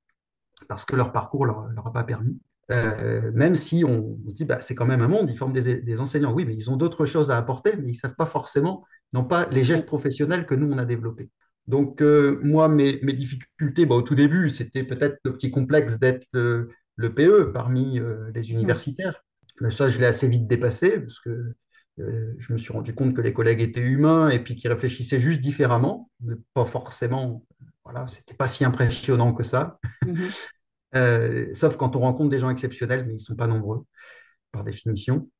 parce 0.68 0.84
que 0.84 0.96
leur 0.96 1.12
parcours 1.12 1.46
ne 1.46 1.52
leur, 1.52 1.66
leur 1.68 1.86
a 1.88 1.92
pas 1.92 2.04
permis. 2.04 2.40
Euh, 2.70 3.30
même 3.34 3.54
si 3.54 3.84
on, 3.84 4.18
on 4.24 4.30
se 4.30 4.34
dit, 4.34 4.44
bah, 4.44 4.60
c'est 4.60 4.74
quand 4.74 4.86
même 4.86 5.02
un 5.02 5.08
monde, 5.08 5.28
ils 5.30 5.36
forment 5.36 5.52
des, 5.52 5.80
des 5.80 6.00
enseignants. 6.00 6.32
Oui, 6.32 6.44
mais 6.44 6.54
ils 6.54 6.70
ont 6.70 6.76
d'autres 6.76 7.06
choses 7.06 7.30
à 7.30 7.36
apporter, 7.36 7.76
mais 7.76 7.84
ils 7.88 7.92
ne 7.92 7.96
savent 7.96 8.14
pas 8.16 8.26
forcément, 8.26 8.84
n'ont 9.12 9.24
pas 9.24 9.46
les 9.50 9.64
gestes 9.64 9.86
professionnels 9.86 10.46
que 10.46 10.54
nous, 10.54 10.72
on 10.72 10.78
a 10.78 10.84
développés. 10.84 11.30
Donc, 11.66 12.02
euh, 12.02 12.40
moi, 12.42 12.68
mes, 12.68 13.00
mes 13.02 13.12
difficultés, 13.12 13.86
bah, 13.86 13.94
au 13.94 14.02
tout 14.02 14.14
début, 14.14 14.50
c'était 14.50 14.84
peut-être 14.84 15.18
le 15.24 15.32
petit 15.32 15.50
complexe 15.50 15.98
d'être 15.98 16.26
le, 16.32 16.68
le 16.96 17.14
PE 17.14 17.52
parmi 17.52 17.98
euh, 18.00 18.30
les 18.34 18.50
universitaires. 18.50 19.24
Mais 19.60 19.70
ça, 19.70 19.88
je 19.88 19.98
l'ai 19.98 20.06
assez 20.06 20.28
vite 20.28 20.46
dépassé, 20.48 20.98
parce 21.00 21.20
que 21.20 21.54
euh, 22.00 22.34
je 22.38 22.52
me 22.52 22.58
suis 22.58 22.72
rendu 22.72 22.94
compte 22.94 23.14
que 23.14 23.20
les 23.20 23.32
collègues 23.32 23.60
étaient 23.60 23.80
humains 23.80 24.30
et 24.30 24.42
puis 24.42 24.56
qu'ils 24.56 24.70
réfléchissaient 24.72 25.20
juste 25.20 25.40
différemment, 25.40 26.10
mais 26.20 26.34
pas 26.54 26.64
forcément, 26.64 27.46
voilà, 27.84 28.08
c'était 28.08 28.34
pas 28.34 28.48
si 28.48 28.64
impressionnant 28.64 29.32
que 29.32 29.42
ça. 29.42 29.78
mhm. 30.06 30.30
Euh, 30.94 31.48
sauf 31.54 31.78
quand 31.78 31.96
on 31.96 32.00
rencontre 32.00 32.28
des 32.28 32.38
gens 32.38 32.50
exceptionnels, 32.50 33.06
mais 33.06 33.12
ils 33.12 33.16
ne 33.16 33.18
sont 33.18 33.34
pas 33.34 33.46
nombreux, 33.46 33.86
par 34.52 34.64
définition. 34.64 35.30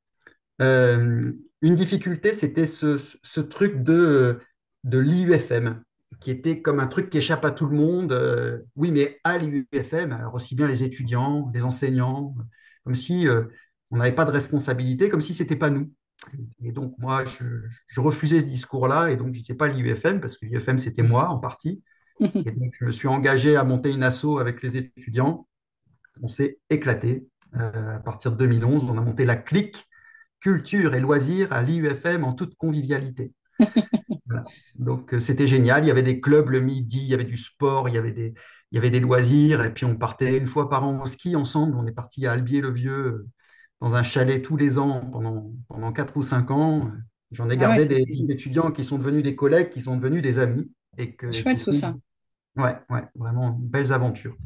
Une 1.62 1.76
difficulté, 1.76 2.34
c'était 2.34 2.66
ce, 2.66 3.00
ce 3.22 3.40
truc 3.40 3.82
de, 3.82 4.40
de 4.84 4.98
l'IUFM, 4.98 5.82
qui 6.22 6.30
était 6.30 6.62
comme 6.62 6.80
un 6.80 6.86
truc 6.86 7.10
qui 7.10 7.18
échappe 7.18 7.44
à 7.44 7.50
tout 7.50 7.66
le 7.66 7.76
monde. 7.76 8.12
Euh, 8.12 8.60
oui, 8.76 8.90
mais 8.90 9.20
à 9.24 9.38
l'IUFM, 9.38 10.12
alors 10.12 10.34
aussi 10.34 10.54
bien 10.54 10.66
les 10.66 10.82
étudiants, 10.84 11.50
les 11.54 11.62
enseignants, 11.62 12.34
comme 12.84 12.94
si 12.94 13.28
euh, 13.28 13.44
on 13.90 13.98
n'avait 13.98 14.14
pas 14.14 14.24
de 14.24 14.30
responsabilité, 14.32 15.08
comme 15.08 15.20
si 15.20 15.34
c'était 15.34 15.56
pas 15.56 15.70
nous. 15.70 15.90
Et 16.62 16.72
donc, 16.72 16.94
moi, 16.98 17.24
je, 17.24 17.44
je 17.88 18.00
refusais 18.00 18.40
ce 18.40 18.46
discours-là, 18.46 19.10
et 19.10 19.16
donc 19.16 19.34
je 19.34 19.40
n'étais 19.40 19.54
pas 19.54 19.68
l'IUFM, 19.68 20.20
parce 20.20 20.38
que 20.38 20.46
l'IUFM, 20.46 20.78
c'était 20.78 21.02
moi 21.02 21.28
en 21.28 21.38
partie. 21.38 21.82
Et 22.20 22.52
donc, 22.52 22.72
je 22.78 22.84
me 22.84 22.92
suis 22.92 23.08
engagé 23.08 23.56
à 23.56 23.64
monter 23.64 23.90
une 23.90 24.02
asso 24.04 24.38
avec 24.38 24.62
les 24.62 24.76
étudiants. 24.76 25.48
On 26.22 26.28
s'est 26.28 26.58
éclaté. 26.70 27.26
Euh, 27.56 27.96
à 27.96 28.00
partir 28.00 28.32
de 28.32 28.36
2011, 28.36 28.84
on 28.84 28.96
a 28.96 29.00
monté 29.00 29.24
la 29.24 29.36
clique 29.36 29.86
culture 30.40 30.94
et 30.94 31.00
loisirs 31.00 31.52
à 31.52 31.62
l'IUFM 31.62 32.24
en 32.24 32.32
toute 32.32 32.56
convivialité. 32.56 33.32
Voilà. 34.32 34.44
Donc, 34.78 35.14
euh, 35.14 35.20
c'était 35.20 35.46
génial. 35.46 35.84
Il 35.84 35.88
y 35.88 35.90
avait 35.90 36.02
des 36.02 36.20
clubs 36.20 36.50
le 36.50 36.60
midi, 36.60 36.98
il 37.02 37.08
y 37.08 37.14
avait 37.14 37.24
du 37.24 37.36
sport, 37.36 37.88
il 37.88 37.94
y 37.94 37.98
avait 37.98 38.12
des, 38.12 38.34
il 38.70 38.76
y 38.76 38.78
avait 38.78 38.90
des 38.90 39.00
loisirs. 39.00 39.64
Et 39.64 39.72
puis, 39.72 39.84
on 39.84 39.96
partait 39.96 40.36
une 40.36 40.46
fois 40.46 40.68
par 40.68 40.84
an 40.84 41.02
au 41.02 41.06
ski 41.06 41.36
ensemble. 41.36 41.76
On 41.76 41.86
est 41.86 41.92
parti 41.92 42.26
à 42.26 42.32
Albier-le-Vieux 42.32 42.92
euh, 42.92 43.28
dans 43.80 43.94
un 43.94 44.02
chalet 44.02 44.42
tous 44.42 44.56
les 44.56 44.78
ans 44.78 45.00
pendant, 45.12 45.52
pendant 45.68 45.92
4 45.92 46.16
ou 46.16 46.22
5 46.22 46.50
ans. 46.50 46.90
J'en 47.32 47.48
ai 47.48 47.54
Ah 47.54 47.56
gardé 47.56 47.86
des, 47.86 48.04
des 48.04 48.32
étudiants 48.32 48.70
qui 48.70 48.84
sont 48.84 48.98
devenus 48.98 49.22
des 49.22 49.34
collègues, 49.34 49.70
qui 49.70 49.80
sont 49.80 49.96
devenus 49.96 50.22
des 50.22 50.38
amis 50.38 50.70
et 50.98 51.14
que, 51.14 51.30
chouette 51.32 51.64
tout 51.64 51.72
ça. 51.72 51.94
ouais, 52.56 52.76
ouais, 52.90 53.04
vraiment 53.14 53.50
belles 53.58 53.92
aventures. 53.92 54.36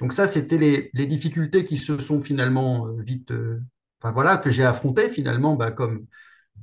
Donc 0.00 0.12
ça, 0.12 0.26
c'était 0.26 0.58
les, 0.58 0.90
les 0.94 1.06
difficultés 1.06 1.64
qui 1.64 1.76
se 1.76 1.98
sont 1.98 2.22
finalement 2.22 2.86
euh, 2.88 3.02
vite, 3.02 3.30
euh, 3.30 3.60
enfin 4.00 4.12
voilà, 4.12 4.36
que 4.36 4.50
j'ai 4.50 4.64
affrontées 4.64 5.10
finalement, 5.10 5.54
bah, 5.54 5.70
comme, 5.70 6.06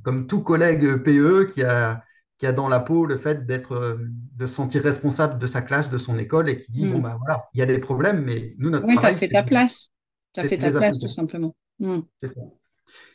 comme 0.04 0.28
tout 0.28 0.42
collègue 0.42 0.98
PE 1.04 1.46
qui 1.46 1.64
a, 1.64 2.04
qui 2.40 2.48
a 2.48 2.54
dans 2.54 2.68
la 2.70 2.80
peau 2.80 3.06
le 3.06 3.18
fait 3.18 3.46
d'être, 3.46 3.74
euh, 3.74 3.98
de 4.38 4.46
se 4.48 4.54
sentir 4.56 4.82
responsable 4.84 5.38
de 5.40 5.46
sa 5.48 5.62
classe, 5.62 5.90
de 5.92 6.00
son 6.00 6.18
école 6.18 6.50
et 6.50 6.58
qui 6.58 6.72
dit, 6.72 6.88
bon, 6.88 7.00
Mm. 7.00 7.04
bah 7.04 7.18
voilà, 7.20 7.46
il 7.54 7.60
y 7.60 7.62
a 7.62 7.68
des 7.68 7.80
problèmes, 7.80 8.24
mais 8.24 8.56
nous, 8.58 8.72
notre 8.72 8.88
Oui, 8.88 8.94
tu 8.94 9.00
as 9.00 9.02
travail, 9.02 9.18
fait 9.20 9.30
ta 9.30 9.44
place. 9.44 9.90
Tu 10.34 10.40
as 10.40 10.44
fait 10.46 10.58
ta 10.58 10.72
place 10.72 11.00
tout 11.00 11.08
simplement. 11.10 11.56
Mm. 11.80 12.00
C'est 12.24 12.30
ça. 12.30 12.42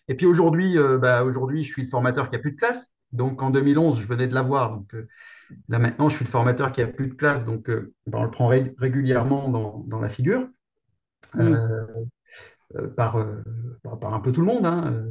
Et 0.08 0.14
puis 0.14 0.26
aujourd'hui, 0.26 0.78
euh, 0.78 0.98
bah, 0.98 1.24
aujourd'hui, 1.24 1.64
je 1.64 1.72
suis 1.72 1.82
le 1.82 1.88
formateur 1.88 2.30
qui 2.30 2.36
a 2.36 2.38
plus 2.38 2.52
de 2.52 2.56
classe. 2.58 2.86
Donc 3.12 3.42
en 3.42 3.50
2011, 3.50 4.00
je 4.00 4.06
venais 4.06 4.26
de 4.28 4.34
l'avoir. 4.34 4.72
Donc 4.76 4.94
euh, 4.94 5.08
là 5.68 5.78
maintenant, 5.78 6.08
je 6.08 6.16
suis 6.16 6.24
le 6.24 6.30
formateur 6.30 6.72
qui 6.72 6.82
a 6.82 6.86
plus 6.86 7.08
de 7.08 7.14
classe. 7.14 7.44
Donc 7.44 7.70
euh, 7.70 7.94
bah, 8.06 8.18
on 8.20 8.24
le 8.24 8.30
prend 8.30 8.48
ré- 8.48 8.74
régulièrement 8.78 9.48
dans, 9.48 9.84
dans 9.88 10.00
la 10.00 10.08
figure. 10.08 10.48
Mm. 11.34 11.40
Euh, 11.40 11.86
euh, 12.76 12.88
par, 12.88 13.16
par, 13.82 13.98
par 13.98 14.14
un 14.14 14.20
peu 14.20 14.32
tout 14.32 14.40
le 14.40 14.46
monde. 14.46 14.66
hein. 14.66 15.04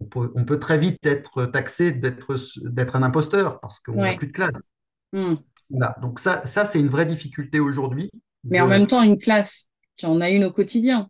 On 0.00 0.06
peut, 0.06 0.32
on 0.34 0.44
peut 0.44 0.58
très 0.58 0.78
vite 0.78 1.04
être 1.04 1.46
taxé 1.46 1.92
d'être 1.92 2.96
un 2.96 3.02
imposteur 3.02 3.60
parce 3.60 3.80
qu'on 3.80 3.96
n'a 3.96 4.02
Ouais. 4.02 4.16
plus 4.16 4.28
de 4.28 4.32
classe. 4.32 4.72
Mm. 5.12 5.34
Voilà. 5.68 5.94
Donc 6.00 6.18
ça, 6.18 6.46
ça 6.46 6.64
c'est 6.64 6.80
une 6.80 6.88
vraie 6.88 7.06
difficulté 7.06 7.60
aujourd'hui. 7.60 8.10
Mais 8.44 8.60
en 8.60 8.66
même 8.66 8.86
temps, 8.86 9.02
une 9.02 9.18
classe, 9.18 9.68
tu 9.96 10.06
en 10.06 10.20
as 10.20 10.30
une 10.30 10.44
au 10.44 10.50
quotidien, 10.50 11.08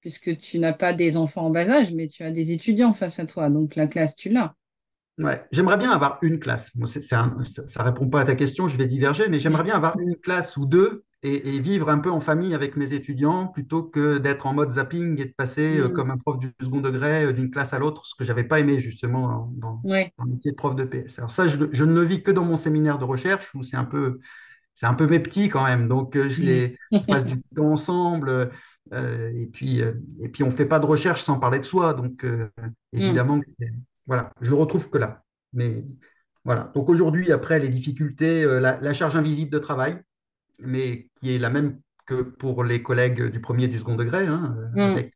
puisque 0.00 0.38
tu 0.38 0.58
n'as 0.60 0.72
pas 0.72 0.92
des 0.94 1.16
enfants 1.16 1.46
en 1.46 1.50
bas 1.50 1.68
âge, 1.68 1.92
mais 1.92 2.06
tu 2.08 2.22
as 2.22 2.30
des 2.30 2.52
étudiants 2.52 2.92
face 2.92 3.18
à 3.18 3.26
toi. 3.26 3.50
Donc 3.50 3.74
la 3.76 3.86
classe, 3.88 4.14
tu 4.14 4.28
l'as. 4.28 4.54
Ouais. 5.18 5.44
J'aimerais 5.52 5.76
bien 5.76 5.90
avoir 5.90 6.18
une 6.22 6.38
classe. 6.38 6.70
Moi, 6.76 6.88
un- 7.12 7.44
ça 7.44 7.80
ne 7.80 7.84
répond 7.84 8.08
pas 8.08 8.20
à 8.20 8.24
ta 8.24 8.34
question, 8.36 8.68
je 8.68 8.78
vais 8.78 8.86
diverger, 8.86 9.28
mais 9.28 9.40
j'aimerais 9.40 9.64
bien 9.64 9.74
avoir 9.74 9.98
une 9.98 10.16
classe 10.16 10.56
ou 10.56 10.64
deux 10.66 11.04
et, 11.22 11.56
et 11.56 11.60
vivre 11.60 11.88
un 11.90 11.98
peu 11.98 12.10
en 12.10 12.20
famille 12.20 12.54
avec 12.54 12.76
mes 12.76 12.92
étudiants 12.94 13.46
plutôt 13.48 13.82
que 13.84 14.18
d'être 14.18 14.46
en 14.46 14.54
mode 14.54 14.70
zapping 14.72 15.20
et 15.20 15.26
de 15.26 15.32
passer 15.36 15.78
euh, 15.78 15.88
Mm. 15.88 15.92
comme 15.92 16.10
un 16.10 16.16
prof 16.18 16.38
du 16.38 16.52
second 16.60 16.80
degré 16.80 17.24
euh, 17.26 17.32
d'une 17.32 17.50
classe 17.50 17.72
à 17.74 17.78
l'autre, 17.78 18.06
ce 18.06 18.14
que 18.14 18.24
j'avais 18.24 18.44
pas 18.44 18.60
aimé 18.60 18.80
justement 18.80 19.52
dans, 19.56 19.84
Ouais. 19.84 20.12
dans 20.18 20.24
le 20.24 20.30
métier 20.32 20.50
de 20.52 20.56
prof 20.56 20.74
de 20.76 20.84
PS. 20.84 21.18
Alors 21.18 21.32
ça, 21.32 21.46
je, 21.48 21.56
je 21.72 21.84
ne 21.84 21.94
le 21.94 22.02
vis 22.02 22.22
que 22.22 22.30
dans 22.30 22.44
mon 22.44 22.56
séminaire 22.56 22.98
de 22.98 23.04
recherche 23.04 23.54
où 23.54 23.62
c'est 23.62 23.76
un 23.76 23.84
peu, 23.84 24.18
c'est 24.74 24.86
un 24.86 24.94
peu 24.94 25.06
mes 25.06 25.20
petits 25.20 25.48
quand 25.48 25.64
même. 25.64 25.88
Donc 25.88 26.16
euh, 26.16 26.28
je 26.30 26.42
les, 26.42 26.76
passe 27.08 27.24
du 27.26 27.40
temps 27.56 27.72
ensemble 27.72 28.50
euh, 28.92 29.32
et 29.34 29.46
puis 29.46 29.82
euh, 29.82 29.94
et 30.20 30.28
puis 30.28 30.42
on 30.44 30.50
fait 30.50 30.66
pas 30.66 30.80
de 30.80 30.86
recherche 30.86 31.22
sans 31.22 31.38
parler 31.38 31.58
de 31.58 31.64
soi. 31.64 31.94
Donc 31.94 32.24
euh, 32.24 32.48
Mm. 32.98 33.00
évidemment, 33.00 33.40
c'est- 33.58 33.72
voilà, 34.06 34.32
je 34.40 34.50
le 34.50 34.56
retrouve 34.56 34.90
que 34.90 34.98
là. 34.98 35.22
Mais 35.52 35.84
voilà. 36.44 36.72
Donc 36.74 36.88
aujourd'hui, 36.88 37.32
après 37.32 37.58
les 37.60 37.68
difficultés, 37.68 38.44
la, 38.44 38.80
la 38.80 38.94
charge 38.94 39.16
invisible 39.16 39.50
de 39.50 39.58
travail, 39.58 40.00
mais 40.62 41.08
qui 41.16 41.34
est 41.34 41.38
la 41.38 41.50
même 41.50 41.80
que 42.06 42.22
pour 42.22 42.64
les 42.64 42.82
collègues 42.82 43.22
du 43.30 43.40
premier 43.40 43.64
et 43.64 43.68
du 43.68 43.78
second 43.78 43.96
degré, 43.96 44.26
hein, 44.26 44.56
Mm. 44.74 44.80
avec 44.80 45.14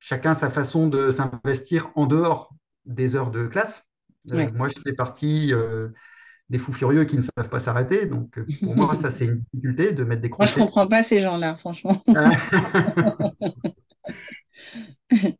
chacun 0.00 0.34
sa 0.34 0.50
façon 0.50 0.88
de 0.88 1.10
s'investir 1.12 1.90
en 1.96 2.06
dehors 2.06 2.54
des 2.86 3.16
heures 3.16 3.30
de 3.30 3.46
classe. 3.46 3.84
Euh, 4.32 4.46
moi, 4.54 4.68
je 4.68 4.80
fais 4.80 4.92
partie 4.92 5.52
euh, 5.52 5.88
des 6.50 6.58
fous 6.58 6.72
furieux 6.72 7.04
qui 7.04 7.16
ne 7.16 7.22
savent 7.22 7.48
pas 7.50 7.60
s'arrêter. 7.60 8.06
Donc, 8.06 8.38
euh, 8.38 8.46
pour 8.62 8.76
moi, 8.76 8.94
ça, 8.94 9.10
c'est 9.10 9.26
une 9.26 9.36
difficulté 9.38 9.92
de 9.92 10.04
mettre 10.04 10.22
des 10.22 10.30
Moi, 10.38 10.46
je 10.46 10.54
crochets. 10.54 10.60
comprends 10.60 10.86
pas 10.88 11.02
ces 11.02 11.20
gens-là, 11.22 11.56
franchement. 11.56 12.02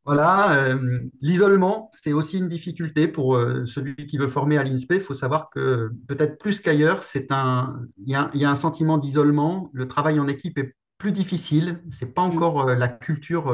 Voilà, 0.05 0.55
euh, 0.69 0.99
l'isolement, 1.21 1.91
c'est 1.93 2.13
aussi 2.13 2.39
une 2.39 2.49
difficulté 2.49 3.09
pour 3.09 3.35
euh, 3.37 3.67
celui 3.67 3.95
qui 4.07 4.19
veut 4.19 4.29
former 4.29 4.59
à 4.59 4.65
l'INSPE. 4.65 4.95
Il 4.97 5.01
faut 5.01 5.15
savoir 5.15 5.51
que 5.51 5.91
peut-être 6.09 6.39
plus 6.39 6.61
qu'ailleurs, 6.61 7.03
il 7.15 8.09
y 8.09 8.15
a, 8.15 8.31
il 8.35 8.41
y 8.41 8.45
a 8.45 8.51
un 8.51 8.55
sentiment 8.55 8.99
d'isolement. 8.99 9.71
Le 9.73 9.89
travail 9.89 10.21
en 10.21 10.29
équipe 10.29 10.59
est 10.59 10.75
plus 10.99 11.13
difficile. 11.13 11.83
C'est 11.91 12.15
pas 12.15 12.23
Mm. 12.27 12.37
encore 12.37 12.69
euh, 12.69 12.75
la 12.75 12.89
culture 12.89 13.53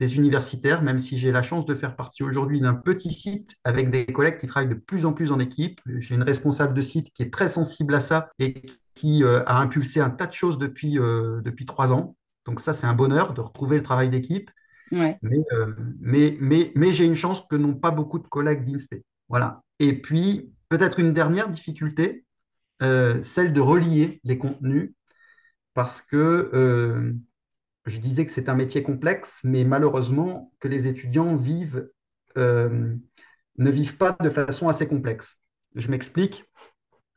des 0.00 0.16
universitaires, 0.16 0.82
même 0.82 0.98
si 0.98 1.16
j'ai 1.16 1.30
la 1.30 1.42
chance 1.42 1.64
de 1.64 1.74
faire 1.74 1.94
partie 1.96 2.22
aujourd'hui 2.24 2.60
d'un 2.60 2.74
petit 2.74 3.10
site 3.12 3.54
avec 3.64 3.90
des 3.90 4.04
collègues 4.06 4.38
qui 4.38 4.46
travaillent 4.46 4.68
de 4.68 4.74
plus 4.74 5.04
en 5.06 5.12
plus 5.12 5.30
en 5.30 5.38
équipe. 5.38 5.80
J'ai 6.00 6.14
une 6.16 6.22
responsable 6.24 6.74
de 6.74 6.80
site 6.82 7.12
qui 7.14 7.22
est 7.22 7.32
très 7.32 7.48
sensible 7.48 7.94
à 7.94 8.00
ça 8.00 8.30
et 8.40 8.62
qui 8.94 9.22
a 9.24 9.58
impulsé 9.58 10.00
un 10.00 10.10
tas 10.10 10.26
de 10.26 10.32
choses 10.32 10.58
depuis, 10.58 10.94
depuis 10.94 11.66
trois 11.66 11.92
ans. 11.92 12.16
Donc 12.46 12.60
ça, 12.60 12.74
c'est 12.74 12.86
un 12.86 12.94
bonheur 12.94 13.32
de 13.32 13.40
retrouver 13.40 13.76
le 13.76 13.82
travail 13.84 14.10
d'équipe. 14.10 14.50
Euh, 14.92 15.74
mais, 16.00 16.92
j'ai 16.92 17.04
une 17.04 17.14
chance 17.14 17.42
que 17.48 17.56
n'ont 17.56 17.74
pas 17.74 17.90
beaucoup 17.90 18.18
de 18.18 18.26
collègues 18.26 18.64
d'INSPE. 18.64 19.02
Voilà. 19.28 19.62
Et 19.78 20.00
puis, 20.00 20.52
peut-être 20.68 21.00
une 21.00 21.12
dernière 21.12 21.48
difficulté, 21.48 22.24
euh, 22.82 23.22
celle 23.22 23.52
de 23.52 23.60
relier 23.60 24.20
les 24.24 24.38
contenus, 24.38 24.92
parce 25.74 26.02
que 26.02 26.50
euh, 26.52 27.12
je 27.86 27.98
disais 27.98 28.26
que 28.26 28.32
c'est 28.32 28.48
un 28.48 28.54
métier 28.54 28.82
complexe, 28.82 29.40
mais 29.44 29.64
malheureusement, 29.64 30.52
que 30.60 30.68
les 30.68 30.86
étudiants 30.86 31.32
ne 31.34 31.38
vivent 31.38 31.88
pas 33.96 34.16
de 34.20 34.30
façon 34.30 34.68
assez 34.68 34.86
complexe. 34.86 35.36
Je 35.74 35.88
m'explique. 35.88 36.44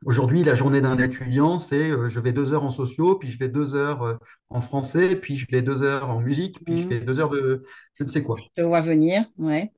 Aujourd'hui, 0.04 0.44
la 0.44 0.56
journée 0.56 0.82
d'un 0.82 0.98
étudiant, 1.00 1.58
c'est 1.60 1.90
je 2.10 2.20
vais 2.20 2.32
deux 2.34 2.54
heures 2.54 2.64
en 2.64 2.72
sociaux, 2.72 3.16
puis 3.16 3.30
je 3.32 3.38
vais 3.40 3.50
deux 3.50 3.74
heures 3.76 4.20
en 4.50 4.62
français, 4.62 5.16
puis 5.16 5.38
je 5.38 5.48
vais 5.52 5.62
deux 5.62 5.82
heures 5.84 6.10
en 6.10 6.20
musique, 6.22 6.64
puis 6.64 6.78
je 6.78 6.86
Mhm. 6.86 6.88
fais 6.88 7.00
deux 7.02 7.20
heures 7.20 7.30
de 7.32 7.64
je 7.96 8.04
ne 8.04 8.10
sais 8.10 8.24
quoi. 8.24 8.48
Je 8.56 8.62
te 8.62 8.62
vois 8.62 8.82
venir, 8.82 9.30
ouais. 9.38 9.72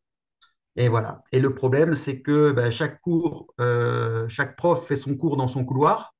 Et 0.75 0.89
voilà. 0.89 1.23
Et 1.31 1.39
le 1.39 1.53
problème, 1.55 1.95
c'est 1.95 2.21
que 2.21 2.51
ben, 2.51 2.69
chaque 2.71 3.01
cours, 3.01 3.47
euh, 3.59 4.27
chaque 4.29 4.55
prof 4.55 4.85
fait 4.87 4.95
son 4.95 5.15
cours 5.15 5.37
dans 5.37 5.47
son 5.47 5.65
couloir 5.65 6.15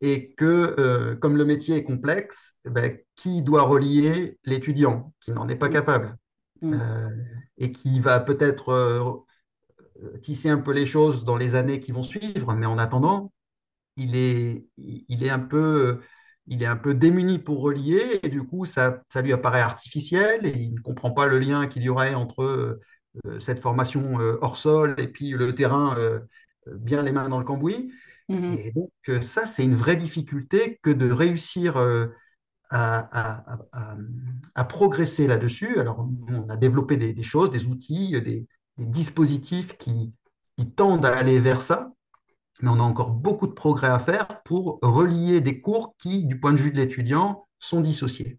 et 0.00 0.34
que, 0.34 0.76
euh, 0.78 1.16
comme 1.16 1.36
le 1.36 1.44
métier 1.44 1.76
est 1.76 1.84
complexe, 1.84 2.58
ben, 2.64 2.98
qui 3.16 3.42
doit 3.42 3.62
relier 3.64 4.38
l'étudiant 4.44 5.14
qui 5.20 5.32
n'en 5.32 5.48
est 5.48 5.56
pas 5.56 5.68
Mm. 5.68 5.70
capable 5.70 6.16
Mm. 6.62 6.80
euh, 6.80 7.10
et 7.58 7.72
qui 7.72 8.00
va 8.00 8.20
peut-être 8.20 8.70
euh, 8.70 9.14
tisser 10.22 10.48
un 10.50 10.58
peu 10.60 10.72
les 10.72 10.86
choses 10.86 11.24
dans 11.24 11.36
les 11.36 11.54
années 11.54 11.80
qui 11.80 11.92
vont 11.92 12.02
suivre, 12.02 12.54
mais 12.54 12.66
en 12.66 12.78
attendant, 12.78 13.32
il 13.96 14.16
est, 14.16 14.66
il 14.78 15.24
est 15.24 15.30
un 15.30 15.40
peu, 15.40 16.00
il 16.46 16.62
est 16.62 16.66
un 16.66 16.76
peu 16.76 16.94
démuni 16.94 17.38
pour 17.38 17.60
relier, 17.62 18.20
et 18.22 18.28
du 18.28 18.44
coup, 18.44 18.64
ça, 18.66 19.02
ça 19.08 19.22
lui 19.22 19.32
apparaît 19.32 19.60
artificiel, 19.60 20.46
et 20.46 20.58
il 20.58 20.74
ne 20.74 20.80
comprend 20.80 21.12
pas 21.12 21.26
le 21.26 21.38
lien 21.38 21.68
qu'il 21.68 21.82
y 21.82 21.88
aurait 21.88 22.14
entre 22.14 22.42
euh, 23.26 23.40
cette 23.40 23.60
formation 23.60 24.20
euh, 24.20 24.38
hors 24.40 24.56
sol 24.56 24.94
et 24.98 25.08
puis 25.08 25.30
le 25.30 25.54
terrain 25.54 25.96
euh, 25.98 26.20
bien 26.66 27.02
les 27.02 27.12
mains 27.12 27.28
dans 27.28 27.38
le 27.38 27.44
cambouis. 27.44 27.92
Mhm. 28.28 28.58
Et 28.58 28.72
donc, 28.72 28.90
euh, 29.08 29.20
ça, 29.22 29.46
c'est 29.46 29.64
une 29.64 29.74
vraie 29.74 29.96
difficulté 29.96 30.78
que 30.82 30.90
de 30.90 31.10
réussir 31.10 31.76
euh, 31.76 32.06
à, 32.70 32.98
à- 33.12 33.58
à- 33.72 33.96
à 34.54 34.64
progresser 34.64 35.26
là-dessus. 35.26 35.78
Alors, 35.78 36.08
on 36.28 36.48
a 36.48 36.56
développé 36.56 36.96
des, 36.96 37.12
des 37.12 37.22
choses, 37.22 37.50
des 37.50 37.66
outils, 37.66 38.20
des, 38.22 38.46
des 38.80 38.86
dispositifs 38.86 39.76
qui, 39.76 40.14
tendent 40.76 41.06
à 41.06 41.16
aller 41.16 41.38
vers 41.38 41.62
ça 41.62 41.90
mais 42.62 42.68
on 42.68 42.74
a 42.74 42.82
encore 42.82 43.10
beaucoup 43.10 43.46
de 43.46 43.52
progrès 43.52 43.88
à 43.88 43.98
faire 43.98 44.42
pour 44.44 44.78
relier 44.82 45.40
des 45.40 45.60
cours 45.60 45.94
qui, 45.98 46.24
du 46.24 46.38
point 46.38 46.52
de 46.52 46.58
vue 46.58 46.70
de 46.70 46.76
l'étudiant, 46.76 47.46
sont 47.58 47.80
dissociés. 47.80 48.38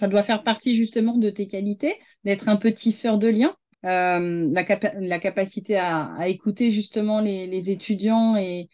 Ça 0.00 0.08
doit 0.08 0.22
faire 0.22 0.42
partie 0.42 0.74
justement 0.74 1.18
de 1.18 1.28
tes 1.28 1.46
qualités, 1.46 1.96
d'être 2.24 2.48
un 2.48 2.56
peu 2.56 2.72
tisseur 2.72 3.18
de 3.18 3.28
liens. 3.28 3.54
Euh, 3.84 4.48
la, 4.50 4.64
capa- 4.64 4.94
la 4.98 5.18
capacité 5.18 5.76
à, 5.76 6.26
écouter 6.26 6.72
justement 6.72 7.20
les, 7.20 7.70
étudiants 7.70 8.36
et, 8.36 8.68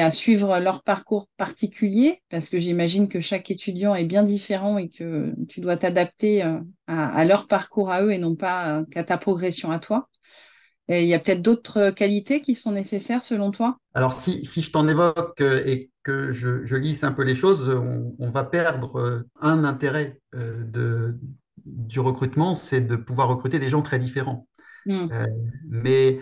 à 0.00 0.10
suivre 0.12 0.60
leur 0.60 0.84
parcours 0.84 1.26
particulier, 1.36 2.22
parce 2.30 2.48
que 2.48 2.60
j'imagine 2.60 3.08
que 3.08 3.18
chaque 3.18 3.50
étudiant 3.50 3.96
est 3.96 4.04
bien 4.04 4.22
différent 4.22 4.78
et 4.78 4.88
que 4.88 5.34
tu 5.48 5.60
dois 5.60 5.76
t'adapter 5.76 6.44
euh, 6.44 6.60
à, 6.86 7.24
leur 7.24 7.48
parcours 7.48 7.90
à 7.90 8.02
eux 8.02 8.12
et 8.12 8.18
non 8.18 8.36
pas 8.36 8.78
euh, 8.78 8.84
qu'à 8.84 9.02
ta 9.02 9.18
progression 9.18 9.72
à 9.72 9.80
toi. 9.80 10.08
Il 10.88 11.06
y 11.06 11.14
a 11.14 11.18
peut-être 11.18 11.42
d'autres 11.42 11.90
qualités 11.90 12.42
qui 12.42 12.54
sont 12.54 12.72
nécessaires 12.72 13.22
selon 13.22 13.50
toi? 13.50 13.78
Alors, 13.94 14.12
si, 14.12 14.44
si 14.44 14.62
je 14.62 14.70
t'en 14.70 14.86
évoque 14.88 15.40
et 15.40 15.90
que 16.02 16.32
je, 16.32 16.76
lisse 16.76 17.02
un 17.02 17.12
peu 17.12 17.22
les 17.22 17.36
choses, 17.36 17.68
on, 18.18 18.30
va 18.30 18.44
perdre 18.44 19.24
un 19.40 19.64
intérêt 19.64 20.20
de, 20.34 21.16
du 21.64 22.00
recrutement, 22.00 22.54
c'est 22.54 22.80
de 22.80 22.96
pouvoir 22.96 23.28
recruter 23.28 23.58
des 23.58 23.68
gens 23.68 23.82
très 23.82 23.98
différents. 23.98 24.46
Hmm, 24.86 25.12
Euh, 25.12 25.26
mais 25.68 26.20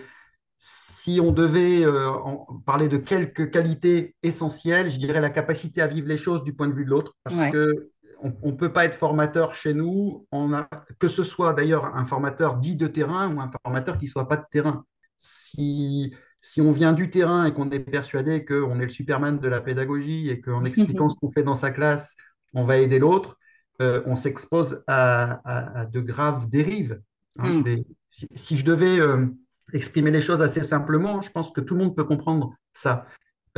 si 0.59 1.19
on 1.21 1.31
devait 1.31 1.83
euh, 1.85 2.09
en- 2.11 2.59
parler 2.65 2.87
de 2.87 2.97
quelques 2.97 3.51
qualités 3.51 4.15
essentielles, 4.23 4.89
je 4.89 4.97
dirais 4.97 5.21
la 5.21 5.29
capacité 5.29 5.81
à 5.81 5.87
vivre 5.87 6.07
les 6.07 6.17
choses 6.17 6.43
du 6.43 6.53
point 6.53 6.67
de 6.67 6.73
vue 6.73 6.85
de 6.85 6.89
l'autre, 6.89 7.15
parce 7.23 7.43
ouais. 7.43 7.53
que 7.53 7.89
on 8.23 8.51
ne 8.51 8.55
peut 8.55 8.71
pas 8.71 8.85
être 8.85 8.93
formateur 8.95 9.55
chez 9.55 9.73
nous, 9.73 10.27
on 10.31 10.53
a, 10.53 10.69
que 10.99 11.07
ce 11.07 11.23
soit 11.23 11.53
d'ailleurs 11.53 11.95
un 11.95 12.05
formateur 12.05 12.57
dit 12.57 12.75
de 12.75 12.85
terrain 12.87 13.33
ou 13.35 13.41
un 13.41 13.49
formateur 13.63 13.97
qui 13.97 14.05
ne 14.05 14.11
soit 14.11 14.27
pas 14.27 14.37
de 14.37 14.45
terrain. 14.51 14.85
Si, 15.17 16.13
si 16.41 16.61
on 16.61 16.71
vient 16.71 16.93
du 16.93 17.09
terrain 17.09 17.45
et 17.45 17.53
qu'on 17.53 17.69
est 17.71 17.79
persuadé 17.79 18.45
qu'on 18.45 18.79
est 18.79 18.83
le 18.83 18.89
Superman 18.89 19.39
de 19.39 19.47
la 19.47 19.59
pédagogie 19.61 20.29
et 20.29 20.39
qu'en 20.41 20.63
expliquant 20.65 21.09
ce 21.09 21.15
qu'on 21.17 21.31
fait 21.31 21.43
dans 21.43 21.55
sa 21.55 21.71
classe, 21.71 22.15
on 22.53 22.63
va 22.63 22.77
aider 22.77 22.99
l'autre, 22.99 23.37
euh, 23.81 24.03
on 24.05 24.15
s'expose 24.15 24.83
à, 24.87 25.41
à- 25.45 25.79
à 25.81 25.85
de 25.85 25.99
graves 26.01 26.47
dérives. 26.49 27.01
Hein, 27.39 27.51
je 27.51 27.61
Hmm, 27.61 27.63
vais, 27.63 27.85
si, 28.11 28.27
si 28.33 28.57
je 28.57 28.65
devais 28.65 28.99
euh, 28.99 29.25
exprimer 29.73 30.11
les 30.11 30.21
choses 30.21 30.41
assez 30.41 30.61
simplement, 30.61 31.21
je 31.21 31.31
pense 31.31 31.51
que 31.51 31.61
tout 31.61 31.75
le 31.75 31.83
monde 31.83 31.95
peut 31.95 32.03
comprendre 32.03 32.53
ça. 32.73 33.05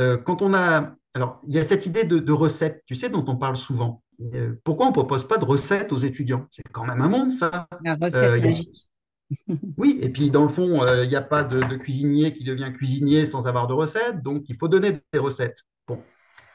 Euh, 0.00 0.16
quand 0.16 0.42
on 0.42 0.54
a, 0.54 0.96
alors, 1.14 1.40
il 1.46 1.54
y 1.54 1.58
a 1.58 1.64
cette 1.64 1.86
idée 1.86 2.04
de, 2.04 2.18
de 2.18 2.32
recette, 2.32 2.82
tu 2.86 2.94
sais, 2.94 3.08
dont 3.08 3.24
on 3.28 3.36
parle 3.36 3.56
souvent. 3.56 4.02
Euh, 4.34 4.54
pourquoi 4.64 4.86
on 4.86 4.90
ne 4.90 4.94
propose 4.94 5.26
pas 5.26 5.38
de 5.38 5.44
recettes 5.44 5.92
aux 5.92 5.98
étudiants? 5.98 6.46
C'est 6.50 6.64
quand 6.72 6.84
même 6.84 7.00
un 7.00 7.08
monde, 7.08 7.32
ça. 7.32 7.68
la 7.82 7.94
recette 7.94 8.42
magique. 8.42 8.90
oui, 9.76 9.98
et 10.02 10.10
puis 10.10 10.30
dans 10.30 10.42
le 10.42 10.48
fond, 10.48 10.86
il 11.02 11.08
n'y 11.08 11.16
a 11.16 11.22
pas 11.22 11.42
de, 11.42 11.60
de 11.60 11.76
cuisinier 11.76 12.32
qui 12.34 12.44
devient 12.44 12.72
cuisinier 12.72 13.26
sans 13.26 13.46
avoir 13.46 13.66
de 13.66 13.72
recettes, 13.72 14.22
donc 14.22 14.42
il 14.48 14.56
faut 14.56 14.68
donner 14.68 15.00
des 15.12 15.18
recettes. 15.18 15.62
Bon, 15.88 16.02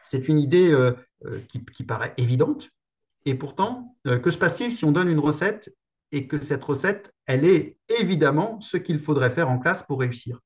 c'est 0.06 0.28
une 0.30 0.40
idée 0.40 0.72
euh, 1.26 1.42
qui, 1.50 1.66
qui 1.66 1.84
paraît 1.84 2.14
évidente, 2.16 2.70
et 3.26 3.36
pourtant, 3.36 3.98
euh, 4.08 4.20
que 4.20 4.32
se 4.32 4.38
passe-t-il 4.38 4.72
si 4.72 4.86
on 4.86 4.94
donne 4.94 5.10
une 5.10 5.20
recette 5.20 5.70
et 6.12 6.28
que 6.28 6.40
cette 6.42 6.64
recette, 6.64 7.14
elle 7.26 7.46
est 7.46 7.78
évidemment 8.00 8.60
ce 8.62 8.78
qu'il 8.78 9.00
faudrait 9.00 9.30
faire 9.30 9.50
en 9.50 9.60
classe 9.60 9.84
pour 9.84 10.00
réussir? 10.00 10.40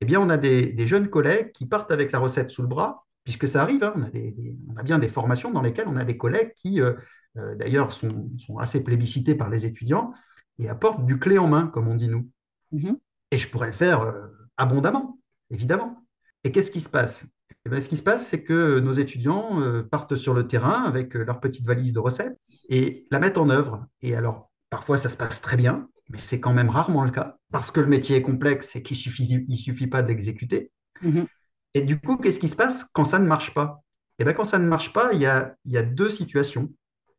Eh 0.00 0.06
bien, 0.06 0.20
on 0.20 0.30
a 0.30 0.36
des, 0.36 0.66
des 0.72 0.86
jeunes 0.86 1.08
collègues 1.10 1.52
qui 1.52 1.66
partent 1.66 1.92
avec 1.92 2.12
la 2.12 2.18
recette 2.18 2.50
sous 2.50 2.62
le 2.62 2.68
bras, 2.68 3.04
puisque 3.24 3.46
ça 3.48 3.62
arrive, 3.62 3.84
hein, 3.84 3.92
on 3.96 4.02
a, 4.02 4.10
des- 4.10 4.32
des- 4.32 4.56
on 4.68 4.76
a 4.76 4.82
bien 4.82 4.98
des 4.98 5.08
formations 5.08 5.50
dans 5.50 5.60
lesquelles 5.62 5.88
on 5.88 5.96
a 5.96 6.04
des 6.04 6.16
collègues 6.16 6.52
qui, 6.56 6.80
euh, 6.80 6.94
euh, 7.36 7.54
d'ailleurs, 7.56 7.92
sont, 7.92 8.30
sont 8.38 8.58
assez 8.58 8.82
plébiscités 8.82 9.34
par 9.34 9.50
les 9.50 9.66
étudiants 9.66 10.12
et 10.58 10.68
apportent 10.68 11.04
du 11.04 11.18
clé 11.18 11.38
en 11.38 11.48
main, 11.48 11.66
comme 11.66 11.88
on 11.88 11.96
dit 11.96 12.08
nous. 12.08 12.28
Mhm, 12.72 12.98
Et 13.30 13.38
je 13.38 13.48
pourrais 13.48 13.68
le 13.68 13.72
faire 13.72 14.00
euh, 14.02 14.26
abondamment, 14.56 15.18
évidemment. 15.50 16.04
Et 16.44 16.52
qu'est-ce 16.52 16.70
qui 16.70 16.80
se 16.80 16.88
passe? 16.88 17.24
Eh 17.66 17.68
bien, 17.68 17.80
ce 17.80 17.88
qui 17.88 17.96
se 17.96 18.02
passe, 18.02 18.26
c'est 18.26 18.42
que 18.42 18.78
nos 18.80 18.92
étudiants 18.94 19.60
partent 19.90 20.16
sur 20.16 20.32
le 20.32 20.46
terrain 20.46 20.84
avec 20.84 21.14
leur 21.14 21.40
petite 21.40 21.66
valise 21.66 21.92
de 21.92 21.98
recettes 21.98 22.38
et 22.70 23.06
la 23.10 23.18
mettent 23.18 23.36
en 23.36 23.50
œuvre. 23.50 23.86
Et 24.00 24.14
alors, 24.14 24.49
parfois, 24.70 24.98
ça 24.98 25.10
se 25.10 25.16
passe 25.16 25.40
très 25.42 25.56
bien, 25.56 25.88
mais 26.10 26.18
c'est 26.18 26.40
quand 26.40 26.54
même 26.54 26.70
rarement 26.70 27.04
le 27.04 27.10
cas, 27.10 27.36
parce 27.52 27.70
que 27.70 27.80
le 27.80 27.86
métier 27.88 28.16
est 28.16 28.22
complexe 28.22 28.76
et 28.76 28.82
qu'il 28.82 28.96
suffit, 28.96 29.44
il 29.48 29.58
suffit 29.58 29.86
pas 29.88 30.02
de 30.02 30.08
l'exécuter. 30.08 30.72
mhm, 31.02 31.26
Et 31.74 31.82
du 31.82 32.00
coup, 32.00 32.16
qu'est-ce 32.16 32.40
qui 32.40 32.48
se 32.48 32.56
passe 32.56 32.84
quand 32.92 33.04
ça 33.04 33.18
ne 33.18 33.26
marche 33.26 33.54
pas? 33.54 33.82
Eh 34.18 34.24
bien, 34.24 34.32
quand 34.32 34.44
ça 34.44 34.58
ne 34.58 34.66
marche 34.66 34.92
pas, 34.92 35.12
il 35.12 35.20
y 35.20 35.26
a, 35.26 35.54
il 35.64 35.72
y 35.72 35.78
a 35.78 35.82
deux 35.82 36.10
situations. 36.10 36.72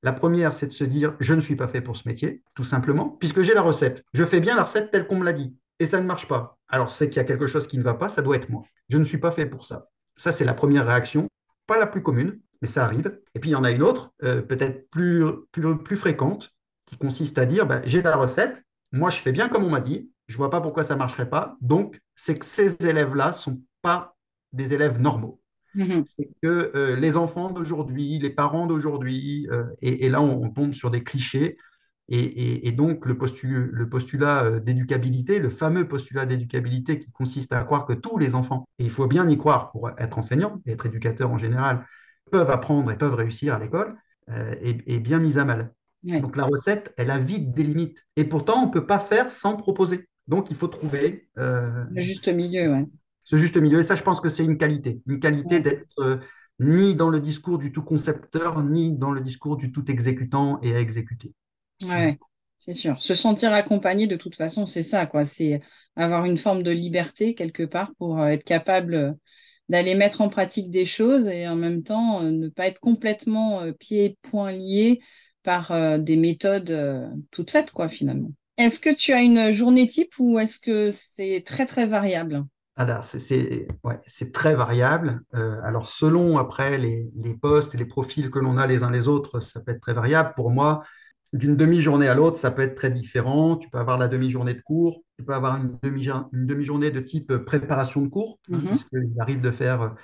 La 0.04 0.14
première, 0.14 0.54
c'est 0.54 0.68
de 0.68 0.74
se 0.74 0.84
dire, 0.84 1.16
je 1.20 1.34
ne 1.34 1.42
suis 1.42 1.56
pas 1.56 1.68
fait 1.68 1.82
pour 1.82 1.96
ce 1.96 2.08
métier, 2.08 2.44
tout 2.56 2.64
simplement, 2.64 3.10
puisque 3.10 3.42
j'ai 3.42 3.54
la 3.54 3.62
recette. 3.62 4.04
Je 4.14 4.26
fais 4.26 4.40
bien 4.40 4.56
la 4.56 4.64
recette 4.64 4.92
telle 4.92 5.08
qu'on 5.08 5.18
me 5.18 5.26
l'a 5.26 5.34
dit, 5.34 5.56
et 5.80 5.86
ça 5.86 6.02
ne 6.02 6.06
marche 6.08 6.28
pas. 6.28 6.58
Alors, 6.68 6.92
c'est 6.92 7.08
qu'il 7.10 7.18
y 7.18 7.20
a 7.20 7.24
quelque 7.26 7.48
chose 7.48 7.68
qui 7.68 7.78
ne 7.78 7.84
va 7.84 7.94
pas, 7.94 8.10
ça 8.10 8.22
doit 8.22 8.36
être 8.36 8.50
moi. 8.50 8.64
Je 8.90 8.98
ne 8.98 9.06
suis 9.06 9.20
pas 9.20 9.32
fait 9.32 9.46
pour 9.46 9.64
ça. 9.64 9.88
Ça, 10.18 10.32
c'est 10.32 10.46
la 10.46 10.54
première 10.54 10.86
réaction, 10.86 11.28
pas 11.68 11.78
la 11.78 11.88
plus 11.88 12.02
commune, 12.04 12.40
mais 12.62 12.68
ça 12.68 12.84
arrive. 12.86 13.20
Et 13.36 13.40
puis, 13.40 13.52
il 13.52 13.54
y 13.54 13.56
en 13.56 13.64
a 13.64 13.72
une 13.72 13.84
autre, 13.84 14.12
euh, 14.24 14.42
peut-être 14.42 14.90
plus, 14.90 15.24
plus, 15.52 15.78
plus 15.78 15.98
fréquente, 15.98 16.52
qui 16.92 16.98
consiste 17.00 17.40
à 17.40 17.48
dire, 17.48 17.68
ben, 17.68 17.84
j'ai 17.86 18.04
la 18.04 18.18
recette, 18.18 18.64
moi, 18.94 19.12
je 19.12 19.18
fais 19.20 19.34
bien 19.34 19.50
comme 19.50 19.66
on 19.66 19.72
m'a 19.72 19.82
dit, 19.82 20.12
je 20.28 20.36
ne 20.36 20.38
vois 20.40 20.52
pas 20.52 20.62
pourquoi 20.62 20.84
ça 20.86 20.96
ne 20.96 21.00
marcherait 21.00 21.30
pas, 21.32 21.58
donc 21.62 22.02
c'est 22.16 22.40
que 22.40 22.46
ces 22.46 22.78
élèves-là 22.88 23.30
ne 23.30 23.34
sont 23.36 23.62
pas 23.84 24.18
des 24.54 24.74
élèves 24.74 25.00
normaux 25.00 25.42
mhm. 25.74 26.04
c'est 26.06 26.30
que 26.42 26.72
euh, 26.76 26.96
les 26.96 27.18
enfants 27.18 27.52
d'aujourd'hui, 27.52 28.20
les 28.20 28.30
parents 28.30 28.68
d'aujourd'hui, 28.68 29.48
euh, 29.52 29.66
et, 29.82 30.06
et 30.06 30.10
là 30.10 30.22
on, 30.22 30.44
on 30.44 30.50
tombe 30.52 30.74
sur 30.74 30.92
des 30.92 31.04
clichés, 31.04 31.58
et, 32.10 32.20
et- 32.20 32.68
et 32.68 32.72
donc 32.74 33.06
le, 33.06 33.16
postu- 33.16 33.70
le 33.72 33.90
postulat 33.90 34.44
euh, 34.46 34.60
d'éducabilité, 34.60 35.40
le 35.40 35.50
fameux 35.50 35.88
postulat 35.88 36.26
d'éducabilité 36.26 37.00
qui 37.00 37.12
consiste 37.12 37.54
à 37.54 37.64
croire 37.64 37.86
que 37.86 37.94
tous 37.94 38.18
les 38.18 38.36
enfants, 38.36 38.68
et 38.80 38.84
il 38.86 38.90
faut 38.92 39.08
bien 39.08 39.30
y 39.30 39.38
croire 39.38 39.72
pour 39.72 39.90
être 39.98 40.18
enseignant 40.18 40.62
et 40.66 40.72
être 40.74 40.86
éducateur 40.88 41.32
en 41.32 41.38
général, 41.38 41.86
peuvent 42.32 42.50
apprendre 42.52 42.92
et 42.92 42.98
peuvent 42.98 43.14
réussir 43.16 43.54
à 43.54 43.60
l'école, 43.60 43.96
euh, 44.30 44.54
est, 44.62 44.84
est 44.90 45.00
bien 45.00 45.20
mise 45.20 45.38
à 45.38 45.46
mal. 45.46 45.74
Donc 46.04 46.36
la 46.36 46.44
recette, 46.46 46.94
elle 46.98 47.12
a 47.12 47.20
vite 47.20 47.52
des 47.52 47.64
limites. 47.64 48.06
Et 48.16 48.26
pourtant, 48.26 48.64
on 48.64 48.68
ne 48.68 48.72
peut 48.72 48.86
pas 48.86 49.00
faire 49.00 49.32
sans 49.32 49.56
proposer. 49.56 50.08
Donc 50.28 50.50
il 50.50 50.56
faut 50.56 50.68
trouver 50.68 51.28
euh, 51.38 51.84
Le 51.92 52.02
juste 52.02 52.28
milieu, 52.28 52.72
ouais. 52.72 52.86
ce 53.24 53.36
juste 53.36 53.58
milieu. 53.58 53.80
Et 53.80 53.84
ça, 53.84 53.96
je 53.96 54.04
pense 54.04 54.22
que 54.22 54.30
c'est 54.30 54.44
une 54.44 54.58
qualité. 54.58 55.02
Une 55.08 55.20
qualité 55.20 55.60
d'être 55.60 56.00
euh, 56.00 56.18
ni 56.60 56.96
dans 56.96 57.10
le 57.10 57.20
discours 57.20 57.58
du 57.58 57.72
tout 57.72 57.84
concepteur, 57.84 58.64
ni 58.64 58.92
dans 58.92 59.12
le 59.12 59.22
discours 59.22 59.58
du 59.58 59.72
tout 59.72 59.90
exécutant 59.90 60.60
et 60.62 60.74
à 60.76 60.80
exécuter. 60.80 61.34
Ouais, 61.84 62.18
c'est 62.60 62.74
sûr. 62.74 63.02
Se 63.02 63.16
sentir 63.16 63.54
accompagné, 63.54 64.08
de 64.08 64.16
toute 64.16 64.36
façon, 64.36 64.66
c'est 64.66 64.84
ça, 64.84 65.06
quoi. 65.06 65.26
C'est 65.26 65.62
avoir 65.96 66.26
une 66.26 66.38
forme 66.38 66.64
de 66.64 66.72
liberté 66.72 67.36
quelque 67.36 67.64
part 67.64 67.92
pour 67.98 68.20
euh, 68.20 68.28
être 68.28 68.44
capable 68.44 69.18
d'aller 69.70 69.96
mettre 69.96 70.22
en 70.22 70.30
pratique 70.30 70.70
des 70.70 70.86
choses 70.86 71.28
et 71.28 71.48
en 71.48 71.56
même 71.56 71.84
temps 71.84 72.22
ne 72.22 72.50
pas 72.50 72.68
être 72.68 72.80
complètement 72.80 73.72
pieds 73.80 74.06
et 74.06 74.18
poings 74.22 74.52
liés 74.52 75.00
par 75.44 75.72
euh, 75.72 75.98
des 75.98 76.18
méthodes 76.18 76.72
euh, 76.72 77.08
toutes 77.32 77.52
faites, 77.52 77.72
quoi, 77.72 77.90
finalement. 77.90 78.32
Est-ce 78.58 78.80
que 78.80 78.94
tu 78.94 79.14
as 79.14 79.22
une 79.22 79.52
journée 79.52 79.88
type 79.88 80.14
ou 80.20 80.38
est-ce 80.40 80.60
que 80.60 80.90
c'est 80.92 81.44
très, 81.46 81.66
très 81.66 81.88
variable? 81.88 82.46
Alors, 82.76 83.04
c'est 83.04 83.68
ouais, 83.84 84.00
très 84.34 84.56
variable. 84.56 85.22
Euh, 85.36 85.60
alors, 85.64 85.88
selon 85.88 86.38
après 86.38 86.78
les, 86.78 87.12
les 87.16 87.36
postes 87.36 87.76
et 87.76 87.78
les 87.78 87.86
profils 87.86 88.30
que 88.30 88.40
l'on 88.40 88.58
a 88.58 88.68
les 88.68 88.84
uns 88.84 88.92
les 88.92 89.08
autres, 89.08 89.40
ça 89.40 89.60
peut 89.60 89.72
être 89.72 89.82
très 89.82 89.94
variable. 89.94 90.34
Pour 90.36 90.52
moi, 90.52 90.84
d'une 91.34 91.56
demi-journée 91.56 92.08
à 92.08 92.16
l'autre, 92.16 92.38
ça 92.38 92.52
peut 92.52 92.62
être 92.62 92.76
très 92.76 92.92
différent. 92.92 93.56
Tu 93.58 93.70
peux 93.70 93.78
avoir 93.78 93.98
la 93.98 94.08
demi-journée 94.08 94.54
de 94.54 94.62
cours, 94.62 95.04
tu 95.18 95.26
peux 95.26 95.34
avoir 95.34 95.58
une 95.58 95.78
demi, 95.82 96.08
une 96.08 96.46
demi-journée 96.46 96.92
de 96.92 97.00
type 97.00 97.36
préparation 97.38 98.02
de 98.02 98.08
cours, 98.08 98.40
puisqu'il 98.44 99.14
arrive 99.20 99.42
de 99.42 99.52
faire, 99.52 99.96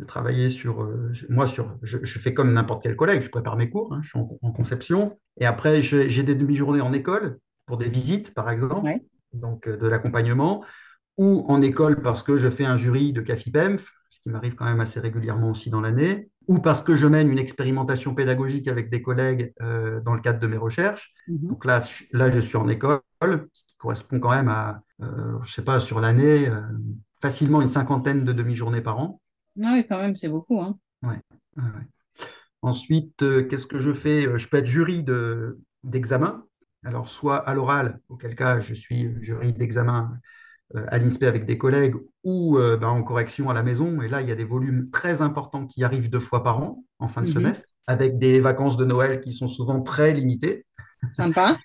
de 0.00 0.04
travailler 0.06 0.50
sur, 0.50 0.82
euh, 0.82 1.12
moi, 1.28 1.46
sur, 1.46 1.76
je, 1.82 1.98
je 2.02 2.18
fais 2.18 2.34
comme 2.34 2.52
n'importe 2.52 2.82
quel 2.82 2.96
collègue, 2.96 3.22
je 3.22 3.28
prépare 3.30 3.56
mes 3.56 3.70
cours, 3.70 3.92
hein, 3.92 4.00
je 4.02 4.08
suis 4.08 4.18
en, 4.18 4.28
en 4.42 4.52
conception. 4.52 5.18
Et 5.38 5.46
après, 5.46 5.82
j'ai 5.82 6.22
des 6.22 6.34
demi-journées 6.34 6.80
en 6.80 6.92
école 6.92 7.38
pour 7.66 7.78
des 7.78 7.88
visites, 7.88 8.34
par 8.34 8.50
exemple, 8.50 8.84
Ouais. 8.86 9.04
donc 9.32 9.68
euh, 9.68 9.76
de 9.76 9.86
l'accompagnement 9.86 10.64
ou 11.18 11.44
en 11.48 11.60
école 11.62 12.00
parce 12.02 12.22
que 12.22 12.38
je 12.38 12.48
fais 12.50 12.64
un 12.64 12.76
jury 12.78 13.12
de 13.12 13.20
CAFIPEMF, 13.20 13.86
ce 14.08 14.20
qui 14.20 14.30
m'arrive 14.30 14.54
quand 14.54 14.64
même 14.64 14.80
assez 14.80 15.00
régulièrement 15.00 15.50
aussi 15.50 15.70
dans 15.70 15.80
l'année, 15.80 16.30
ou 16.48 16.58
parce 16.58 16.82
que 16.82 16.96
je 16.96 17.06
mène 17.06 17.30
une 17.30 17.38
expérimentation 17.38 18.14
pédagogique 18.14 18.68
avec 18.68 18.90
des 18.90 19.02
collègues 19.02 19.52
euh, 19.62 20.00
dans 20.00 20.14
le 20.14 20.20
cadre 20.20 20.40
de 20.40 20.46
mes 20.46 20.56
recherches. 20.56 21.12
Mhm. 21.28 21.48
Donc 21.48 21.64
là, 21.64 21.80
je- 21.80 22.04
là, 22.16 22.30
je 22.30 22.40
suis 22.40 22.56
en 22.56 22.68
école, 22.68 23.00
ce 23.22 23.64
qui 23.66 23.76
correspond 23.78 24.18
quand 24.18 24.30
même 24.30 24.48
à, 24.48 24.82
je 25.44 25.52
sais 25.52 25.62
pas, 25.62 25.78
sur 25.80 26.00
l'année, 26.00 26.48
facilement 27.22 27.60
une 27.60 27.68
cinquantaine 27.68 28.24
de 28.24 28.32
demi-journées 28.32 28.80
par 28.80 28.98
an. 28.98 29.20
Ah 29.62 29.74
oui, 29.74 29.86
quand 29.86 29.98
même, 30.00 30.16
c'est 30.16 30.28
beaucoup, 30.28 30.60
hein. 30.60 30.76
Ouais, 31.02 31.16
ouais, 31.56 31.62
ouais. 31.64 31.86
Ensuite, 32.62 33.22
euh, 33.22 33.44
qu'est-ce 33.48 33.66
que 33.66 33.80
je 33.80 33.94
fais? 33.94 34.26
Euh, 34.26 34.38
Je 34.38 34.48
peux 34.48 34.58
être 34.58 34.66
jury 34.66 35.04
de, 35.04 35.60
d'examen. 35.84 36.44
Alors, 36.84 37.08
soit 37.10 37.38
à 37.38 37.54
l'oral, 37.54 38.00
auquel 38.08 38.36
cas 38.36 38.60
je 38.60 38.74
suis 38.74 39.14
jury 39.22 39.52
d'examen 39.54 40.18
euh, 40.76 40.86
à 40.88 40.98
l'INSPE 40.98 41.28
avec 41.28 41.46
des 41.46 41.58
collègues 41.58 41.96
ou 42.24 42.58
euh, 42.58 42.76
ben, 42.78 42.88
en 42.88 43.02
correction 43.04 43.50
à 43.50 43.54
la 43.54 43.62
maison. 43.62 44.02
Et 44.02 44.08
là, 44.08 44.22
il 44.22 44.28
y 44.28 44.32
a 44.32 44.36
des 44.36 44.44
volumes 44.44 44.90
très 44.90 45.22
importants 45.22 45.66
qui 45.66 45.84
arrivent 45.84 46.10
deux 46.10 46.20
fois 46.20 46.44
par 46.44 46.60
an, 46.62 46.84
en 47.00 47.08
fin 47.08 47.22
de 47.22 47.28
Mhm. 47.28 47.28
semestre, 47.28 47.68
avec 47.86 48.18
des 48.18 48.40
vacances 48.40 48.76
de 48.78 48.84
Noël 48.84 49.20
qui 49.20 49.32
sont 49.32 49.48
souvent 49.48 49.82
très 49.82 50.14
limitées. 50.14 50.66
Sympa. 51.12 51.60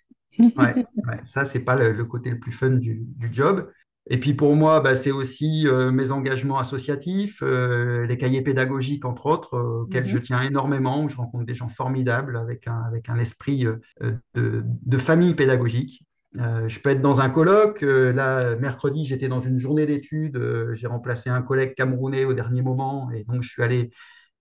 Ouais, 0.55 0.77
ouais, 1.07 1.19
ça, 1.23 1.45
c'est 1.45 1.59
pas 1.61 1.75
le, 1.75 1.91
le 1.91 2.05
côté 2.05 2.29
le 2.29 2.39
plus 2.39 2.51
fun 2.51 2.71
du, 2.71 3.01
du 3.17 3.33
job. 3.33 3.71
Et 4.09 4.19
puis 4.19 4.35
pour 4.35 4.55
moi, 4.55 4.81
bah, 4.81 4.95
c'est 4.95 5.11
aussi 5.11 5.67
euh, 5.67 5.91
mes 5.91 6.11
engagements 6.11 6.59
associatifs, 6.59 7.39
euh, 7.41 8.05
les 8.05 8.17
cahiers 8.17 8.41
pédagogiques, 8.41 9.03
entre 9.05 9.25
autres, 9.25 9.55
euh, 9.55 9.81
auxquels 9.83 10.07
je 10.07 10.17
Mhm. 10.17 10.19
tiens 10.19 10.41
énormément, 10.41 11.03
où 11.03 11.09
je 11.09 11.15
rencontre 11.17 11.45
des 11.45 11.55
gens 11.55 11.69
formidables 11.69 12.37
avec 12.37 12.67
un, 12.67 12.81
avec 12.87 13.09
un 13.09 13.17
esprit 13.17 13.65
euh, 13.65 13.77
de, 14.35 14.63
de 14.65 14.97
famille 14.97 15.33
pédagogique. 15.33 16.03
Je 16.37 16.79
peux 16.79 16.89
être 16.89 17.01
dans 17.01 17.21
un 17.21 17.29
colloque. 17.29 17.79
là, 17.81 18.55
mercredi, 18.57 19.05
j'étais 19.05 19.29
dans 19.29 19.39
une 19.39 19.57
journée 19.57 19.85
d'études. 19.85 20.37
j'ai 20.73 20.85
remplacé 20.87 21.29
un 21.29 21.41
collègue 21.41 21.75
camerounais 21.75 22.25
au 22.25 22.33
dernier 22.33 22.61
moment, 22.61 23.09
et 23.11 23.23
donc 23.23 23.41
je 23.41 23.47
suis 23.49 23.63
allé 23.63 23.91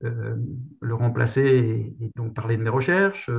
le 0.00 0.94
remplacer 0.94 1.42
et, 2.00 2.04
et 2.04 2.10
donc 2.16 2.34
parler 2.34 2.56
de 2.56 2.62
mes 2.62 2.70
recherches. 2.70 3.30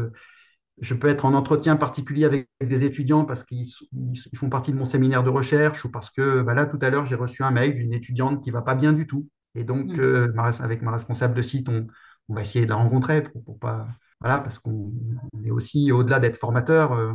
Euh, 0.79 0.81
je 0.81 0.93
peux 0.93 1.07
être 1.07 1.25
en 1.25 1.33
entretien 1.33 1.75
particulier 1.75 2.25
avec 2.25 2.49
des 2.61 2.83
étudiants 2.83 3.25
parce 3.25 3.43
qu'ils 3.43 3.67
ils 3.93 4.37
font 4.37 4.49
partie 4.49 4.71
de 4.71 4.77
mon 4.77 4.85
séminaire 4.85 5.23
de 5.23 5.29
recherche 5.29 5.85
ou 5.85 5.91
parce 5.91 6.09
que 6.09 6.41
bah 6.41 6.53
là, 6.53 6.65
tout 6.65 6.79
à 6.81 6.89
l'heure, 6.89 7.05
j'ai 7.05 7.15
reçu 7.15 7.43
un 7.43 7.51
mail 7.51 7.75
d'une 7.75 7.93
étudiante 7.93 8.43
qui 8.43 8.49
ne 8.49 8.53
va 8.55 8.61
pas 8.61 8.75
bien 8.75 8.93
du 8.93 9.07
tout. 9.07 9.27
Et 9.55 9.63
donc, 9.63 9.97
Mhm. 9.97 9.99
euh, 9.99 10.33
avec 10.59 10.81
ma 10.81 10.91
responsable 10.91 11.33
de 11.35 11.41
site, 11.41 11.69
on, 11.69 11.87
on 12.29 12.33
va 12.35 12.41
essayer 12.41 12.65
de 12.65 12.69
la 12.71 12.75
rencontrer 12.75 13.23
pour, 13.23 13.43
pour 13.43 13.59
pas. 13.59 13.87
Voilà, 14.21 14.39
parce 14.39 14.59
qu'on 14.59 14.91
on 15.33 15.43
est 15.43 15.51
aussi, 15.51 15.91
au-delà 15.91 16.19
d'être 16.19 16.37
formateur, 16.37 16.93
euh, 16.93 17.13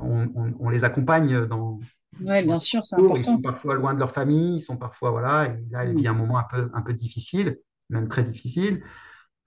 on, 0.00 0.28
on- 0.34 0.54
on 0.60 0.68
les 0.70 0.84
accompagne 0.84 1.46
dans, 1.46 1.80
dans 2.44 2.44
bien 2.44 2.58
sûr, 2.58 2.84
c'est 2.84 2.96
parcours. 2.96 3.18
Ils 3.18 3.26
important. 3.26 3.26
sont 3.26 3.40
parfois 3.42 3.74
loin 3.74 3.94
de 3.94 3.98
leur 4.00 4.12
famille, 4.12 4.56
ils 4.56 4.60
sont 4.60 4.76
parfois, 4.76 5.10
voilà, 5.10 5.46
et 5.46 5.64
là, 5.70 5.84
elle 5.84 5.94
vit 5.96 6.06
Mhm. 6.06 6.08
un 6.08 6.14
moment 6.14 6.38
un 6.38 6.44
peu, 6.44 6.70
un 6.74 6.82
peu 6.82 6.94
difficile, 6.94 7.58
même 7.90 8.08
très 8.08 8.22
difficile. 8.24 8.82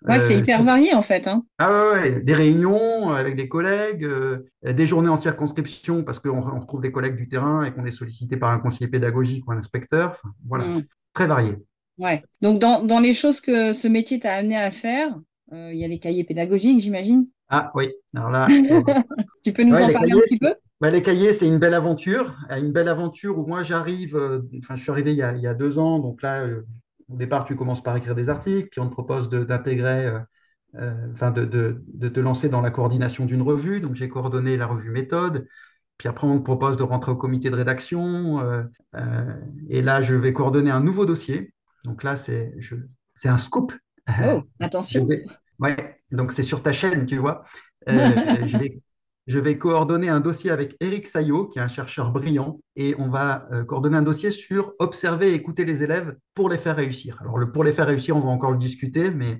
Ouais, 0.08 0.20
c'est 0.22 0.38
Euh, 0.38 0.40
hyper 0.40 0.64
varié 0.64 0.94
en 0.94 1.02
fait, 1.02 1.28
hein. 1.28 1.46
ah 1.60 1.72
ouais, 1.72 2.00
ouais, 2.12 2.22
des 2.22 2.34
réunions 2.34 3.12
avec 3.12 3.36
des 3.36 3.48
collègues, 3.48 4.04
euh, 4.04 4.40
des 4.64 4.88
journées 4.88 5.10
en 5.10 5.16
circonscription 5.16 6.04
parce 6.04 6.20
qu'on 6.20 6.38
on 6.38 6.60
retrouve 6.60 6.82
des 6.82 6.92
collègues 6.92 7.16
du 7.16 7.28
terrain 7.28 7.64
et 7.64 7.74
qu'on 7.74 7.86
est 7.86 7.92
sollicité 7.92 8.38
par 8.38 8.50
un 8.52 8.60
conseiller 8.60 8.88
pédagogique 8.90 9.48
ou 9.48 9.52
un 9.54 9.58
inspecteur. 9.58 10.12
Enfin, 10.12 10.34
voilà, 10.48 10.70
Mhm. 10.70 10.72
c'est 10.72 10.88
très 11.14 11.28
varié. 11.28 11.56
Ouais. 11.98 12.24
Donc, 12.42 12.60
dans, 12.60 12.84
dans 12.84 13.00
les 13.00 13.14
choses 13.14 13.40
que 13.42 13.74
ce 13.74 13.88
métier 13.88 14.20
t'a 14.20 14.36
amené 14.36 14.58
à 14.58 14.72
faire, 14.72 15.16
euh, 15.54 15.72
il 15.74 15.80
y 15.80 15.86
a 15.86 15.88
les 15.88 16.00
cahiers 16.00 16.24
pédagogiques, 16.24 16.80
j'imagine. 16.80 17.28
Ah 17.50 17.72
oui, 17.76 17.94
alors 18.16 18.32
là, 18.32 18.58
euh, 18.72 18.82
Tu 19.44 19.54
peux 19.54 19.64
nous 19.64 19.76
ouais, 19.76 19.84
en 19.84 19.92
parler 19.92 20.14
un 20.14 20.20
petit 20.20 20.38
peu? 20.38 20.56
bah, 20.82 20.92
les 20.92 21.04
cahiers, 21.04 21.34
c'est 21.34 21.48
une 21.48 21.60
belle 21.60 21.74
aventure. 21.74 22.36
Euh, 22.52 22.58
Une 22.60 22.72
belle 22.72 22.90
aventure 22.90 23.38
où 23.40 23.46
moi 23.48 23.64
j'arrive, 23.64 24.16
euh, 24.16 24.42
enfin 24.60 24.76
je 24.76 24.84
suis 24.84 24.92
arrivé 24.92 25.12
il 25.14 25.18
y 25.18 25.22
a, 25.24 25.34
il 25.36 25.42
y 25.42 25.48
a 25.48 25.54
deux 25.54 25.78
ans, 25.80 26.00
donc 26.00 26.22
là, 26.22 26.44
euh, 26.44 26.66
au 27.14 27.18
départ, 27.18 27.46
tu 27.46 27.56
commences 27.56 27.84
par 27.84 27.96
écrire 27.98 28.16
des 28.16 28.30
articles, 28.30 28.70
puis 28.72 28.82
on 28.82 28.88
te 28.88 28.94
propose 28.94 29.30
d'intégrer, 29.30 30.08
euh, 30.08 30.20
euh, 30.76 31.12
enfin 31.14 31.32
de, 31.32 31.46
de- 31.46 31.84
de 31.94 32.10
te 32.10 32.20
lancer 32.20 32.50
dans 32.50 32.62
la 32.62 32.72
coordination 32.72 33.26
d'une 33.26 33.42
revue. 33.42 33.82
Donc 33.82 33.96
j'ai 33.96 34.10
coordonné 34.10 34.58
la 34.58 34.68
revue 34.68 34.92
Méthode. 34.92 35.48
Puis 35.98 36.10
après, 36.10 36.28
on 36.28 36.40
te 36.40 36.44
propose 36.44 36.78
de 36.78 36.84
rentrer 36.84 37.12
au 37.12 37.16
comité 37.18 37.50
de 37.50 37.56
rédaction. 37.56 38.42
euh, 38.42 38.64
euh, 38.96 39.36
et 39.70 39.82
là, 39.82 40.02
je 40.02 40.16
vais 40.16 40.34
coordonner 40.34 40.72
un 40.72 40.82
nouveau 40.82 41.06
dossier. 41.06 41.54
Donc 41.86 42.04
là, 42.04 42.18
c'est 42.18 42.54
un 43.26 43.38
scoop. 43.38 43.74
Oh, 44.20 44.44
attention. 44.60 45.08
vais, 45.08 45.24
ouais, 45.60 46.00
donc 46.12 46.32
c'est 46.32 46.44
sur 46.44 46.64
ta 46.64 46.72
chaîne, 46.72 47.06
tu 47.06 47.18
vois. 47.18 47.44
Je 47.88 48.58
vais, 48.58 48.82
je 49.28 49.40
vais 49.40 49.58
coordonner 49.58 50.10
un 50.10 50.20
dossier 50.20 50.52
avec 50.52 50.76
Eric 50.82 51.08
Saillot, 51.08 51.48
qui 51.48 51.60
est 51.60 51.62
un 51.62 51.68
chercheur 51.68 52.12
brillant, 52.12 52.60
et 52.76 52.96
on 53.00 53.10
va 53.10 53.48
euh, 53.52 53.64
coordonner 53.64 53.98
un 53.98 54.02
dossier 54.02 54.32
sur 54.32 54.74
observer 54.80 55.32
et 55.32 55.34
écouter 55.36 55.66
les 55.66 55.84
élèves 55.84 56.16
pour 56.34 56.50
les 56.50 56.58
faire 56.58 56.76
réussir. 56.76 57.18
Alors, 57.22 57.38
le 57.38 57.52
pour 57.52 57.64
les 57.64 57.74
faire 57.74 57.88
réussir, 57.88 58.18
on 58.18 58.22
va 58.22 58.30
encore 58.30 58.52
le 58.52 58.58
discuter, 58.58 59.12
mais 59.12 59.40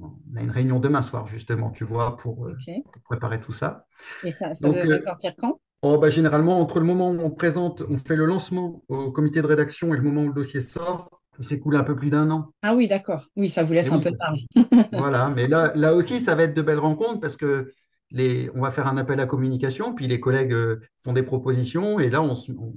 on 0.00 0.12
a 0.36 0.42
une 0.42 0.50
réunion 0.50 0.80
demain 0.80 1.02
soir, 1.02 1.26
justement, 1.28 1.70
tu 1.70 1.84
vois, 1.84 2.16
pour, 2.16 2.46
euh, 2.46 2.56
pour 2.92 3.02
préparer 3.04 3.40
tout 3.40 3.52
ça. 3.52 3.86
Et 4.22 4.30
ça, 4.30 4.54
ça 4.54 4.68
Donc, 4.68 4.70
devrait 4.70 5.00
euh, 5.00 5.00
sortir 5.00 5.34
quand? 5.36 5.58
oh, 5.82 5.98
bah, 5.98 6.10
généralement, 6.10 6.60
entre 6.60 6.80
le 6.80 6.86
moment 6.86 7.10
où 7.10 7.20
on 7.20 7.30
présente, 7.30 7.82
on 7.88 7.98
fait 7.98 8.16
le 8.16 8.26
lancement 8.26 8.84
au 8.88 9.12
comité 9.12 9.42
de 9.42 9.46
rédaction 9.46 9.94
et 9.94 9.96
le 9.98 10.02
moment 10.02 10.22
où 10.24 10.28
le 10.28 10.34
dossier 10.34 10.60
sort, 10.62 11.22
il 11.38 11.44
s'est 11.44 11.60
coulé 11.60 11.78
un 11.78 11.84
peu 11.84 11.96
plus 11.96 12.10
d'un 12.10 12.30
an. 12.30 12.52
Ah 12.62 12.74
oui, 12.74 12.86
d'accord. 12.88 13.26
Oui, 13.36 13.48
ça 13.48 13.62
vous 13.64 13.72
Et 13.80 13.88
laisse 13.88 13.92
un 13.92 13.98
oui, 13.98 14.00
peu 14.00 14.10
de 14.10 14.16
marge. 14.18 14.46
voilà, 14.94 15.30
mais 15.30 15.46
là, 15.48 15.72
là 15.76 15.94
aussi, 15.94 16.20
ça 16.20 16.34
va 16.34 16.44
être 16.44 16.54
de 16.54 16.62
belles 16.62 16.78
rencontres 16.78 17.20
parce 17.20 17.36
que 17.36 17.72
les, 18.10 18.50
on 18.54 18.60
va 18.62 18.70
faire 18.70 18.86
un 18.86 18.96
appel 18.96 19.20
à 19.20 19.26
communication, 19.26 19.94
puis 19.94 20.06
les 20.08 20.20
collègues 20.20 20.52
euh, 20.52 20.80
font 21.04 21.12
des 21.12 21.22
propositions, 21.22 21.98
et 22.00 22.10
là, 22.10 22.22
on, 22.22 22.34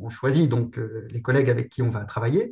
choisit 0.10 0.50
donc 0.50 0.78
euh, 0.78 1.08
les 1.12 1.22
collègues 1.22 1.50
avec 1.50 1.70
qui 1.70 1.82
on 1.82 1.90
va 1.90 2.06
travailler. 2.06 2.52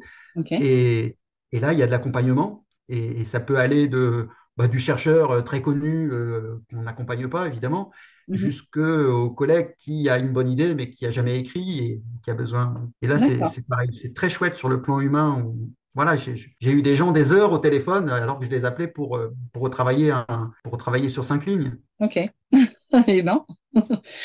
Et, 0.60 1.18
et 1.52 1.60
là, 1.60 1.74
il 1.74 1.80
y 1.80 1.84
a 1.84 1.86
de 1.88 1.92
l'accompagnement, 1.92 2.66
et, 2.88 3.22
et 3.22 3.26
ça 3.26 3.40
peut 3.40 3.58
aller 3.58 3.88
de, 3.88 4.28
bah, 4.58 4.68
du 4.68 4.80
chercheur 4.80 5.32
euh, 5.32 5.42
très 5.42 5.62
connu 5.62 6.12
euh, 6.12 6.58
qu'on 6.70 6.82
n'accompagne 6.84 7.28
pas, 7.30 7.48
évidemment, 7.48 7.92
Mhm. 8.28 8.38
jusqu'au 8.38 9.32
collègue 9.32 9.76
qui 9.78 10.08
a 10.10 10.18
une 10.20 10.32
bonne 10.32 10.50
idée, 10.50 10.76
mais 10.76 10.90
qui 10.92 11.06
a 11.06 11.12
jamais 11.12 11.40
écrit 11.40 11.80
et 11.80 12.04
qui 12.24 12.30
a 12.32 12.34
besoin. 12.36 12.90
Et 13.02 13.08
là, 13.08 13.20
c'est 13.20 13.66
pareil, 13.68 13.90
c'est 13.94 14.14
très 14.14 14.30
chouette 14.30 14.56
sur 14.56 14.70
le 14.70 14.82
plan 14.82 15.00
humain. 15.00 15.42
où- 15.44 15.72
voilà, 15.96 16.16
j'ai 16.16 16.72
eu 16.72 16.82
des 16.82 16.96
gens 16.96 17.12
des 17.12 17.34
heures 17.34 17.52
au 17.52 17.58
téléphone 17.58 18.10
alors 18.10 18.40
que 18.40 18.46
je 18.46 18.50
les 18.50 18.66
appelais 18.66 18.88
pour, 18.88 19.18
euh, 19.18 19.34
pour 19.54 19.64
retravailler, 19.64 20.12
un, 20.12 20.52
pour 20.64 20.74
retravailler 20.74 21.10
sur 21.10 21.26
cinq 21.26 21.46
lignes. 21.46 21.76
Ok. 22.00 22.20
Eh 23.08 23.22
ben. 23.22 23.46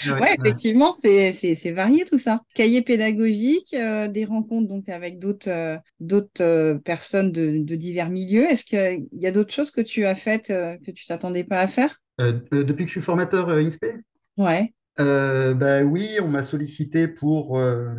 Ouais, 0.07 0.35
effectivement, 0.39 0.93
c'est 0.93 1.71
varié 1.73 2.07
tout 2.07 2.17
ça. 2.17 2.41
Cahier 2.55 2.81
pédagogique, 2.81 3.75
euh, 3.75 4.09
des 4.09 4.25
rencontres 4.25 4.69
donc 4.69 4.89
avec 4.89 5.19
d'autres 5.19 5.51
euh, 5.51 5.77
d'autres 6.01 6.43
euh, 6.43 6.79
personnes 6.79 7.31
de, 7.31 7.59
de 7.63 7.75
divers 7.77 8.09
milieux. 8.09 8.51
Est-ce 8.51 8.65
qu'il 8.65 9.07
y 9.13 9.27
a 9.27 9.33
d'autres 9.33 9.53
choses 9.53 9.71
que 9.71 9.83
tu 9.83 10.07
as 10.07 10.15
faites 10.15 10.49
euh, 10.51 10.79
que 10.79 10.91
tu 10.91 11.05
t'attendais 11.07 11.45
pas 11.45 11.61
à 11.61 11.67
faire? 11.67 12.01
Euh, 12.21 12.41
euh, 12.55 12.65
depuis 12.65 12.85
que 12.85 12.89
je 12.89 12.95
suis 12.95 13.03
formateur 13.03 13.49
euh, 13.49 13.61
INSPE, 13.63 13.97
Ouais. 14.37 14.73
euh, 15.01 15.55
ben 15.55 15.85
oui, 15.85 16.19
on 16.23 16.29
m'a 16.29 16.43
sollicité 16.43 17.09
pour, 17.09 17.59
euh, 17.59 17.95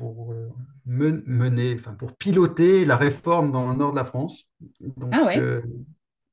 euh, 0.00 0.48
mener, 0.86 1.76
enfin 1.78 1.94
pour 1.94 2.16
piloter 2.16 2.84
la 2.84 2.96
réforme 2.96 3.52
dans 3.52 3.70
le 3.70 3.76
nord 3.76 3.92
de 3.92 3.96
la 3.96 4.04
France. 4.04 4.44
Donc, 4.96 5.12
Ah 5.12 5.24
ouais. 5.26 5.38
euh, 5.38 5.60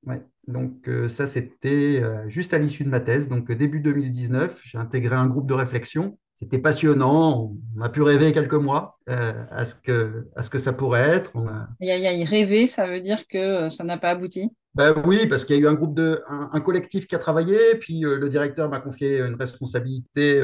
ouais. 0.05 0.21
Donc 0.47 0.87
euh, 0.87 1.09
ça, 1.09 1.27
c'était 1.27 2.01
euh, 2.01 2.27
juste 2.29 2.53
à 2.53 2.57
l'issue 2.57 2.83
de 2.83 2.89
ma 2.89 2.99
thèse. 2.99 3.27
Donc 3.27 3.51
début 3.51 3.79
2019, 3.79 4.59
j'ai 4.63 4.77
intégré 4.77 5.15
un 5.15 5.27
groupe 5.27 5.47
de 5.47 5.53
réflexion. 5.53 6.17
C'était 6.35 6.57
passionnant. 6.59 7.53
On 7.77 7.81
a 7.81 7.89
pu 7.89 8.01
rêver 8.01 8.31
quelques 8.31 8.53
mois 8.53 8.97
à 9.07 9.65
ce 9.65 9.75
que, 9.75 10.27
à 10.35 10.41
ce 10.41 10.49
que 10.49 10.57
ça 10.57 10.71
pourrait 10.71 11.01
être. 11.09 11.31
On 11.35 11.47
a, 11.47 11.67
Aïe, 11.81 11.91
aïe, 11.91 12.07
aïe, 12.07 12.23
rêver, 12.23 12.65
ça 12.67 12.87
veut 12.87 13.01
dire 13.01 13.27
que 13.27 13.67
ça 13.69 13.83
n'a 13.83 13.97
pas 13.97 14.11
abouti? 14.11 14.49
Ben 14.75 14.93
oui, 15.05 15.27
parce 15.27 15.43
qu'il 15.43 15.57
y 15.57 15.59
a 15.59 15.61
eu 15.63 15.67
un 15.67 15.73
groupe 15.73 15.95
de, 15.95 16.23
un, 16.29 16.49
un 16.53 16.61
collectif 16.61 17.07
qui 17.07 17.15
a 17.15 17.17
travaillé, 17.19 17.57
puis 17.79 18.01
le 18.01 18.29
directeur 18.29 18.69
m'a 18.69 18.79
confié 18.79 19.19
une 19.19 19.35
responsabilité 19.35 20.41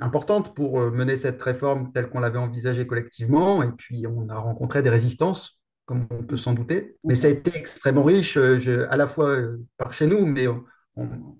importante 0.00 0.54
pour 0.54 0.80
euh, 0.80 0.90
mener 0.90 1.16
cette 1.16 1.40
réforme 1.42 1.92
telle 1.92 2.08
qu'on 2.08 2.20
l'avait 2.20 2.38
envisagée 2.38 2.86
collectivement, 2.86 3.62
et 3.62 3.72
puis 3.72 4.06
on 4.06 4.28
a 4.28 4.38
rencontré 4.38 4.82
des 4.82 4.90
résistances, 4.90 5.60
comme 5.86 6.06
on 6.10 6.22
peut 6.22 6.36
s'en 6.36 6.54
douter. 6.54 6.96
Mais 7.04 7.14
ça 7.14 7.28
a 7.28 7.30
été 7.30 7.56
extrêmement 7.56 8.04
riche, 8.04 8.36
euh, 8.36 8.86
à 8.90 8.96
la 8.96 9.06
fois 9.06 9.30
euh, 9.30 9.64
par 9.76 9.92
chez 9.92 10.06
nous, 10.06 10.26
mais 10.26 10.46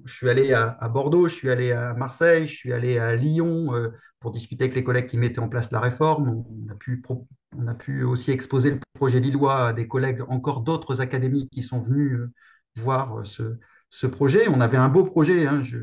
je 0.05 0.15
suis 0.15 0.29
allé 0.29 0.55
à, 0.55 0.89
Bordeaux, 0.89 1.29
je 1.29 1.35
suis 1.35 1.51
allé 1.51 1.73
à 1.73 1.93
Marseille, 1.95 2.47
je 2.47 2.55
suis 2.55 2.73
allé 2.73 2.99
à 2.99 3.15
Lyon 3.15 3.73
pour 4.19 4.31
discuter 4.31 4.65
avec 4.65 4.75
les 4.75 4.83
collègues 4.83 5.07
qui 5.07 5.19
mettaient 5.19 5.41
en 5.41 5.51
place 5.51 5.71
la 5.71 5.81
réforme. 5.81 6.45
On 6.49 6.73
a 6.73 6.75
pu, 6.77 7.03
on 7.11 7.67
a 7.67 7.75
pu 7.75 8.05
aussi 8.05 8.31
exposer 8.31 8.71
le 8.71 8.81
projet 8.95 9.21
lillois 9.21 9.67
à 9.67 9.73
des 9.75 9.87
collègues 9.87 10.23
encore 10.29 10.61
d'autres 10.61 11.03
académies 11.03 11.51
qui 11.51 11.63
sont 11.63 11.79
venus 11.79 12.21
voir 12.77 13.21
ce, 13.27 14.07
projet. 14.07 14.49
On 14.49 14.63
avait 14.63 14.79
un 14.79 14.89
beau 14.89 15.05
projet. 15.05 15.47
Hein. 15.47 15.63
Je, 15.63 15.79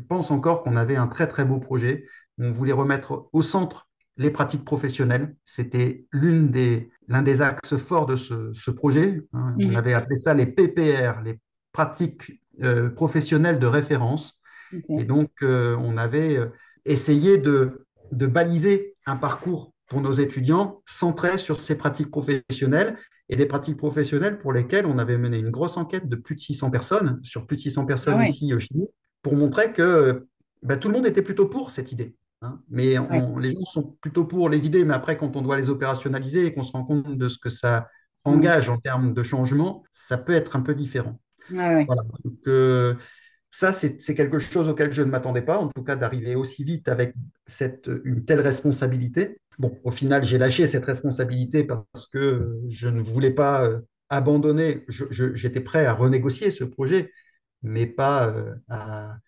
pense 0.00 0.30
encore 0.30 0.62
qu'on 0.62 0.76
avait 0.76 0.96
un 0.96 1.06
très 1.06 1.28
très 1.28 1.44
beau 1.44 1.58
projet. 1.58 2.06
On 2.38 2.50
voulait 2.50 2.72
remettre 2.72 3.28
au 3.32 3.42
centre 3.42 3.88
les 4.16 4.30
pratiques 4.30 4.64
professionnelles. 4.64 5.34
C'était 5.44 6.06
l'une 6.12 6.50
des, 6.50 6.90
l'un 7.08 7.22
des 7.22 7.40
axes 7.42 7.76
forts 7.76 8.06
de 8.06 8.16
ce, 8.16 8.52
ce 8.54 8.70
projet. 8.70 9.20
Hein. 9.32 9.54
On 9.58 9.68
mhm. 9.68 9.76
avait 9.76 9.94
appelé 9.94 10.16
ça 10.16 10.34
les 10.34 10.46
PPR, 10.46 11.20
les 11.24 11.38
pratiques 11.72 12.40
euh, 12.62 12.90
professionnels 12.90 13.58
de 13.58 13.66
référence. 13.66 14.38
Et 14.88 15.04
donc, 15.04 15.30
euh, 15.42 15.76
on 15.80 15.98
avait 15.98 16.38
euh, 16.38 16.46
essayé 16.86 17.36
de, 17.36 17.86
de 18.10 18.26
baliser 18.26 18.94
un 19.04 19.16
parcours 19.16 19.72
pour 19.86 20.00
nos 20.00 20.12
étudiants 20.12 20.82
centré 20.86 21.36
sur 21.36 21.60
ces 21.60 21.74
pratiques 21.74 22.10
professionnelles 22.10 22.96
et 23.28 23.36
des 23.36 23.44
pratiques 23.44 23.76
professionnelles 23.76 24.38
pour 24.38 24.52
lesquelles 24.52 24.86
on 24.86 24.98
avait 24.98 25.18
mené 25.18 25.38
une 25.38 25.50
grosse 25.50 25.76
enquête 25.76 26.08
de 26.08 26.16
plus 26.16 26.34
de 26.34 26.40
600 26.40 26.70
personnes, 26.70 27.20
sur 27.22 27.46
plus 27.46 27.56
de 27.56 27.62
600 27.62 27.84
personnes 27.84 28.16
ah 28.18 28.28
ici 28.28 28.50
chez 28.58 28.74
nous, 28.74 28.90
pour 29.22 29.36
montrer 29.36 29.72
que 29.72 30.26
ben, 30.62 30.78
tout 30.78 30.88
le 30.88 30.94
monde 30.94 31.06
était 31.06 31.22
plutôt 31.22 31.46
pour 31.46 31.70
cette 31.70 31.92
idée. 31.92 32.14
Hein. 32.42 32.60
Mais 32.68 32.96
les 33.38 33.52
gens 33.52 33.64
sont 33.64 33.96
plutôt 34.00 34.24
pour 34.24 34.48
les 34.48 34.66
idées, 34.66 34.84
mais 34.84 34.94
après, 34.94 35.16
quand 35.16 35.36
on 35.36 35.42
doit 35.42 35.56
les 35.56 35.68
opérationnaliser 35.68 36.46
et 36.46 36.54
qu'on 36.54 36.64
se 36.64 36.72
rend 36.72 36.84
compte 36.84 37.16
de 37.16 37.28
ce 37.28 37.38
que 37.38 37.50
ça 37.50 37.88
engage 38.24 38.68
en 38.68 38.78
termes 38.78 39.14
de 39.14 39.22
changement, 39.22 39.84
ça 39.92 40.18
peut 40.18 40.34
être 40.34 40.56
un 40.56 40.60
peu 40.60 40.74
différent. 40.74 41.20
Ah 41.56 41.80
euh, 42.46 42.94
ça, 43.50 43.72
c'est 43.72 44.14
quelque 44.14 44.38
chose 44.38 44.68
auquel 44.68 44.92
je 44.92 45.02
ne 45.02 45.10
m'attendais 45.10 45.42
pas, 45.42 45.58
en 45.58 45.68
tout 45.68 45.82
cas 45.82 45.96
d'arriver 45.96 46.36
aussi 46.36 46.64
vite 46.64 46.88
avec 46.88 47.14
cette, 47.46 47.90
une 48.04 48.24
telle 48.24 48.40
responsabilité. 48.40 49.38
Bon, 49.58 49.78
au 49.84 49.90
final, 49.90 50.24
j'ai 50.24 50.38
lâché 50.38 50.66
cette 50.66 50.86
responsabilité 50.86 51.64
parce 51.64 52.06
que 52.06 52.58
je 52.70 52.88
ne 52.88 53.00
voulais 53.00 53.30
pas 53.30 53.64
euh, 53.64 53.80
abandonner. 54.08 54.86
J'étais 54.88 55.60
prêt 55.60 55.84
à 55.84 55.92
renégocier 55.92 56.50
ce 56.50 56.64
projet, 56.64 57.12
mais 57.62 57.86
pas 57.86 58.28
euh, 58.28 58.54
à, 58.68 59.18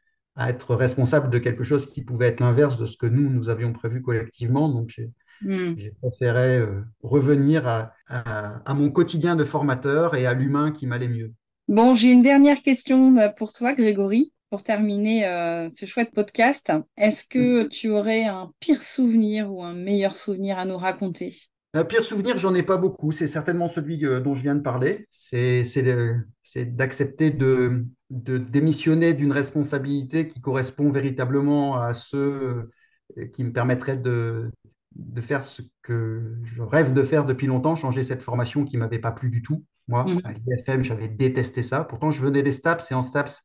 être 0.48 0.74
responsable 0.74 1.30
de 1.30 1.38
quelque 1.38 1.64
chose 1.64 1.86
qui 1.86 2.02
pouvait 2.02 2.26
être 2.26 2.40
l'inverse 2.40 2.76
de 2.76 2.86
ce 2.86 2.96
que 2.96 3.06
nous, 3.06 3.30
nous 3.30 3.48
avions 3.48 3.72
prévu 3.72 4.02
collectivement. 4.02 4.68
Donc, 4.68 4.88
j'ai 4.88 5.12
hmm. 5.42 5.76
préféré 6.02 6.66
revenir 7.02 7.68
à, 7.68 7.92
à, 8.08 8.74
mon 8.74 8.90
quotidien 8.90 9.36
de 9.36 9.44
formateur 9.44 10.16
et 10.16 10.26
à 10.26 10.34
l'humain 10.34 10.72
qui 10.72 10.86
m'allait 10.88 11.08
mieux. 11.08 11.32
Bon, 11.68 11.94
j'ai 11.94 12.12
une 12.12 12.22
dernière 12.22 12.60
question 12.60 13.16
euh, 13.16 13.30
pour 13.30 13.52
toi, 13.52 13.72
Grégory, 13.72 14.32
pour 14.50 14.62
terminer 14.62 15.26
euh, 15.26 15.70
ce 15.70 15.86
chouette 15.86 16.12
podcast. 16.12 16.70
Est-ce 16.98 17.24
que 17.24 17.62
mhm. 17.62 17.68
tu 17.70 17.88
aurais 17.88 18.24
un 18.24 18.52
pire 18.60 18.82
souvenir 18.82 19.50
ou 19.50 19.62
un 19.62 19.72
meilleur 19.72 20.14
souvenir 20.14 20.58
à 20.58 20.66
nous 20.66 20.76
raconter? 20.76 21.34
Un 21.74 21.84
pire 21.84 22.04
souvenir, 22.04 22.38
j'en 22.38 22.54
ai 22.54 22.62
pas 22.62 22.76
beaucoup. 22.76 23.12
C'est 23.12 23.26
certainement 23.26 23.68
celui 23.68 24.04
euh, 24.06 24.20
dont 24.20 24.34
je 24.34 24.42
viens 24.42 24.54
de 24.54 24.62
parler. 24.62 25.08
C'est 25.10 25.64
d'accepter 26.56 27.30
de, 27.30 27.84
de, 28.10 28.38
démissionner 28.38 29.12
d'une 29.12 29.32
responsabilité 29.32 30.28
qui 30.28 30.40
correspond 30.40 30.90
véritablement 30.90 31.82
à 31.82 31.92
ceux 31.94 32.70
qui 33.32 33.44
me 33.44 33.52
permettraient 33.52 33.96
de, 33.96 34.50
de 34.96 35.20
faire 35.20 35.44
ce 35.44 35.62
que 35.82 36.36
je 36.44 36.62
rêve 36.62 36.92
de 36.92 37.02
faire 37.02 37.24
depuis 37.24 37.46
longtemps, 37.46 37.76
changer 37.76 38.04
cette 38.04 38.22
formation 38.22 38.64
qui 38.64 38.76
ne 38.76 38.80
m'avait 38.80 38.98
pas 38.98 39.12
plu 39.12 39.30
du 39.30 39.42
tout. 39.42 39.64
Moi, 39.88 40.04
mm. 40.04 40.20
à 40.24 40.32
l'IFM, 40.32 40.84
j'avais 40.84 41.08
détesté 41.08 41.62
ça. 41.62 41.84
Pourtant, 41.84 42.10
je 42.10 42.22
venais 42.22 42.42
des 42.42 42.52
STAPS 42.52 42.90
et 42.90 42.94
en 42.94 43.02
STAPS, 43.02 43.42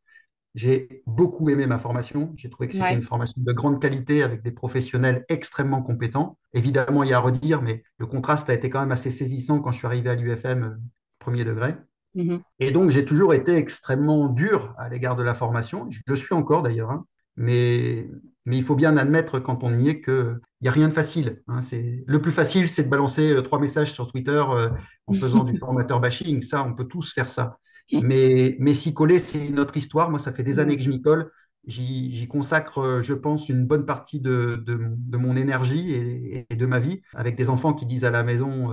j'ai 0.60 1.04
beaucoup 1.08 1.50
aimé 1.50 1.68
ma 1.68 1.78
formation. 1.78 2.34
J'ai 2.36 2.50
trouvé 2.50 2.68
que 2.68 2.74
c'était 2.74 2.94
une 2.94 3.02
formation 3.02 3.42
de 3.42 3.54
grande 3.54 3.82
qualité 3.82 4.24
avec 4.24 4.42
des 4.42 4.52
professionnels 4.52 5.24
extrêmement 5.30 5.82
compétents. 5.82 6.38
Évidemment, 6.54 7.04
il 7.04 7.12
y 7.12 7.14
a 7.14 7.18
à 7.18 7.22
redire, 7.22 7.62
mais 7.62 7.82
le 7.98 8.06
contraste 8.06 8.50
a 8.50 8.54
été 8.54 8.70
quand 8.70 8.82
même 8.82 8.92
assez 8.92 9.10
saisissant 9.10 9.62
quand 9.62 9.72
je 9.72 9.78
suis 9.78 9.88
arrivé 9.88 10.10
à 10.10 10.16
l'UFM 10.16 10.64
euh, 10.64 10.76
premier 11.18 11.46
degré. 11.46 11.76
Mm-hmm. 12.18 12.42
Et 12.60 12.72
donc, 12.72 12.90
j'ai 12.90 13.06
toujours 13.06 13.34
été 13.34 13.56
extrêmement 13.56 14.28
dur 14.28 14.76
à 14.78 14.90
l'égard 14.90 15.16
de 15.16 15.24
la 15.24 15.34
formation. 15.34 15.90
Je 15.90 16.02
le 16.06 16.18
suis 16.18 16.36
encore 16.36 16.62
d'ailleurs. 16.62 16.92
Hein. 16.92 17.06
Mais, 17.38 18.10
mais 18.46 18.58
il 18.58 18.64
faut 18.64 18.76
bien 18.76 18.98
admettre 18.98 19.40
quand 19.40 19.64
on 19.64 19.80
y 19.80 19.88
est 19.88 20.02
qu'il 20.02 20.40
n'y 20.62 20.68
a 20.68 20.74
rien 20.74 20.90
de 20.90 20.94
facile. 20.94 21.42
Hein. 21.48 21.62
Le 22.06 22.22
plus 22.22 22.34
facile, 22.34 22.68
c'est 22.68 22.84
de 22.84 22.90
balancer 22.90 23.32
euh, 23.32 23.42
trois 23.42 23.62
messages 23.62 23.94
sur 23.94 24.12
Twitter 24.12 24.44
euh, 24.50 24.68
en 25.08 25.14
faisant 25.14 25.46
du 25.46 25.58
formateur 25.58 26.02
bashing. 26.02 26.42
Ça, 26.42 26.66
on 26.66 26.74
peut 26.74 26.84
tous 26.84 27.14
faire 27.14 27.30
ça. 27.30 27.60
Mais, 27.92 28.56
mais 28.60 28.74
s'y 28.74 28.94
coller, 28.94 29.20
c'est 29.20 29.48
une 29.48 29.60
autre 29.60 29.78
histoire. 29.78 30.10
Moi, 30.10 30.20
ça 30.20 30.32
fait 30.32 30.44
des 30.44 30.60
années 30.60 30.78
que 30.78 30.84
je 30.84 30.90
m'y 30.90 31.02
colle. 31.02 31.32
J'y 31.66 32.28
consacre, 32.28 32.80
euh, 32.80 33.02
je 33.02 33.14
pense, 33.14 33.50
une 33.50 33.66
bonne 33.66 33.86
partie 33.86 34.20
de, 34.20 34.64
de, 34.66 35.18
mon 35.18 35.36
énergie 35.36 35.92
et, 35.92 36.56
de 36.56 36.66
ma 36.66 36.80
vie, 36.80 37.02
avec 37.14 37.36
des 37.36 37.50
enfants 37.50 37.74
qui 37.74 37.86
disent 37.86 38.06
à 38.06 38.12
la 38.12 38.24
maison 38.24 38.72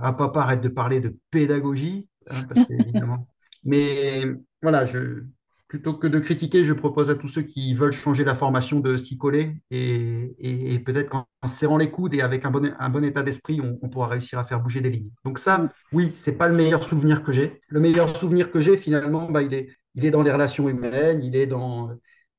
Ah, 0.00 0.12
papa, 0.12 0.40
arrête 0.40 0.60
de 0.60 0.68
parler 0.68 1.00
de 1.00 1.16
pédagogie. 1.30 2.08
Hein, 2.30 2.44
parce 2.48 2.68
évidemment. 2.70 3.28
Mais 3.64 4.24
voilà, 4.62 4.86
je, 4.86 5.24
plutôt 5.68 5.92
que 5.94 6.06
de 6.06 6.18
critiquer, 6.18 6.64
je 6.64 6.72
propose 6.72 7.10
à 7.10 7.14
tous 7.14 7.28
ceux 7.28 7.42
qui 7.42 7.74
veulent 7.74 7.92
changer 7.92 8.24
la 8.24 8.34
formation 8.34 8.80
de 8.80 8.96
s'y 8.96 9.18
coller 9.18 9.54
et, 9.70 10.82
peut-être 10.84 11.10
qu'en 11.10 11.26
serrant 11.46 11.76
les 11.76 11.90
coudes 11.90 12.14
et 12.14 12.22
avec 12.22 12.46
un 12.46 12.50
bon, 12.50 13.04
état 13.04 13.22
d'esprit, 13.22 13.60
on, 13.60 13.88
pourra 13.90 14.08
réussir 14.08 14.38
à 14.38 14.44
faire 14.44 14.60
bouger 14.60 14.80
des 14.80 14.88
lignes. 14.88 15.10
Donc 15.24 15.38
ça, 15.38 15.68
oui, 15.92 16.12
c'est 16.16 16.32
pas 16.32 16.48
le 16.48 16.54
meilleur 16.56 16.82
souvenir 16.82 17.22
que 17.22 17.32
j'ai. 17.32 17.60
Le 17.68 17.80
meilleur 17.80 18.16
souvenir 18.16 18.50
que 18.50 18.60
j'ai, 18.60 18.78
finalement, 18.78 19.30
bah, 19.30 19.42
il, 19.42 19.52
est, 19.52 20.10
dans 20.10 20.22
les 20.22 20.32
relations 20.32 20.70
humaines, 20.70 21.22
il 21.22 21.36
est 21.36 21.46
dans 21.46 21.90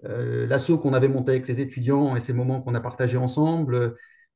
euh, 0.05 0.47
l'assaut 0.47 0.79
qu'on 0.79 0.93
avait 0.93 1.07
monté 1.07 1.31
avec 1.33 1.47
les 1.47 1.61
étudiants 1.61 2.15
et 2.15 2.19
ces 2.19 2.33
moments 2.33 2.61
qu'on 2.61 2.73
a 2.73 2.81
partagés 2.81 3.17
ensemble. 3.17 3.95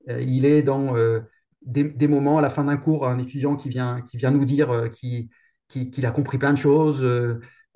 Euh, 0.10 0.22
il 0.22 0.46
est 0.46 0.62
dans 0.62 0.96
euh, 0.96 1.22
des, 1.64 2.08
moments 2.08 2.38
à 2.38 2.42
la 2.42 2.52
fin 2.52 2.66
d'un 2.66 2.78
cours, 2.78 3.08
un 3.08 3.18
étudiant 3.18 3.56
qui 3.56 3.70
vient, 3.70 4.04
nous 4.32 4.46
dire 4.46 4.92
qu'il 4.92 5.30
qui, 5.68 6.06
a 6.06 6.12
compris 6.12 6.38
plein 6.38 6.54
de 6.54 6.60
choses 6.60 7.04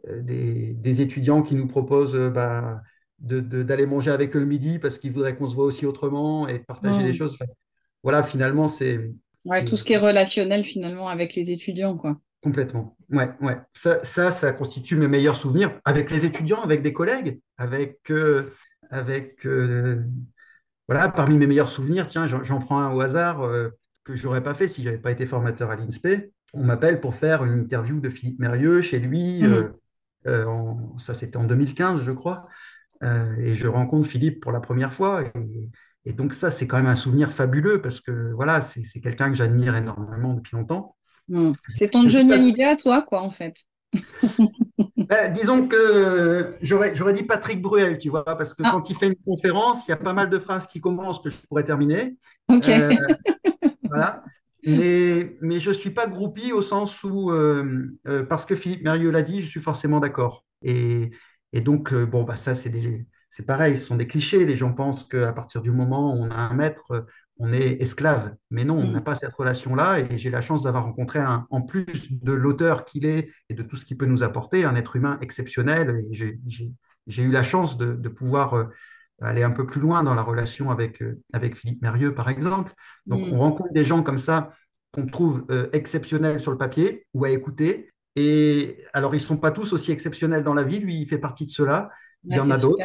euh, 0.10 0.22
des, 0.22 1.02
étudiants 1.02 1.42
qui 1.42 1.56
nous 1.56 1.68
proposent 1.68 2.16
euh, 2.16 2.30
bah, 2.30 2.82
d'aller 3.20 3.86
manger 3.86 4.12
avec 4.12 4.36
eux 4.36 4.40
le 4.40 4.46
midi 4.46 4.80
parce 4.80 4.98
qu'ils 5.00 5.12
voudraient 5.12 5.36
qu'on 5.36 5.50
se 5.50 5.56
voit 5.56 5.66
aussi 5.66 5.86
autrement 5.86 6.48
et 6.48 6.60
partager 6.60 7.04
des 7.04 7.14
choses. 7.14 7.38
voilà, 8.04 8.24
finalement, 8.24 8.68
c'est. 8.68 9.12
Ouais, 9.46 9.64
tout 9.66 9.78
ce 9.78 9.84
qui 9.84 9.94
est 9.94 9.98
relationnel 9.98 10.64
finalement 10.64 11.08
avec 11.08 11.36
les 11.36 11.52
étudiants, 11.52 11.98
quoi. 11.98 12.20
Complètement. 12.42 12.96
Ouais, 13.10 13.30
ouais. 13.42 13.58
Ça, 13.74 14.04
ça, 14.04 14.52
constitue 14.54 14.96
mes 14.96 15.08
meilleurs 15.08 15.36
souvenirs 15.36 15.80
avec 15.86 16.12
les 16.12 16.26
étudiants, 16.26 16.62
avec 16.62 16.82
des 16.82 16.94
collègues, 16.94 17.40
avec. 17.58 18.00
Euh, 18.12 18.54
avec 18.90 19.46
voilà, 20.88 21.10
parmi 21.10 21.36
mes 21.38 21.48
meilleurs 21.48 21.68
souvenirs, 21.68 22.08
tiens, 22.08 22.26
j'en 22.28 22.60
prends 22.60 22.80
un 22.80 22.94
au 22.94 23.02
hasard 23.02 23.42
que 24.06 24.16
je 24.16 24.24
n'aurais 24.26 24.42
pas 24.42 24.54
fait 24.54 24.70
si 24.70 24.82
je 24.82 24.88
n'avais 24.88 25.02
pas 25.02 25.12
été 25.12 25.26
formateur 25.26 25.70
à 25.70 25.76
l'INSPE. 25.76 26.32
On 26.54 26.64
m'appelle 26.64 27.02
pour 27.02 27.16
faire 27.16 27.44
une 27.44 27.60
interview 27.60 28.00
de 28.00 28.10
Philippe 28.10 28.40
Mérieux 28.40 28.82
chez 28.82 29.00
lui. 29.00 29.44
Mmh. 29.44 29.74
Euh, 30.26 30.46
ça, 31.00 31.14
c'était 31.14 31.38
en 31.38 31.44
2015, 31.44 32.04
je 32.04 32.12
crois. 32.12 32.48
Euh, 33.04 33.36
et 33.38 33.56
je 33.56 33.68
rencontre 33.68 34.08
Philippe 34.08 34.42
pour 34.42 34.52
la 34.52 34.60
première 34.60 34.94
fois. 34.94 35.24
Et, 36.06 36.14
donc, 36.14 36.34
ça, 36.34 36.52
c'est 36.52 36.68
quand 36.68 36.78
même 36.78 36.88
un 36.88 36.96
souvenir 36.96 37.32
fabuleux 37.32 37.82
parce 37.82 38.02
que 38.02 38.32
voilà, 38.34 38.62
c'est 38.62 39.02
quelqu'un 39.02 39.30
que 39.30 39.36
j'admire 39.36 39.76
énormément 39.76 40.34
depuis 40.34 40.56
longtemps. 40.56 40.96
Hmm. 41.28 41.52
C'est 41.76 41.90
ton 41.90 42.08
Johnny 42.08 42.32
Hallyday 42.34 42.64
à 42.64 42.76
toi, 42.76 43.02
quoi, 43.02 43.22
en 43.22 43.32
fait. 43.32 43.56
Ben, 45.08 45.32
disons 45.32 45.70
que 45.70 46.54
j'aurais 46.62 47.14
dit 47.14 47.24
Patrick 47.24 47.62
Bruel, 47.62 47.98
tu 47.98 48.10
vois, 48.10 48.26
parce 48.26 48.54
que 48.54 48.62
ah. 48.66 48.72
quand 48.74 48.90
il 48.90 48.96
fait 48.98 49.08
une 49.08 49.16
conférence, 49.16 49.88
il 49.88 49.92
y 49.92 49.94
a 49.94 49.98
pas 49.98 50.12
mal 50.12 50.30
de 50.30 50.38
phrases 50.38 50.68
qui 50.68 50.82
commencent 50.82 51.22
que 51.22 51.30
je 51.30 51.38
pourrais 51.48 51.64
terminer. 51.64 52.18
Ok. 52.50 52.68
Euh, 52.68 52.94
voilà. 53.84 54.22
Mais, 54.68 55.36
mais 55.42 55.60
je 55.60 55.70
ne 55.70 55.76
suis 55.76 55.92
pas 55.92 56.08
groupie 56.08 56.52
au 56.52 56.62
sens 56.62 57.04
où, 57.04 57.32
euh, 57.32 57.90
euh, 58.08 58.24
parce 58.24 58.46
que 58.46 58.56
Philippe 58.56 58.84
Mérieux 58.84 59.12
l'a 59.12 59.22
dit, 59.22 59.42
je 59.42 59.48
suis 59.48 59.62
forcément 59.62 60.00
d'accord. 60.00 60.46
Et, 60.62 61.12
et, 61.54 61.62
donc, 61.62 61.94
euh, 61.94 62.06
bon, 62.06 62.24
bah, 62.24 62.36
ça, 62.36 62.54
c'est 62.54 62.72
c'est 63.30 63.46
pareil, 63.46 63.78
ce 63.78 63.86
sont 63.86 63.96
des 63.96 64.08
clichés. 64.08 64.46
Les 64.46 64.58
gens 64.58 64.74
pensent 64.74 65.04
qu'à 65.04 65.32
partir 65.32 65.62
du 65.62 65.72
moment 65.72 66.14
où 66.14 66.24
on 66.24 66.32
a 66.32 66.36
un 66.36 66.54
maître, 66.54 67.06
on 67.38 67.54
est 67.54 67.82
esclave. 67.82 68.36
Mais 68.50 68.66
non, 68.66 68.78
on 68.78 68.92
n'a 68.92 69.00
mm. 69.00 69.04
pas 69.04 69.16
cette 69.16 69.34
relation-là. 69.34 70.00
Et 70.00 70.18
j'ai 70.18 70.30
la 70.30 70.42
chance 70.42 70.64
d'avoir 70.64 70.86
rencontré, 70.86 71.20
un, 71.20 71.46
en 71.50 71.62
plus 71.62 72.12
de 72.12 72.34
l'auteur 72.34 72.84
qu'il 72.84 73.06
est 73.06 73.30
et 73.50 73.54
de 73.54 73.64
tout 73.64 73.78
ce 73.78 73.86
qu'il 73.86 73.98
peut 73.98 74.06
nous 74.06 74.24
apporter, 74.24 74.66
un 74.66 74.76
être 74.76 74.96
humain 74.96 75.18
exceptionnel. 75.22 76.04
Et 76.12 76.40
j'ai 77.08 77.24
eu 77.24 77.32
la 77.32 77.44
chance 77.44 77.78
de, 77.78 77.94
de 77.94 78.10
pouvoir 78.10 78.70
aller 79.22 79.44
un 79.44 79.52
peu 79.52 79.66
plus 79.66 79.82
loin 79.82 80.04
dans 80.04 80.14
la 80.14 80.22
relation 80.22 80.70
avec, 80.70 81.02
euh, 81.02 81.20
avec 81.34 81.56
Philippe 81.56 81.82
Mérieux, 81.82 82.14
par 82.14 82.30
exemple. 82.30 82.74
Donc, 83.06 83.28
mm. 83.28 83.34
on 83.34 83.40
rencontre 83.40 83.74
des 83.74 83.84
gens 83.84 84.04
comme 84.04 84.18
ça 84.18 84.54
qu'on 84.92 85.06
trouve 85.06 85.46
euh, 85.50 85.70
exceptionnels 85.74 86.40
sur 86.40 86.52
le 86.52 86.58
papier 86.58 87.08
ou 87.14 87.26
à 87.26 87.30
écouter. 87.30 87.92
Et 88.16 88.84
alors, 88.94 89.14
ils 89.16 89.20
ne 89.20 89.24
sont 89.24 89.38
pas 89.38 89.52
tous 89.52 89.74
aussi 89.74 89.92
exceptionnels 89.92 90.44
dans 90.44 90.54
la 90.54 90.64
vie. 90.64 90.80
Lui, 90.80 91.02
il 91.02 91.08
fait 91.08 91.18
partie 91.18 91.46
de 91.46 91.52
cela. 91.52 91.90
Il 92.24 92.36
y 92.36 92.40
en 92.40 92.50
a 92.50 92.58
d'autres. 92.58 92.84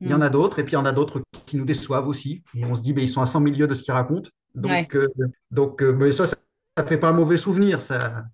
Il 0.00 0.10
y 0.10 0.14
en 0.14 0.20
a 0.20 0.28
d'autres. 0.28 0.58
Et 0.58 0.64
puis, 0.64 0.72
il 0.72 0.76
y 0.76 0.78
en 0.78 0.84
a 0.84 0.92
d'autres 0.92 1.22
qui 1.46 1.56
nous 1.56 1.64
déçoivent 1.64 2.08
aussi. 2.08 2.42
Et 2.54 2.64
on 2.64 2.74
se 2.74 2.82
dit, 2.82 2.92
mais 2.92 3.02
ils 3.02 3.08
sont 3.08 3.22
à 3.22 3.26
100 3.26 3.40
milieux 3.40 3.66
de 3.66 3.74
ce 3.74 3.82
qu'ils 3.82 3.94
racontent. 3.94 4.30
Donc, 4.54 4.96
euh, 4.96 5.08
donc 5.50 5.82
mais 5.82 6.12
ça, 6.12 6.26
ça 6.26 6.36
ne 6.78 6.82
fait 6.84 6.98
pas 6.98 7.08
un 7.08 7.12
mauvais 7.12 7.36
souvenir. 7.36 7.82
Ça, 7.82 8.24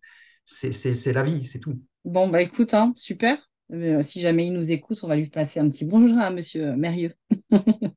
c'est 0.46 1.12
la 1.12 1.22
vie, 1.22 1.44
c'est 1.44 1.58
tout. 1.58 1.80
Bon, 2.04 2.28
bah 2.28 2.42
écoute, 2.42 2.74
hein, 2.74 2.92
super. 2.96 3.38
Si 4.02 4.20
jamais 4.20 4.46
il 4.46 4.52
nous 4.52 4.70
écoute, 4.70 4.98
on 5.02 5.08
va 5.08 5.16
lui 5.16 5.28
passer 5.28 5.60
un 5.60 5.68
petit 5.68 5.84
bonjour 5.84 6.18
à 6.18 6.30
Monsieur 6.30 6.76
Mérieux. 6.76 7.14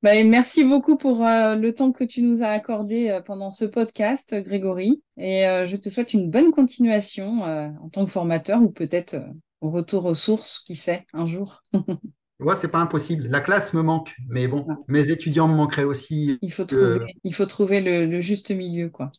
Bah, 0.00 0.12
merci 0.22 0.62
beaucoup 0.62 0.96
pour 0.96 1.24
le 1.24 1.70
temps 1.70 1.90
que 1.90 2.04
tu 2.04 2.22
nous 2.22 2.44
as 2.44 2.50
accordé 2.50 3.18
pendant 3.26 3.50
ce 3.50 3.64
podcast, 3.64 4.32
Grégory. 4.32 5.02
Et 5.16 5.42
je 5.66 5.74
te 5.74 5.88
souhaite 5.88 6.14
une 6.14 6.30
bonne 6.30 6.52
continuation 6.52 7.42
en 7.42 7.88
tant 7.88 8.04
que 8.04 8.10
formateur 8.12 8.62
ou 8.62 8.70
peut-être 8.70 9.16
au 9.60 9.70
retour 9.70 10.04
aux 10.04 10.14
sources, 10.14 10.60
qui 10.60 10.76
sait, 10.76 11.04
un 11.12 11.26
jour. 11.26 11.64
Ouais, 12.40 12.54
c'est 12.54 12.68
pas 12.68 12.78
impossible. 12.78 13.26
La 13.26 13.40
classe 13.40 13.74
me 13.74 13.82
manque, 13.82 14.14
mais 14.28 14.46
bon, 14.46 14.64
mes 14.86 15.10
étudiants 15.10 15.48
me 15.48 15.56
manqueraient 15.56 15.82
aussi. 15.82 16.38
Il 16.40 16.52
faut 16.52 16.64
trouver, 16.64 17.16
il 17.24 17.34
faut 17.34 17.46
trouver 17.46 17.80
le, 17.80 18.20
juste 18.20 18.52
milieu, 18.52 18.90
quoi. 18.90 19.10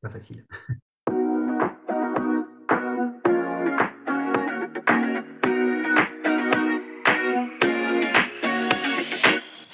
pas 0.00 0.10
facile. 0.10 0.44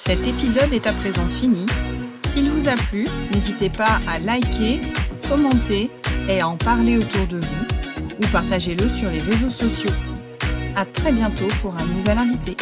Cet 0.09 0.27
épisode 0.27 0.73
est 0.73 0.87
à 0.87 0.95
présent 0.95 1.27
fini. 1.27 1.67
S'il 2.33 2.51
vous 2.51 2.67
a 2.67 2.77
plu, 2.77 3.07
n'hésitez 3.35 3.69
pas 3.69 4.01
à 4.09 4.19
liker, 4.19 4.81
commenter 5.29 5.91
et 6.31 6.41
à 6.41 6.49
en 6.49 6.57
parler 6.57 6.97
autour 6.97 7.27
de 7.27 7.37
vous 7.37 8.17
ou 8.19 8.27
partagez-le 8.33 8.89
sur 8.89 9.11
les 9.11 9.21
réseaux 9.21 9.51
sociaux. 9.51 9.93
À 10.77 10.87
très 10.87 11.13
bientôt 11.13 11.49
pour 11.61 11.77
un 11.77 11.85
nouvel 11.85 12.17
invité. 12.17 12.57